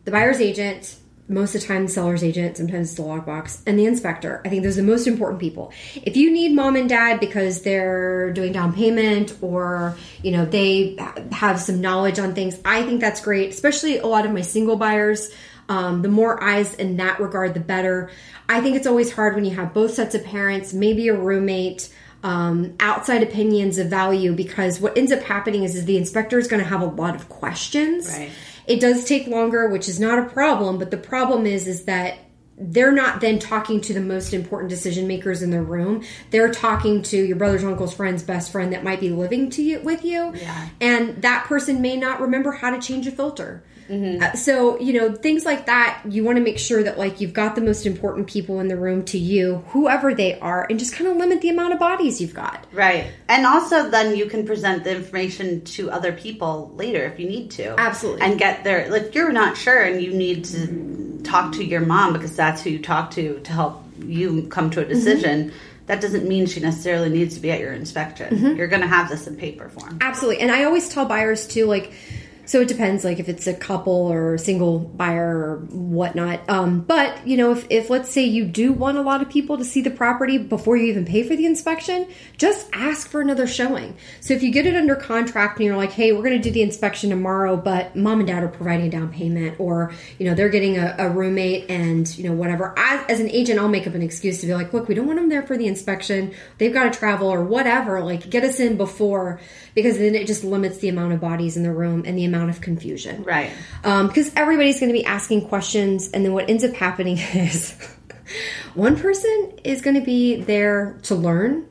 the 0.04 0.10
buyer's 0.10 0.40
agent, 0.40 0.96
most 1.28 1.54
of 1.54 1.60
the 1.60 1.66
time 1.66 1.86
the 1.86 1.92
seller's 1.92 2.24
agent, 2.24 2.56
sometimes 2.56 2.94
the 2.96 3.02
lockbox, 3.02 3.62
and 3.66 3.78
the 3.78 3.86
inspector. 3.86 4.42
I 4.44 4.48
think 4.48 4.64
those 4.64 4.76
are 4.76 4.82
the 4.82 4.88
most 4.88 5.06
important 5.06 5.40
people. 5.40 5.72
If 5.94 6.16
you 6.16 6.32
need 6.32 6.54
mom 6.54 6.74
and 6.74 6.88
dad 6.88 7.20
because 7.20 7.62
they're 7.62 8.32
doing 8.32 8.52
down 8.52 8.72
payment 8.72 9.36
or 9.40 9.96
you 10.22 10.32
know 10.32 10.44
they 10.44 10.96
have 11.30 11.60
some 11.60 11.80
knowledge 11.80 12.18
on 12.18 12.34
things, 12.34 12.58
I 12.64 12.82
think 12.82 13.00
that's 13.00 13.20
great. 13.20 13.50
Especially 13.50 13.98
a 13.98 14.06
lot 14.06 14.26
of 14.26 14.32
my 14.32 14.40
single 14.40 14.76
buyers. 14.76 15.30
Um, 15.68 16.02
the 16.02 16.08
more 16.08 16.42
eyes 16.42 16.74
in 16.74 16.96
that 16.96 17.20
regard, 17.20 17.54
the 17.54 17.60
better. 17.60 18.10
I 18.48 18.60
think 18.60 18.74
it's 18.74 18.88
always 18.88 19.12
hard 19.12 19.36
when 19.36 19.44
you 19.44 19.54
have 19.54 19.72
both 19.72 19.94
sets 19.94 20.16
of 20.16 20.24
parents, 20.24 20.72
maybe 20.72 21.06
a 21.06 21.14
roommate 21.14 21.94
um, 22.22 22.74
outside 22.80 23.22
opinions 23.22 23.78
of 23.78 23.88
value 23.88 24.34
because 24.34 24.78
what 24.80 24.96
ends 24.98 25.10
up 25.12 25.22
happening 25.22 25.62
is, 25.64 25.74
is 25.74 25.84
the 25.86 25.96
inspector 25.96 26.38
is 26.38 26.48
going 26.48 26.62
to 26.62 26.68
have 26.68 26.82
a 26.82 26.86
lot 26.86 27.14
of 27.14 27.28
questions 27.28 28.08
Right. 28.08 28.30
it 28.66 28.78
does 28.80 29.04
take 29.06 29.26
longer 29.26 29.68
which 29.68 29.88
is 29.88 29.98
not 29.98 30.18
a 30.18 30.24
problem 30.28 30.78
but 30.78 30.90
the 30.90 30.96
problem 30.98 31.46
is 31.46 31.66
is 31.66 31.84
that 31.84 32.18
they're 32.62 32.92
not 32.92 33.22
then 33.22 33.38
talking 33.38 33.80
to 33.80 33.94
the 33.94 34.02
most 34.02 34.34
important 34.34 34.68
decision 34.68 35.06
makers 35.08 35.40
in 35.42 35.50
the 35.50 35.62
room 35.62 36.02
they're 36.30 36.52
talking 36.52 37.00
to 37.04 37.16
your 37.16 37.36
brother's 37.38 37.64
uncle's 37.64 37.94
friend's 37.94 38.22
best 38.22 38.52
friend 38.52 38.74
that 38.74 38.84
might 38.84 39.00
be 39.00 39.08
living 39.08 39.48
to 39.48 39.62
you 39.62 39.80
with 39.80 40.04
you 40.04 40.32
Yeah. 40.34 40.68
and 40.80 41.22
that 41.22 41.44
person 41.46 41.80
may 41.80 41.96
not 41.96 42.20
remember 42.20 42.52
how 42.52 42.68
to 42.70 42.78
change 42.80 43.06
a 43.06 43.10
filter 43.12 43.62
Mm-hmm. 43.90 44.22
Uh, 44.22 44.32
so 44.34 44.78
you 44.78 44.92
know 44.92 45.12
things 45.12 45.44
like 45.44 45.66
that 45.66 46.00
you 46.08 46.22
want 46.22 46.36
to 46.36 46.44
make 46.44 46.58
sure 46.58 46.82
that 46.82 46.96
like 46.96 47.20
you've 47.20 47.32
got 47.32 47.56
the 47.56 47.60
most 47.60 47.86
important 47.86 48.28
people 48.28 48.60
in 48.60 48.68
the 48.68 48.76
room 48.76 49.04
to 49.06 49.18
you 49.18 49.64
whoever 49.68 50.14
they 50.14 50.38
are 50.38 50.66
and 50.70 50.78
just 50.78 50.94
kind 50.94 51.10
of 51.10 51.16
limit 51.16 51.40
the 51.40 51.48
amount 51.48 51.72
of 51.72 51.80
bodies 51.80 52.20
you've 52.20 52.34
got 52.34 52.66
Right. 52.72 53.10
And 53.28 53.46
also 53.46 53.90
then 53.90 54.16
you 54.16 54.26
can 54.26 54.46
present 54.46 54.84
the 54.84 54.96
information 54.96 55.62
to 55.64 55.90
other 55.90 56.12
people 56.12 56.72
later 56.76 57.04
if 57.04 57.18
you 57.18 57.28
need 57.28 57.50
to. 57.52 57.78
Absolutely. 57.78 58.22
And 58.22 58.38
get 58.38 58.64
their 58.64 58.88
like 58.90 59.14
you're 59.14 59.32
not 59.32 59.56
sure 59.56 59.82
and 59.82 60.02
you 60.02 60.12
need 60.12 60.44
to 60.46 61.20
talk 61.24 61.52
to 61.54 61.64
your 61.64 61.80
mom 61.80 62.12
because 62.12 62.36
that's 62.36 62.62
who 62.62 62.70
you 62.70 62.78
talk 62.78 63.10
to 63.12 63.40
to 63.40 63.52
help 63.52 63.84
you 64.04 64.46
come 64.48 64.70
to 64.70 64.80
a 64.80 64.84
decision, 64.84 65.52
that 65.86 66.00
doesn't 66.00 66.26
mean 66.26 66.46
she 66.46 66.60
necessarily 66.60 67.10
needs 67.10 67.34
to 67.34 67.40
be 67.40 67.50
at 67.50 67.60
your 67.60 67.72
inspection. 67.72 68.56
You're 68.56 68.68
going 68.68 68.82
to 68.82 68.88
have 68.88 69.08
this 69.08 69.26
in 69.26 69.36
paper 69.36 69.68
form. 69.68 69.98
Absolutely. 70.00 70.40
And 70.40 70.50
I 70.50 70.64
always 70.64 70.88
tell 70.88 71.04
buyers 71.04 71.46
too, 71.46 71.66
like, 71.66 71.92
so 72.46 72.60
it 72.60 72.68
depends, 72.68 73.04
like 73.04 73.18
if 73.18 73.28
it's 73.28 73.46
a 73.46 73.54
couple 73.54 73.92
or 73.92 74.38
single 74.38 74.78
buyer 74.78 75.28
or 75.28 75.56
whatnot. 75.70 76.40
Um, 76.48 76.80
but 76.80 77.26
you 77.26 77.36
know, 77.36 77.52
if, 77.52 77.66
if 77.70 77.90
let's 77.90 78.10
say 78.10 78.24
you 78.24 78.44
do 78.44 78.72
want 78.72 78.98
a 78.98 79.02
lot 79.02 79.22
of 79.22 79.28
people 79.28 79.58
to 79.58 79.64
see 79.64 79.80
the 79.80 79.90
property 79.90 80.38
before 80.38 80.76
you 80.76 80.86
even 80.86 81.04
pay 81.04 81.22
for 81.22 81.36
the 81.36 81.46
inspection, 81.46 82.08
just 82.38 82.68
ask 82.72 83.08
for 83.08 83.20
another 83.20 83.46
showing. 83.46 83.96
So 84.20 84.34
if 84.34 84.42
you 84.42 84.50
get 84.50 84.66
it 84.66 84.74
under 84.74 84.96
contract 84.96 85.58
and 85.58 85.66
you're 85.66 85.76
like, 85.76 85.92
hey, 85.92 86.12
we're 86.12 86.22
going 86.22 86.36
to 86.36 86.42
do 86.42 86.50
the 86.50 86.62
inspection 86.62 87.10
tomorrow, 87.10 87.56
but 87.56 87.94
mom 87.94 88.20
and 88.20 88.26
dad 88.26 88.42
are 88.42 88.48
providing 88.48 88.86
a 88.86 88.90
down 88.90 89.12
payment, 89.12 89.60
or 89.60 89.92
you 90.18 90.26
know, 90.26 90.34
they're 90.34 90.48
getting 90.48 90.78
a, 90.78 90.94
a 90.98 91.08
roommate 91.08 91.70
and 91.70 92.16
you 92.18 92.28
know 92.28 92.34
whatever. 92.34 92.74
As, 92.78 93.04
as 93.08 93.20
an 93.20 93.30
agent, 93.30 93.60
I'll 93.60 93.68
make 93.68 93.86
up 93.86 93.94
an 93.94 94.02
excuse 94.02 94.40
to 94.40 94.46
be 94.46 94.54
like, 94.54 94.72
look, 94.72 94.88
we 94.88 94.94
don't 94.94 95.06
want 95.06 95.18
them 95.18 95.28
there 95.28 95.42
for 95.42 95.56
the 95.56 95.66
inspection. 95.66 96.34
They've 96.58 96.72
got 96.72 96.92
to 96.92 96.98
travel 96.98 97.28
or 97.28 97.44
whatever. 97.44 98.02
Like, 98.02 98.30
get 98.30 98.44
us 98.44 98.60
in 98.60 98.76
before 98.76 99.40
because 99.74 99.98
then 99.98 100.14
it 100.14 100.26
just 100.26 100.44
limits 100.44 100.78
the 100.78 100.88
amount 100.88 101.12
of 101.12 101.20
bodies 101.20 101.56
in 101.56 101.62
the 101.62 101.72
room 101.72 102.02
and 102.06 102.16
the 102.16 102.24
amount 102.24 102.39
of 102.48 102.60
confusion. 102.60 103.24
Right. 103.24 103.50
Um, 103.84 104.06
because 104.06 104.32
everybody's 104.34 104.80
going 104.80 104.92
to 104.92 104.98
be 104.98 105.04
asking 105.04 105.48
questions, 105.48 106.10
and 106.12 106.24
then 106.24 106.32
what 106.32 106.48
ends 106.48 106.64
up 106.64 106.72
happening 106.74 107.18
is 107.34 107.76
one 108.74 108.96
person 108.96 109.58
is 109.64 109.82
going 109.82 109.96
to 109.96 110.04
be 110.04 110.42
there 110.42 110.98
to 111.04 111.14
learn. 111.14 111.66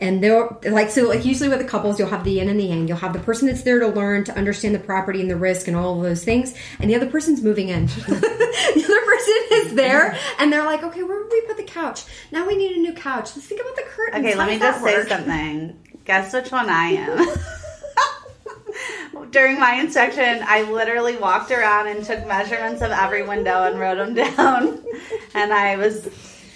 And 0.00 0.20
they're 0.20 0.48
like 0.64 0.90
so 0.90 1.06
like 1.06 1.24
usually 1.24 1.48
with 1.48 1.60
the 1.60 1.64
couples 1.64 1.96
you'll 1.96 2.08
have 2.08 2.24
the 2.24 2.32
yin 2.32 2.48
and 2.48 2.58
the 2.58 2.64
yang. 2.64 2.88
You'll 2.88 2.96
have 2.96 3.12
the 3.12 3.20
person 3.20 3.46
that's 3.46 3.62
there 3.62 3.78
to 3.78 3.86
learn, 3.86 4.24
to 4.24 4.36
understand 4.36 4.74
the 4.74 4.80
property 4.80 5.20
and 5.20 5.30
the 5.30 5.36
risk 5.36 5.68
and 5.68 5.76
all 5.76 5.96
of 5.96 6.02
those 6.02 6.24
things, 6.24 6.54
and 6.80 6.90
the 6.90 6.96
other 6.96 7.06
person's 7.06 7.40
moving 7.40 7.68
in. 7.68 7.86
the 8.08 8.82
other 8.84 9.06
person 9.06 9.34
is 9.52 9.74
there 9.74 10.18
and 10.40 10.52
they're 10.52 10.64
like, 10.64 10.82
Okay, 10.82 11.04
where 11.04 11.22
would 11.22 11.30
we 11.30 11.42
put 11.42 11.56
the 11.56 11.62
couch? 11.62 12.02
Now 12.32 12.48
we 12.48 12.56
need 12.56 12.76
a 12.76 12.80
new 12.80 12.94
couch. 12.94 13.30
Let's 13.36 13.46
think 13.46 13.60
about 13.60 13.76
the 13.76 13.82
curtains. 13.82 14.26
Okay, 14.26 14.32
How 14.32 14.38
let 14.38 14.48
me 14.48 14.58
just 14.58 14.82
that 14.82 15.04
say 15.04 15.08
something. 15.08 15.78
Guess 16.04 16.32
which 16.34 16.50
one 16.50 16.68
I 16.68 16.86
am. 16.88 17.28
During 19.30 19.58
my 19.58 19.74
inspection, 19.74 20.44
I 20.46 20.62
literally 20.70 21.16
walked 21.16 21.50
around 21.50 21.88
and 21.88 22.04
took 22.04 22.26
measurements 22.26 22.82
of 22.82 22.90
every 22.90 23.22
window 23.26 23.64
and 23.64 23.78
wrote 23.78 23.96
them 23.96 24.14
down. 24.36 24.82
And 25.34 25.52
I 25.52 25.76
was 25.76 26.08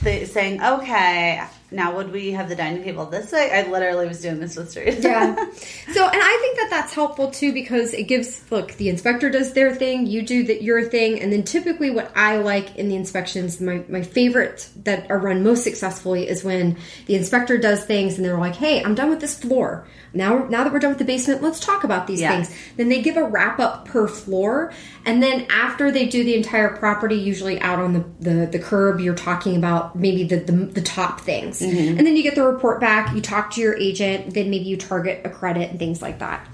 th- 0.02 0.28
saying, 0.28 0.62
okay, 0.62 1.42
now 1.70 1.96
would 1.96 2.12
we 2.12 2.30
have 2.32 2.48
the 2.48 2.54
dining 2.56 2.82
table 2.84 3.06
this 3.06 3.32
way? 3.32 3.50
I 3.52 3.68
literally 3.70 4.06
was 4.06 4.20
doing 4.22 4.38
this 4.40 4.56
with 4.56 4.72
Teresa. 4.72 5.00
yeah. 5.08 5.34
So, 5.92 6.04
and 6.04 6.20
I 6.22 6.38
think 6.42 6.58
that 6.58 6.68
that's 6.70 6.92
helpful 6.92 7.30
too 7.30 7.52
because 7.54 7.94
it 7.94 8.04
gives 8.04 8.42
look 8.50 8.72
the 8.74 8.88
inspector 8.88 9.30
does 9.30 9.52
their 9.54 9.74
thing, 9.74 10.06
you 10.06 10.20
do 10.22 10.44
the, 10.44 10.62
your 10.62 10.82
thing, 10.84 11.20
and 11.20 11.32
then 11.32 11.42
typically 11.42 11.90
what 11.90 12.10
I 12.14 12.36
like 12.38 12.76
in 12.76 12.88
the 12.88 12.96
inspections, 12.96 13.60
my 13.60 13.82
my 13.88 14.02
favorite 14.02 14.68
that 14.84 15.10
are 15.10 15.18
run 15.18 15.42
most 15.42 15.62
successfully 15.64 16.28
is 16.28 16.44
when 16.44 16.76
the 17.06 17.14
inspector 17.14 17.56
does 17.56 17.84
things 17.84 18.16
and 18.16 18.24
they're 18.24 18.38
like, 18.38 18.56
"Hey, 18.56 18.82
I'm 18.82 18.94
done 18.94 19.08
with 19.10 19.20
this 19.20 19.38
floor. 19.38 19.86
Now, 20.12 20.46
now 20.48 20.64
that 20.64 20.72
we're 20.72 20.78
done 20.80 20.90
with 20.90 20.98
the 20.98 21.04
basement, 21.04 21.42
let's 21.42 21.60
talk 21.60 21.84
about 21.84 22.06
these 22.06 22.20
Yes. 22.20 22.48
things." 22.48 22.58
Then 22.76 22.88
they 22.88 23.00
give 23.00 23.16
a 23.16 23.24
wrap 23.24 23.58
up 23.60 23.86
per 23.86 24.06
floor, 24.08 24.72
and 25.06 25.22
then 25.22 25.46
after 25.50 25.90
they 25.90 26.06
do 26.06 26.24
the 26.24 26.34
entire 26.34 26.76
property, 26.76 27.14
usually 27.16 27.58
out 27.60 27.78
on 27.78 27.92
the 27.94 28.04
the, 28.20 28.46
the 28.46 28.58
curb, 28.58 29.00
you're 29.00 29.14
talking 29.14 29.56
about 29.56 29.96
maybe 29.96 30.24
the 30.24 30.36
the, 30.36 30.52
the 30.52 30.82
top 30.82 31.20
things, 31.20 31.62
and 31.66 32.06
then 32.06 32.16
you 32.16 32.22
get 32.22 32.34
the 32.34 32.42
report 32.42 32.80
back. 32.80 33.14
You 33.14 33.20
talk 33.20 33.52
to 33.52 33.60
your 33.60 33.76
agent, 33.76 34.34
then 34.34 34.50
maybe 34.50 34.64
you 34.64 34.76
target 34.76 35.22
a 35.24 35.30
credit 35.30 35.70
and 35.70 35.78
things 35.78 36.00
like 36.02 36.18
that. 36.20 36.46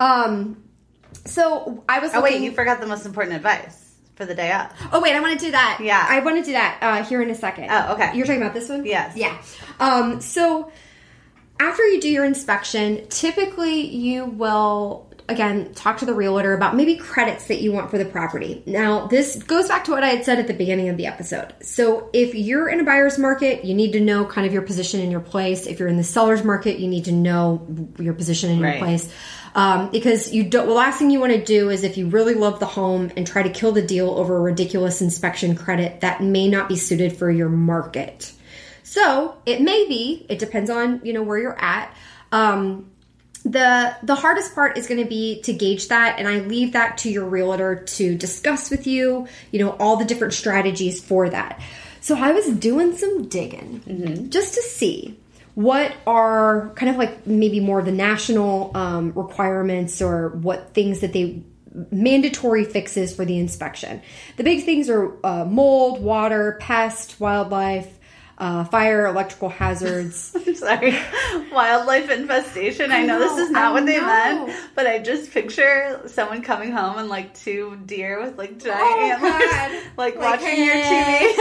Um, 0.00 0.62
so 1.24 1.84
I 1.88 1.98
was. 1.98 2.12
Oh, 2.14 2.20
wait, 2.22 2.32
looking- 2.32 2.44
you 2.44 2.52
forgot 2.52 2.80
the 2.80 2.86
most 2.86 3.06
important 3.06 3.36
advice 3.36 3.94
for 4.14 4.24
the 4.26 4.34
day 4.34 4.52
of. 4.52 4.66
Oh 4.92 5.00
wait, 5.00 5.14
I 5.14 5.20
want 5.20 5.38
to 5.38 5.44
do 5.46 5.52
that. 5.52 5.78
Yeah. 5.80 6.04
I 6.08 6.20
want 6.20 6.38
to 6.38 6.44
do 6.44 6.52
that 6.52 6.78
uh, 6.82 7.04
here 7.04 7.22
in 7.22 7.30
a 7.30 7.34
second. 7.34 7.68
Oh, 7.70 7.94
okay. 7.94 8.16
You're 8.16 8.26
talking 8.26 8.42
about 8.42 8.54
this 8.54 8.68
one? 8.68 8.84
Yes. 8.84 9.16
Yeah. 9.16 9.36
Um, 9.78 10.20
so 10.20 10.72
after 11.60 11.86
you 11.86 12.00
do 12.00 12.08
your 12.08 12.24
inspection, 12.24 13.06
typically 13.08 13.80
you 13.94 14.24
will 14.24 15.07
again 15.28 15.72
talk 15.74 15.98
to 15.98 16.06
the 16.06 16.14
realtor 16.14 16.54
about 16.54 16.74
maybe 16.74 16.96
credits 16.96 17.48
that 17.48 17.60
you 17.60 17.70
want 17.72 17.90
for 17.90 17.98
the 17.98 18.04
property. 18.04 18.62
Now, 18.66 19.06
this 19.06 19.42
goes 19.42 19.68
back 19.68 19.84
to 19.84 19.90
what 19.90 20.02
I 20.02 20.08
had 20.08 20.24
said 20.24 20.38
at 20.38 20.46
the 20.46 20.54
beginning 20.54 20.88
of 20.88 20.96
the 20.96 21.06
episode. 21.06 21.54
So, 21.62 22.08
if 22.12 22.34
you're 22.34 22.68
in 22.68 22.80
a 22.80 22.84
buyer's 22.84 23.18
market, 23.18 23.64
you 23.64 23.74
need 23.74 23.92
to 23.92 24.00
know 24.00 24.24
kind 24.24 24.46
of 24.46 24.52
your 24.52 24.62
position 24.62 25.00
in 25.00 25.10
your 25.10 25.20
place. 25.20 25.66
If 25.66 25.78
you're 25.78 25.88
in 25.88 25.96
the 25.96 26.04
seller's 26.04 26.42
market, 26.44 26.78
you 26.78 26.88
need 26.88 27.04
to 27.06 27.12
know 27.12 27.66
your 27.98 28.14
position 28.14 28.50
in 28.50 28.60
Right. 28.60 28.76
your 28.76 28.84
place. 28.84 29.12
Um, 29.54 29.90
because 29.90 30.32
you 30.32 30.44
don't, 30.44 30.66
the 30.66 30.74
last 30.74 30.98
thing 30.98 31.10
you 31.10 31.18
want 31.20 31.32
to 31.32 31.42
do 31.44 31.70
is 31.70 31.82
if 31.82 31.96
you 31.96 32.08
really 32.08 32.34
love 32.34 32.60
the 32.60 32.66
home 32.66 33.10
and 33.16 33.26
try 33.26 33.42
to 33.42 33.50
kill 33.50 33.72
the 33.72 33.82
deal 33.82 34.10
over 34.10 34.36
a 34.36 34.40
ridiculous 34.40 35.00
inspection 35.02 35.56
credit 35.56 36.02
that 36.02 36.22
may 36.22 36.48
not 36.48 36.68
be 36.68 36.76
suited 36.76 37.16
for 37.16 37.30
your 37.30 37.48
market. 37.48 38.32
So 38.82 39.36
it 39.46 39.60
may 39.60 39.86
be. 39.88 40.26
It 40.28 40.38
depends 40.38 40.70
on 40.70 41.00
you 41.04 41.12
know 41.12 41.22
where 41.22 41.38
you're 41.38 41.58
at. 41.60 41.92
Um, 42.32 42.90
the 43.50 43.96
the 44.02 44.14
hardest 44.14 44.54
part 44.54 44.76
is 44.76 44.86
going 44.86 45.02
to 45.02 45.08
be 45.08 45.40
to 45.42 45.52
gauge 45.52 45.88
that, 45.88 46.18
and 46.18 46.28
I 46.28 46.40
leave 46.40 46.72
that 46.72 46.98
to 46.98 47.10
your 47.10 47.24
realtor 47.24 47.76
to 47.76 48.16
discuss 48.16 48.70
with 48.70 48.86
you. 48.86 49.26
You 49.50 49.60
know 49.60 49.70
all 49.78 49.96
the 49.96 50.04
different 50.04 50.34
strategies 50.34 51.02
for 51.02 51.28
that. 51.30 51.60
So 52.00 52.16
I 52.16 52.32
was 52.32 52.48
doing 52.48 52.96
some 52.96 53.28
digging 53.28 54.30
just 54.30 54.54
to 54.54 54.62
see 54.62 55.18
what 55.54 55.92
are 56.06 56.70
kind 56.76 56.88
of 56.88 56.96
like 56.96 57.26
maybe 57.26 57.58
more 57.58 57.80
of 57.80 57.84
the 57.84 57.92
national 57.92 58.70
um, 58.76 59.12
requirements 59.14 60.00
or 60.00 60.28
what 60.28 60.72
things 60.72 61.00
that 61.00 61.12
they 61.12 61.42
mandatory 61.90 62.64
fixes 62.64 63.14
for 63.14 63.24
the 63.24 63.38
inspection. 63.38 64.00
The 64.36 64.44
big 64.44 64.64
things 64.64 64.88
are 64.88 65.14
uh, 65.26 65.44
mold, 65.44 66.00
water, 66.00 66.58
pest, 66.60 67.20
wildlife, 67.20 67.97
uh, 68.38 68.64
fire, 68.64 69.06
electrical 69.06 69.48
hazards. 69.48 70.32
I'm 70.46 70.54
sorry. 70.54 70.96
Wildlife 71.52 72.08
infestation. 72.10 72.92
I, 72.92 72.98
I 72.98 73.06
know, 73.06 73.18
this 73.18 73.36
is 73.36 73.50
not 73.50 73.64
I 73.66 73.72
what 73.72 73.84
they 73.86 74.00
meant, 74.00 74.52
but 74.74 74.86
I 74.86 75.00
just 75.00 75.30
picture 75.32 76.00
someone 76.06 76.40
coming 76.42 76.70
home 76.72 76.98
and 76.98 77.08
like 77.08 77.34
two 77.34 77.78
deer 77.84 78.22
with 78.22 78.38
like 78.38 78.58
giant 78.58 78.80
Oh, 78.80 79.10
antlers, 79.10 79.82
like, 79.96 80.16
Like, 80.16 80.40
watching 80.40 80.64
your 80.64 80.76
TV. 80.76 81.34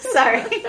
sorry. 0.12 0.64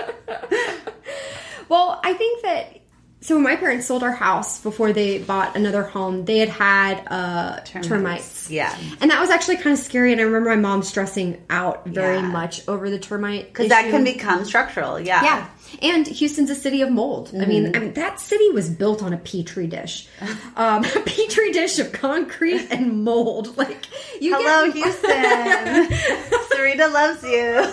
Well, 1.68 2.00
I 2.04 2.12
think 2.14 2.42
that 2.42 2.78
so 3.22 3.36
when 3.36 3.44
my 3.44 3.56
parents 3.56 3.86
sold 3.86 4.02
our 4.02 4.12
house 4.12 4.60
before 4.60 4.92
they 4.92 5.18
bought 5.18 5.56
another 5.56 5.82
home, 5.84 6.24
they 6.24 6.38
had 6.38 6.48
had 6.48 7.04
uh, 7.06 7.60
termites. 7.60 8.50
Yeah. 8.50 8.76
And 9.00 9.10
that 9.10 9.20
was 9.20 9.30
actually 9.30 9.56
kind 9.58 9.72
of 9.72 9.78
scary. 9.78 10.12
And 10.12 10.20
I 10.20 10.24
remember 10.24 10.50
my 10.50 10.56
mom 10.56 10.82
stressing 10.82 11.40
out 11.48 11.86
very 11.86 12.16
Yeah. 12.16 12.22
much 12.26 12.66
over 12.68 12.90
the 12.90 12.98
termite. 12.98 13.46
Because 13.48 13.68
that 13.68 13.90
can 13.90 14.02
become 14.04 14.44
structural. 14.44 14.98
Yeah. 15.00 15.22
Yeah. 15.22 15.48
And 15.80 16.06
Houston's 16.06 16.50
a 16.50 16.54
city 16.54 16.82
of 16.82 16.90
mold. 16.90 17.30
I, 17.32 17.46
mean, 17.46 17.74
I 17.74 17.78
mean, 17.78 17.94
that 17.94 18.20
city 18.20 18.50
was 18.50 18.68
built 18.68 19.02
on 19.02 19.12
a 19.12 19.18
petri 19.18 19.66
dish. 19.66 20.08
Um, 20.56 20.84
a 20.84 21.00
petri 21.06 21.50
dish 21.52 21.78
of 21.78 21.92
concrete 21.92 22.66
and 22.70 23.04
mold. 23.04 23.56
Like, 23.62 23.86
you 24.20 24.36
Hello, 24.36 24.70
get, 24.70 24.82
Houston. 24.84 25.98
Sarita 26.52 26.92
loves 26.92 27.22
you. 27.22 27.72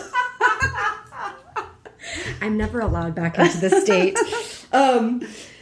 I'm 2.41 2.57
never 2.57 2.79
allowed 2.79 3.15
back 3.15 3.37
into 3.39 3.57
the 3.57 3.69
state. 3.81 4.17
um, 4.73 5.21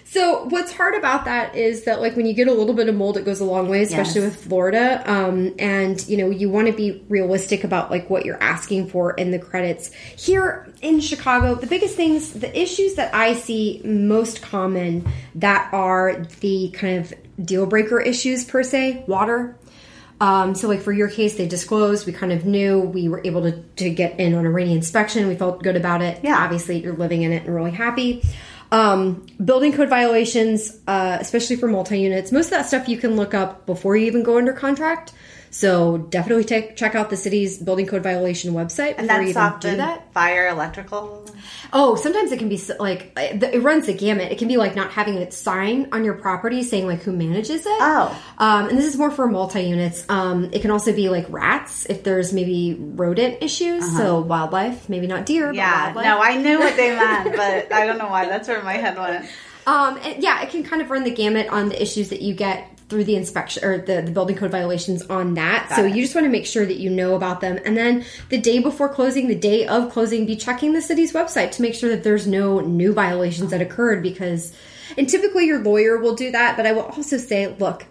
so 0.09 0.45
what's 0.45 0.71
hard 0.71 0.95
about 0.95 1.25
that 1.25 1.55
is 1.55 1.83
that 1.83 1.99
like 1.99 2.15
when 2.15 2.25
you 2.25 2.33
get 2.33 2.47
a 2.47 2.53
little 2.53 2.73
bit 2.73 2.87
of 2.87 2.95
mold, 2.95 3.17
it 3.17 3.25
goes 3.25 3.41
a 3.41 3.45
long 3.45 3.67
way, 3.67 3.81
especially 3.83 4.21
Yes. 4.21 4.31
with 4.31 4.45
Florida. 4.45 5.03
Um, 5.05 5.53
and 5.59 6.07
you 6.07 6.15
know 6.17 6.29
you 6.29 6.49
want 6.49 6.67
to 6.67 6.73
be 6.73 7.03
realistic 7.09 7.65
about 7.65 7.91
like 7.91 8.09
what 8.09 8.23
you're 8.25 8.41
asking 8.41 8.87
for 8.87 9.11
in 9.11 9.31
the 9.31 9.39
credits. 9.39 9.91
Here 9.93 10.71
in 10.81 11.01
Chicago, 11.01 11.55
the 11.55 11.67
biggest 11.67 11.95
things, 11.95 12.31
the 12.31 12.57
issues 12.57 12.95
that 12.95 13.13
I 13.13 13.33
see 13.33 13.81
most 13.83 14.41
common 14.41 15.05
that 15.35 15.69
are 15.73 16.25
the 16.39 16.69
kind 16.69 16.99
of 16.99 17.13
deal 17.45 17.65
breaker 17.65 17.99
issues 17.99 18.45
per 18.45 18.63
se, 18.63 19.03
water. 19.07 19.57
Um, 20.19 20.55
so, 20.55 20.67
like 20.67 20.81
for 20.81 20.91
your 20.91 21.09
case, 21.09 21.35
they 21.35 21.47
disclosed. 21.47 22.07
We 22.07 22.13
kind 22.13 22.31
of 22.31 22.45
knew 22.45 22.79
we 22.79 23.07
were 23.07 23.21
able 23.23 23.43
to, 23.43 23.61
to 23.61 23.89
get 23.89 24.19
in 24.19 24.33
on 24.33 24.45
a 24.45 24.49
rainy 24.49 24.73
inspection. 24.73 25.27
We 25.27 25.35
felt 25.35 25.61
good 25.61 25.75
about 25.75 26.01
it. 26.01 26.19
Yeah. 26.23 26.37
Obviously, 26.37 26.81
you're 26.81 26.95
living 26.95 27.21
in 27.21 27.31
it 27.31 27.45
and 27.45 27.53
really 27.53 27.71
happy. 27.71 28.23
Um, 28.71 29.25
building 29.43 29.71
code 29.71 29.89
violations, 29.89 30.77
uh, 30.87 31.17
especially 31.21 31.55
for 31.55 31.67
multi 31.67 31.99
units, 31.99 32.31
most 32.31 32.45
of 32.45 32.51
that 32.51 32.65
stuff 32.65 32.89
you 32.89 32.97
can 32.97 33.15
look 33.15 33.33
up 33.33 33.65
before 33.65 33.95
you 33.95 34.07
even 34.07 34.23
go 34.23 34.37
under 34.37 34.53
contract. 34.53 35.13
So, 35.49 35.97
definitely 35.97 36.43
take, 36.43 36.75
check 36.75 36.95
out 36.95 37.09
the 37.09 37.17
city's 37.17 37.57
building 37.57 37.85
code 37.87 38.03
violation 38.03 38.53
website 38.53 38.95
And 38.97 39.09
that's 39.09 39.29
even 39.29 39.41
often 39.41 39.71
do 39.71 39.77
that. 39.77 40.13
fire, 40.13 40.47
electrical. 40.47 41.25
Oh, 41.73 41.95
sometimes 41.95 42.31
it 42.31 42.39
can 42.39 42.49
be 42.49 42.57
so- 42.57 42.75
like 42.79 43.11
it 43.15 43.61
runs 43.61 43.85
the 43.87 43.93
gamut. 43.93 44.31
It 44.31 44.37
can 44.37 44.47
be 44.47 44.57
like 44.57 44.75
not 44.75 44.91
having 44.91 45.17
a 45.17 45.31
sign 45.31 45.89
on 45.91 46.03
your 46.03 46.13
property 46.15 46.63
saying 46.63 46.87
like 46.87 47.01
who 47.03 47.11
manages 47.11 47.65
it. 47.65 47.71
Oh. 47.79 48.17
um, 48.37 48.69
and 48.69 48.77
this 48.77 48.85
is 48.85 48.97
more 48.97 49.11
for 49.11 49.27
multi 49.27 49.61
units. 49.63 50.05
Um, 50.09 50.49
it 50.53 50.61
can 50.61 50.71
also 50.71 50.93
be 50.93 51.09
like 51.09 51.25
rats 51.29 51.85
if 51.87 52.03
there's 52.03 52.33
maybe 52.33 52.75
rodent 52.79 53.41
issues. 53.41 53.95
So 53.97 54.19
wildlife, 54.21 54.89
maybe 54.89 55.07
not 55.07 55.25
deer. 55.25 55.45
Uh-huh. 55.45 55.53
Yeah. 55.53 55.93
but 55.93 55.95
wildlife. 55.95 56.05
No, 56.05 56.21
I 56.21 56.41
knew 56.41 56.59
what 56.59 56.75
they 56.75 56.95
meant, 56.95 57.35
but 57.35 57.73
I 57.73 57.85
don't 57.85 57.97
know 57.97 58.07
why. 58.07 58.25
That's 58.25 58.47
where 58.47 58.61
my 58.63 58.73
head 58.73 58.97
went. 58.97 59.25
Um, 59.65 59.97
and 60.03 60.23
yeah, 60.23 60.41
it 60.43 60.49
can 60.49 60.63
kind 60.63 60.81
of 60.81 60.89
run 60.89 61.03
the 61.03 61.11
gamut 61.11 61.47
on 61.49 61.67
the 61.69 61.81
issues 61.81 62.09
that 62.09 62.21
you 62.21 62.33
get 62.33 62.69
through 62.89 63.03
the 63.03 63.15
inspection 63.15 63.65
or 63.65 63.79
the, 63.79 64.01
the 64.01 64.11
building 64.11 64.35
code 64.35 64.51
violations 64.51 65.03
on 65.07 65.33
that. 65.33 65.71
so 65.75 65.83
it. 65.83 65.95
you 65.95 66.01
just 66.01 66.15
want 66.15 66.25
to 66.25 66.31
make 66.31 66.45
sure 66.45 66.65
that 66.65 66.77
you 66.77 66.89
know 66.89 67.15
about 67.15 67.41
them. 67.41 67.59
And 67.65 67.75
then 67.75 68.05
the 68.29 68.37
day 68.37 68.59
before 68.59 68.87
closing, 68.87 69.27
the 69.27 69.35
day 69.35 69.67
of 69.67 69.91
closing, 69.91 70.25
be 70.25 70.37
checking 70.37 70.73
the 70.73 70.81
city's 70.81 71.13
website 71.13 71.51
to 71.53 71.61
make 71.61 71.75
sure 71.75 71.89
that 71.89 72.03
there's 72.03 72.27
no 72.27 72.59
new 72.61 72.93
violations 72.93 73.51
that 73.51 73.61
occurred 73.61 74.01
because, 74.01 74.53
and 74.97 75.09
typically 75.09 75.47
your 75.47 75.59
lawyer 75.59 75.97
will 75.97 76.15
do 76.15 76.31
that. 76.31 76.55
But 76.55 76.65
I 76.65 76.71
will 76.71 76.83
also 76.83 77.17
say, 77.17 77.53
look, 77.59 77.85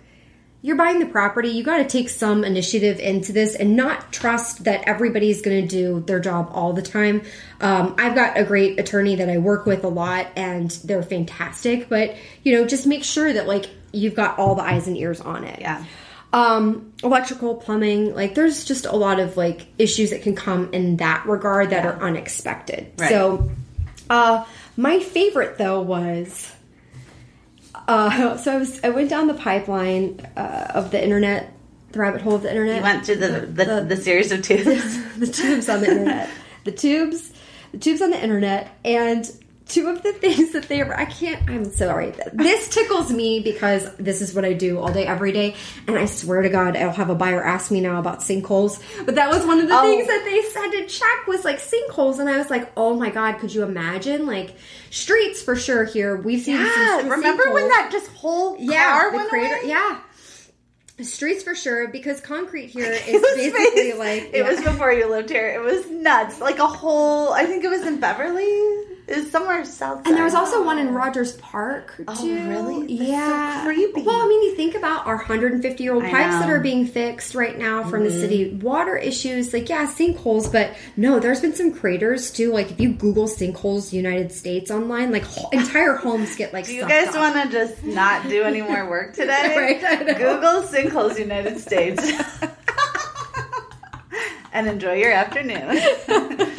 you're 0.63 0.77
buying 0.77 0.99
the 0.99 1.07
property, 1.07 1.51
you 1.51 1.63
got 1.63 1.77
to 1.77 1.85
take 1.85 2.09
some 2.09 2.43
initiative 2.43 2.99
into 2.99 3.33
this 3.33 3.55
and 3.55 3.77
not 3.77 4.13
trust 4.13 4.65
that 4.65 4.83
everybody's 4.89 5.43
going 5.43 5.63
to 5.63 5.69
do 5.69 6.01
their 6.01 6.19
job 6.19 6.49
all 6.53 6.73
the 6.73 6.83
time. 6.83 7.23
Um, 7.61 7.95
I've 7.99 8.15
got 8.15 8.39
a 8.39 8.43
great 8.43 8.81
attorney 8.81 9.15
that 9.17 9.29
I 9.29 9.39
work 9.39 9.67
with 9.67 9.85
a 9.85 9.89
lot 9.89 10.27
and 10.35 10.71
they're 10.83 11.03
fantastic, 11.03 11.89
but 11.89 12.17
you 12.43 12.53
know, 12.53 12.67
just 12.67 12.87
make 12.87 13.05
sure 13.05 13.33
that 13.33 13.47
like 13.47 13.69
you've 13.97 14.15
got 14.15 14.39
all 14.39 14.55
the 14.55 14.63
eyes 14.63 14.87
and 14.87 14.97
ears 14.97 15.21
on 15.21 15.45
it. 15.45 15.61
Yeah. 15.61 15.85
Um, 16.33 16.93
electrical, 17.03 17.55
plumbing, 17.55 18.15
like 18.15 18.35
there's 18.35 18.65
just 18.65 18.85
a 18.85 18.95
lot 18.95 19.21
of 19.21 19.37
like 19.37 19.69
issues 19.79 20.11
that 20.11 20.23
can 20.23 20.35
come 20.35 20.73
in 20.73 20.99
that 20.99 21.25
regard 21.27 21.71
that 21.71 21.87
are 21.87 22.01
unexpected. 22.03 22.93
Right. 22.99 23.09
So, 23.09 23.51
uh, 24.11 24.45
my 24.77 25.01
favorite 25.01 25.57
though 25.57 25.81
was 25.81 26.53
uh, 27.89 28.37
so 28.39 28.53
I 28.53 28.59
was 28.59 28.83
I 28.85 28.89
went 28.91 29.11
down 29.11 29.27
the 29.27 29.35
pipeline 29.35 30.27
uh, 30.37 30.73
of 30.75 30.91
the 30.91 31.03
internet, 31.03 31.53
the 31.93 31.99
rabbit 31.99 32.23
hole 32.23 32.35
of 32.35 32.43
the 32.43 32.51
internet. 32.51 32.77
You 32.77 32.83
went 32.83 33.07
through 33.07 33.17
the 33.17 33.47
the, 33.47 33.87
the, 33.89 33.97
series 33.97 34.33
of 34.33 34.43
tubes. 34.43 35.17
the 35.19 35.27
tubes 35.27 35.69
on 35.69 35.81
the 35.81 35.91
internet, 35.91 36.31
the 36.65 36.73
tubes, 36.73 37.33
the 37.73 37.79
tubes 37.79 38.03
on 38.03 38.11
the 38.11 38.23
internet, 38.23 38.77
and 38.85 39.31
two 39.69 39.89
of 39.89 40.03
the 40.03 40.13
things 40.13 40.53
that 40.53 40.69
they 40.69 40.81
I 40.83 41.05
can't. 41.07 41.49
I'm 41.51 41.65
sorry. 41.65 42.13
This 42.33 42.69
tickles 42.69 43.11
me 43.13 43.41
because 43.41 43.93
this 43.97 44.21
is 44.23 44.33
what 44.35 44.45
I 44.45 44.53
do 44.53 44.79
all 44.79 44.93
day, 44.93 45.07
every 45.07 45.33
day, 45.33 45.57
and 45.89 45.99
I 45.99 46.07
swear 46.07 46.43
to 46.43 46.49
God, 46.49 46.77
I'll 46.77 46.93
have 46.93 47.11
a 47.11 47.15
buyer 47.15 47.43
ask 47.43 47.71
me 47.71 47.81
now 47.81 47.99
about 47.99 48.21
sinkholes. 48.21 48.81
But 49.05 49.17
that 49.17 49.29
was 49.31 49.45
one 49.45 49.59
of 49.61 49.69
the 49.69 49.77
Oh. 49.77 49.83
things 49.83 50.07
that 50.07 50.25
they 50.25 50.43
said 50.51 50.71
to 50.71 50.87
check 50.87 51.27
was 51.27 51.45
like 51.45 51.59
sinkholes, 51.59 52.19
and 52.21 52.29
I 52.29 52.39
was 52.39 52.49
like, 52.51 52.71
oh 52.77 52.95
my 52.95 53.11
God, 53.11 53.39
could 53.39 53.53
you 53.53 53.65
imagine? 53.65 54.27
Like 54.27 54.55
streets 54.91 55.43
for 55.43 55.57
sure 55.57 55.85
here. 55.85 56.17
We've 56.17 56.41
seen 56.43 56.57
yeah. 56.61 57.01
some 57.01 57.09
Remember 57.11 57.53
when 57.53 57.69
that 57.69 57.89
just 57.93 58.09
whole 58.13 58.57
yeah 58.59 59.11
the 59.11 59.17
went 59.17 59.29
crater 59.29 59.57
away? 59.57 59.69
yeah. 59.69 60.01
Streets 61.03 61.43
for 61.43 61.55
sure 61.55 61.89
because 61.89 62.23
concrete 62.23 62.69
here 62.69 62.91
is 62.93 63.03
basically 63.37 63.53
face- 63.53 63.97
like 63.99 64.31
it 64.33 64.47
was 64.47 64.63
before 64.65 64.93
you 64.93 65.11
lived 65.11 65.29
here. 65.29 65.49
It 65.49 65.61
was 65.61 65.91
nuts. 65.91 66.41
Like 66.41 66.59
a 66.59 66.67
whole. 66.67 67.33
I 67.33 67.45
think 67.45 67.65
it 67.65 67.69
was 67.69 67.83
in 67.87 68.01
Beverly. 68.01 68.96
It 69.09 69.17
was 69.19 69.31
somewhere 69.31 69.65
south. 69.65 70.05
And 70.05 70.17
there 70.17 70.25
was 70.25 70.35
also 70.35 70.65
one 70.65 70.79
in 70.79 70.93
Rogers 70.93 71.33
Park 71.37 71.95
too. 71.97 72.05
Oh, 72.09 72.27
really? 72.27 72.97
That's 72.97 73.09
so 73.09 73.13
yeah. 73.13 73.63
creepy. 73.65 74.03
Well, 74.03 74.21
I 74.21 74.27
mean, 74.27 74.43
you 74.43 74.57
think 74.57 74.75
about 74.75 75.07
our 75.07 75.17
150 75.17 75.83
year 75.83 75.95
old 75.95 76.03
pipes 76.03 76.13
that 76.13 76.31
know. 76.31 76.41
Mm-hmm. 76.41 76.51
are 76.51 76.61
being 76.61 76.87
fixed 76.87 77.35
right 77.37 77.57
now 77.57 77.85
from 77.85 78.03
the 78.03 78.11
city. 78.11 78.55
Water 78.55 78.97
issues, 78.97 79.53
like 79.53 79.69
yeah, 79.69 79.87
sinkholes, 79.87 80.51
but 80.51 80.77
no, 80.97 81.21
there's 81.21 81.41
been 81.41 81.55
some 81.55 81.73
craters 81.73 82.33
too. 82.33 82.53
Like 82.53 82.73
if 82.73 82.81
you 82.81 82.93
Google 82.95 83.29
sinkholes 83.29 83.93
United 83.93 84.33
States 84.33 84.71
online, 84.73 85.13
like 85.13 85.25
ho- 85.25 85.51
entire 85.53 85.95
homes 85.95 86.35
get 86.35 86.53
like. 86.53 86.67
Do 86.67 86.75
you 86.75 86.89
guys 86.89 87.15
want 87.15 87.37
to 87.37 87.49
just 87.51 87.85
not 87.85 88.29
do 88.29 88.43
any 88.43 88.61
more 88.61 88.91
work 88.91 89.15
today? 89.15 89.81
Right, 89.81 90.17
Google 90.17 90.63
sinkholes 90.63 91.17
United 91.19 91.61
States. 91.61 92.03
and 94.57 94.67
enjoy 94.69 94.95
your 94.95 95.13
afternoon. 95.13 95.79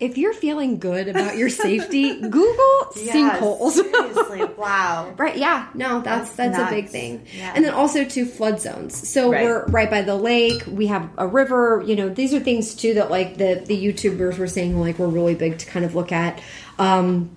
If 0.00 0.16
you're 0.16 0.34
feeling 0.34 0.78
good 0.78 1.08
about 1.08 1.36
your 1.36 1.48
safety, 1.48 2.20
Google 2.20 2.92
sinkholes. 2.92 3.72
Seriously, 3.72 4.44
wow. 4.56 5.12
Right, 5.18 5.36
yeah, 5.36 5.68
no, 5.74 6.00
that's 6.00 6.30
that's, 6.36 6.56
That's 6.56 6.70
a 6.70 6.74
big 6.74 6.88
thing. 6.88 7.26
Yeah. 7.36 7.52
And 7.54 7.64
then 7.64 7.74
also 7.74 8.04
to 8.04 8.24
flood 8.24 8.60
zones. 8.60 9.08
So 9.08 9.32
Right. 9.32 9.44
we're 9.44 9.64
right 9.66 9.90
by 9.90 10.02
the 10.02 10.14
lake. 10.14 10.62
We 10.68 10.86
have 10.86 11.08
a 11.18 11.26
river. 11.26 11.82
You 11.84 11.96
know, 11.96 12.08
these 12.08 12.32
are 12.32 12.38
things 12.38 12.74
too 12.74 12.94
that 12.94 13.10
like 13.10 13.38
the 13.38 13.62
the 13.66 13.76
YouTubers 13.86 14.38
were 14.38 14.46
saying 14.46 14.78
like 14.78 14.98
we're 15.00 15.08
really 15.08 15.34
big 15.34 15.58
to 15.58 15.66
kind 15.66 15.84
of 15.84 15.96
look 15.96 16.12
at. 16.12 16.40
Um, 16.78 17.30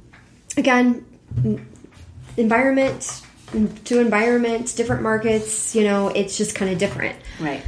again, 0.55 1.03
environment 2.37 3.23
to 3.85 3.99
environment, 3.99 4.75
different 4.75 5.01
markets. 5.01 5.75
You 5.75 5.83
know, 5.85 6.09
it's 6.09 6.37
just 6.37 6.53
kind 6.55 6.71
of 6.71 6.77
different. 6.77 7.15
Right. 7.39 7.63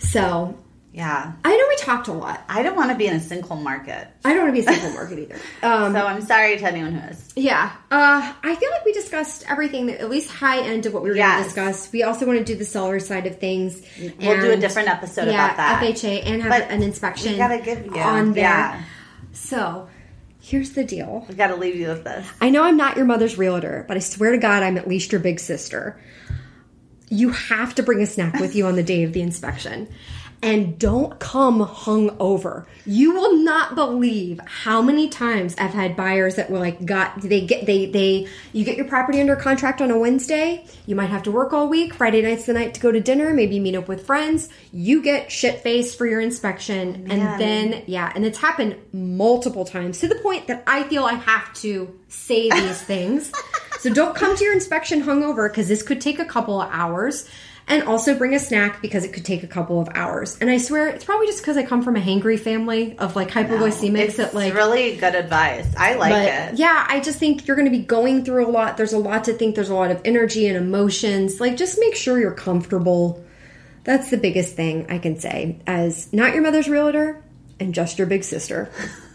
So 0.00 0.54
Yeah. 0.98 1.32
I 1.44 1.56
know 1.56 1.64
we 1.68 1.76
talked 1.76 2.08
a 2.08 2.12
lot. 2.12 2.42
I 2.48 2.64
don't 2.64 2.74
want 2.74 2.90
to 2.90 2.96
be 2.96 3.06
in 3.06 3.14
a 3.14 3.20
sinkhole 3.20 3.62
market. 3.62 4.08
I 4.24 4.34
don't 4.34 4.42
want 4.42 4.56
to 4.56 4.60
be 4.62 4.66
a 4.66 4.72
single 4.72 4.90
market 4.98 5.18
either. 5.20 5.36
Um, 5.62 5.92
So 5.92 6.04
I'm 6.04 6.20
sorry 6.22 6.58
to 6.58 6.64
anyone 6.66 6.92
who 6.92 7.08
is. 7.08 7.28
Yeah. 7.36 7.70
Uh, 7.90 8.34
I 8.42 8.54
feel 8.56 8.70
like 8.72 8.84
we 8.84 8.92
discussed 8.92 9.44
everything 9.48 9.86
that 9.86 10.00
at 10.00 10.10
least 10.10 10.28
high 10.28 10.60
end 10.60 10.86
of 10.86 10.92
what 10.94 11.04
we 11.04 11.10
were 11.10 11.14
going 11.14 11.38
to 11.38 11.44
discuss. 11.44 11.90
We 11.92 12.02
also 12.02 12.26
want 12.26 12.40
to 12.40 12.44
do 12.44 12.56
the 12.56 12.64
seller 12.64 12.98
side 12.98 13.28
of 13.28 13.38
things. 13.38 13.80
We'll 14.18 14.40
do 14.40 14.50
a 14.50 14.56
different 14.56 14.88
episode 14.88 15.28
yeah, 15.28 15.44
about 15.54 15.56
that. 15.58 15.82
FHA 15.84 16.26
and 16.26 16.42
have 16.42 16.50
But 16.50 16.70
an 16.70 16.82
inspection 16.82 17.32
we 17.32 17.38
gotta 17.38 17.60
give 17.60 17.86
you- 17.86 17.92
on 18.00 18.32
there. 18.32 18.42
yeah. 18.42 18.82
So 19.32 19.88
here's 20.40 20.70
the 20.72 20.82
deal. 20.82 21.24
We 21.28 21.36
got 21.36 21.48
to 21.48 21.56
leave 21.56 21.76
you 21.76 21.86
with 21.88 22.02
this. 22.02 22.26
I 22.40 22.50
know 22.50 22.64
I'm 22.64 22.76
not 22.76 22.96
your 22.96 23.06
mother's 23.06 23.38
realtor, 23.38 23.84
but 23.86 23.96
I 23.96 24.00
swear 24.00 24.32
to 24.32 24.38
God, 24.38 24.64
I'm 24.64 24.76
at 24.76 24.88
least 24.88 25.12
your 25.12 25.20
big 25.20 25.38
sister. 25.38 26.00
You 27.10 27.30
have 27.30 27.74
to 27.76 27.82
bring 27.82 28.02
a 28.02 28.06
snack 28.06 28.38
with 28.40 28.54
you 28.56 28.66
on 28.66 28.74
the 28.76 28.82
day 28.82 29.04
of 29.04 29.12
the 29.12 29.22
inspection. 29.22 29.88
And 30.40 30.78
don't 30.78 31.18
come 31.18 31.60
hung 31.60 32.16
over. 32.20 32.66
You 32.86 33.12
will 33.12 33.36
not 33.38 33.74
believe 33.74 34.40
how 34.46 34.80
many 34.80 35.08
times 35.08 35.56
I've 35.58 35.72
had 35.74 35.96
buyers 35.96 36.36
that 36.36 36.48
were 36.48 36.58
like, 36.58 36.84
got 36.84 37.20
they 37.20 37.44
get 37.44 37.66
they 37.66 37.86
they 37.86 38.28
you 38.52 38.64
get 38.64 38.76
your 38.76 38.86
property 38.86 39.20
under 39.20 39.34
contract 39.34 39.80
on 39.80 39.90
a 39.90 39.98
Wednesday. 39.98 40.64
You 40.86 40.94
might 40.94 41.10
have 41.10 41.24
to 41.24 41.32
work 41.32 41.52
all 41.52 41.68
week. 41.68 41.92
Friday 41.92 42.22
night's 42.22 42.46
the 42.46 42.52
night 42.52 42.74
to 42.74 42.80
go 42.80 42.92
to 42.92 43.00
dinner. 43.00 43.34
Maybe 43.34 43.58
meet 43.58 43.74
up 43.74 43.88
with 43.88 44.06
friends. 44.06 44.48
You 44.72 45.02
get 45.02 45.32
shit 45.32 45.60
faced 45.60 45.98
for 45.98 46.06
your 46.06 46.20
inspection, 46.20 47.04
Man. 47.04 47.10
and 47.10 47.40
then 47.40 47.82
yeah, 47.86 48.12
and 48.14 48.24
it's 48.24 48.38
happened 48.38 48.76
multiple 48.92 49.64
times 49.64 49.98
to 50.00 50.08
the 50.08 50.16
point 50.16 50.46
that 50.46 50.62
I 50.66 50.84
feel 50.84 51.04
I 51.04 51.14
have 51.14 51.52
to 51.54 51.98
say 52.08 52.48
these 52.48 52.80
things. 52.92 53.32
So 53.80 53.92
don't 53.92 54.14
come 54.14 54.36
to 54.36 54.44
your 54.44 54.54
inspection 54.54 55.02
hungover 55.02 55.48
because 55.48 55.68
this 55.68 55.82
could 55.82 56.00
take 56.00 56.18
a 56.18 56.24
couple 56.24 56.60
of 56.60 56.68
hours. 56.72 57.28
And 57.70 57.82
also 57.82 58.16
bring 58.16 58.34
a 58.34 58.38
snack 58.38 58.80
because 58.80 59.04
it 59.04 59.12
could 59.12 59.26
take 59.26 59.42
a 59.42 59.46
couple 59.46 59.78
of 59.78 59.90
hours. 59.94 60.38
And 60.40 60.48
I 60.48 60.56
swear 60.56 60.88
it's 60.88 61.04
probably 61.04 61.26
just 61.26 61.40
because 61.40 61.58
I 61.58 61.64
come 61.64 61.82
from 61.82 61.96
a 61.96 62.00
hangry 62.00 62.40
family 62.40 62.96
of 62.98 63.14
like 63.14 63.28
hypoglycemics 63.30 63.98
It's 63.98 64.16
that 64.16 64.32
like 64.34 64.54
really 64.54 64.96
good 64.96 65.14
advice. 65.14 65.66
I 65.76 65.94
like 65.94 66.12
but 66.12 66.52
it. 66.54 66.58
yeah, 66.58 66.86
I 66.88 67.00
just 67.00 67.18
think 67.18 67.46
you're 67.46 67.56
going 67.56 67.70
to 67.70 67.76
be 67.76 67.84
going 67.84 68.24
through 68.24 68.46
a 68.46 68.50
lot. 68.50 68.78
There's 68.78 68.94
a 68.94 68.98
lot 68.98 69.24
to 69.24 69.34
think. 69.34 69.54
There's 69.54 69.68
a 69.68 69.74
lot 69.74 69.90
of 69.90 70.00
energy 70.06 70.46
and 70.46 70.56
emotions. 70.56 71.40
Like, 71.40 71.58
just 71.58 71.78
make 71.78 71.94
sure 71.94 72.18
you're 72.18 72.32
comfortable. 72.32 73.22
That's 73.84 74.10
the 74.10 74.16
biggest 74.16 74.56
thing 74.56 74.86
I 74.88 74.98
can 74.98 75.18
say 75.18 75.60
as 75.66 76.10
not 76.12 76.32
your 76.32 76.42
mother's 76.42 76.68
realtor 76.68 77.22
and 77.60 77.74
just 77.74 77.98
your 77.98 78.06
big 78.06 78.24
sister. 78.24 78.70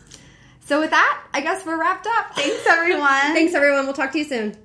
so, 0.61 0.79
with 0.79 0.91
that, 0.91 1.23
I 1.33 1.41
guess 1.41 1.65
we're 1.65 1.79
wrapped 1.79 2.05
up. 2.05 2.35
Thanks, 2.35 2.67
everyone. 2.67 3.33
Thanks, 3.33 3.55
everyone. 3.55 3.85
We'll 3.85 3.93
talk 3.93 4.11
to 4.11 4.19
you 4.19 4.25
soon. 4.25 4.62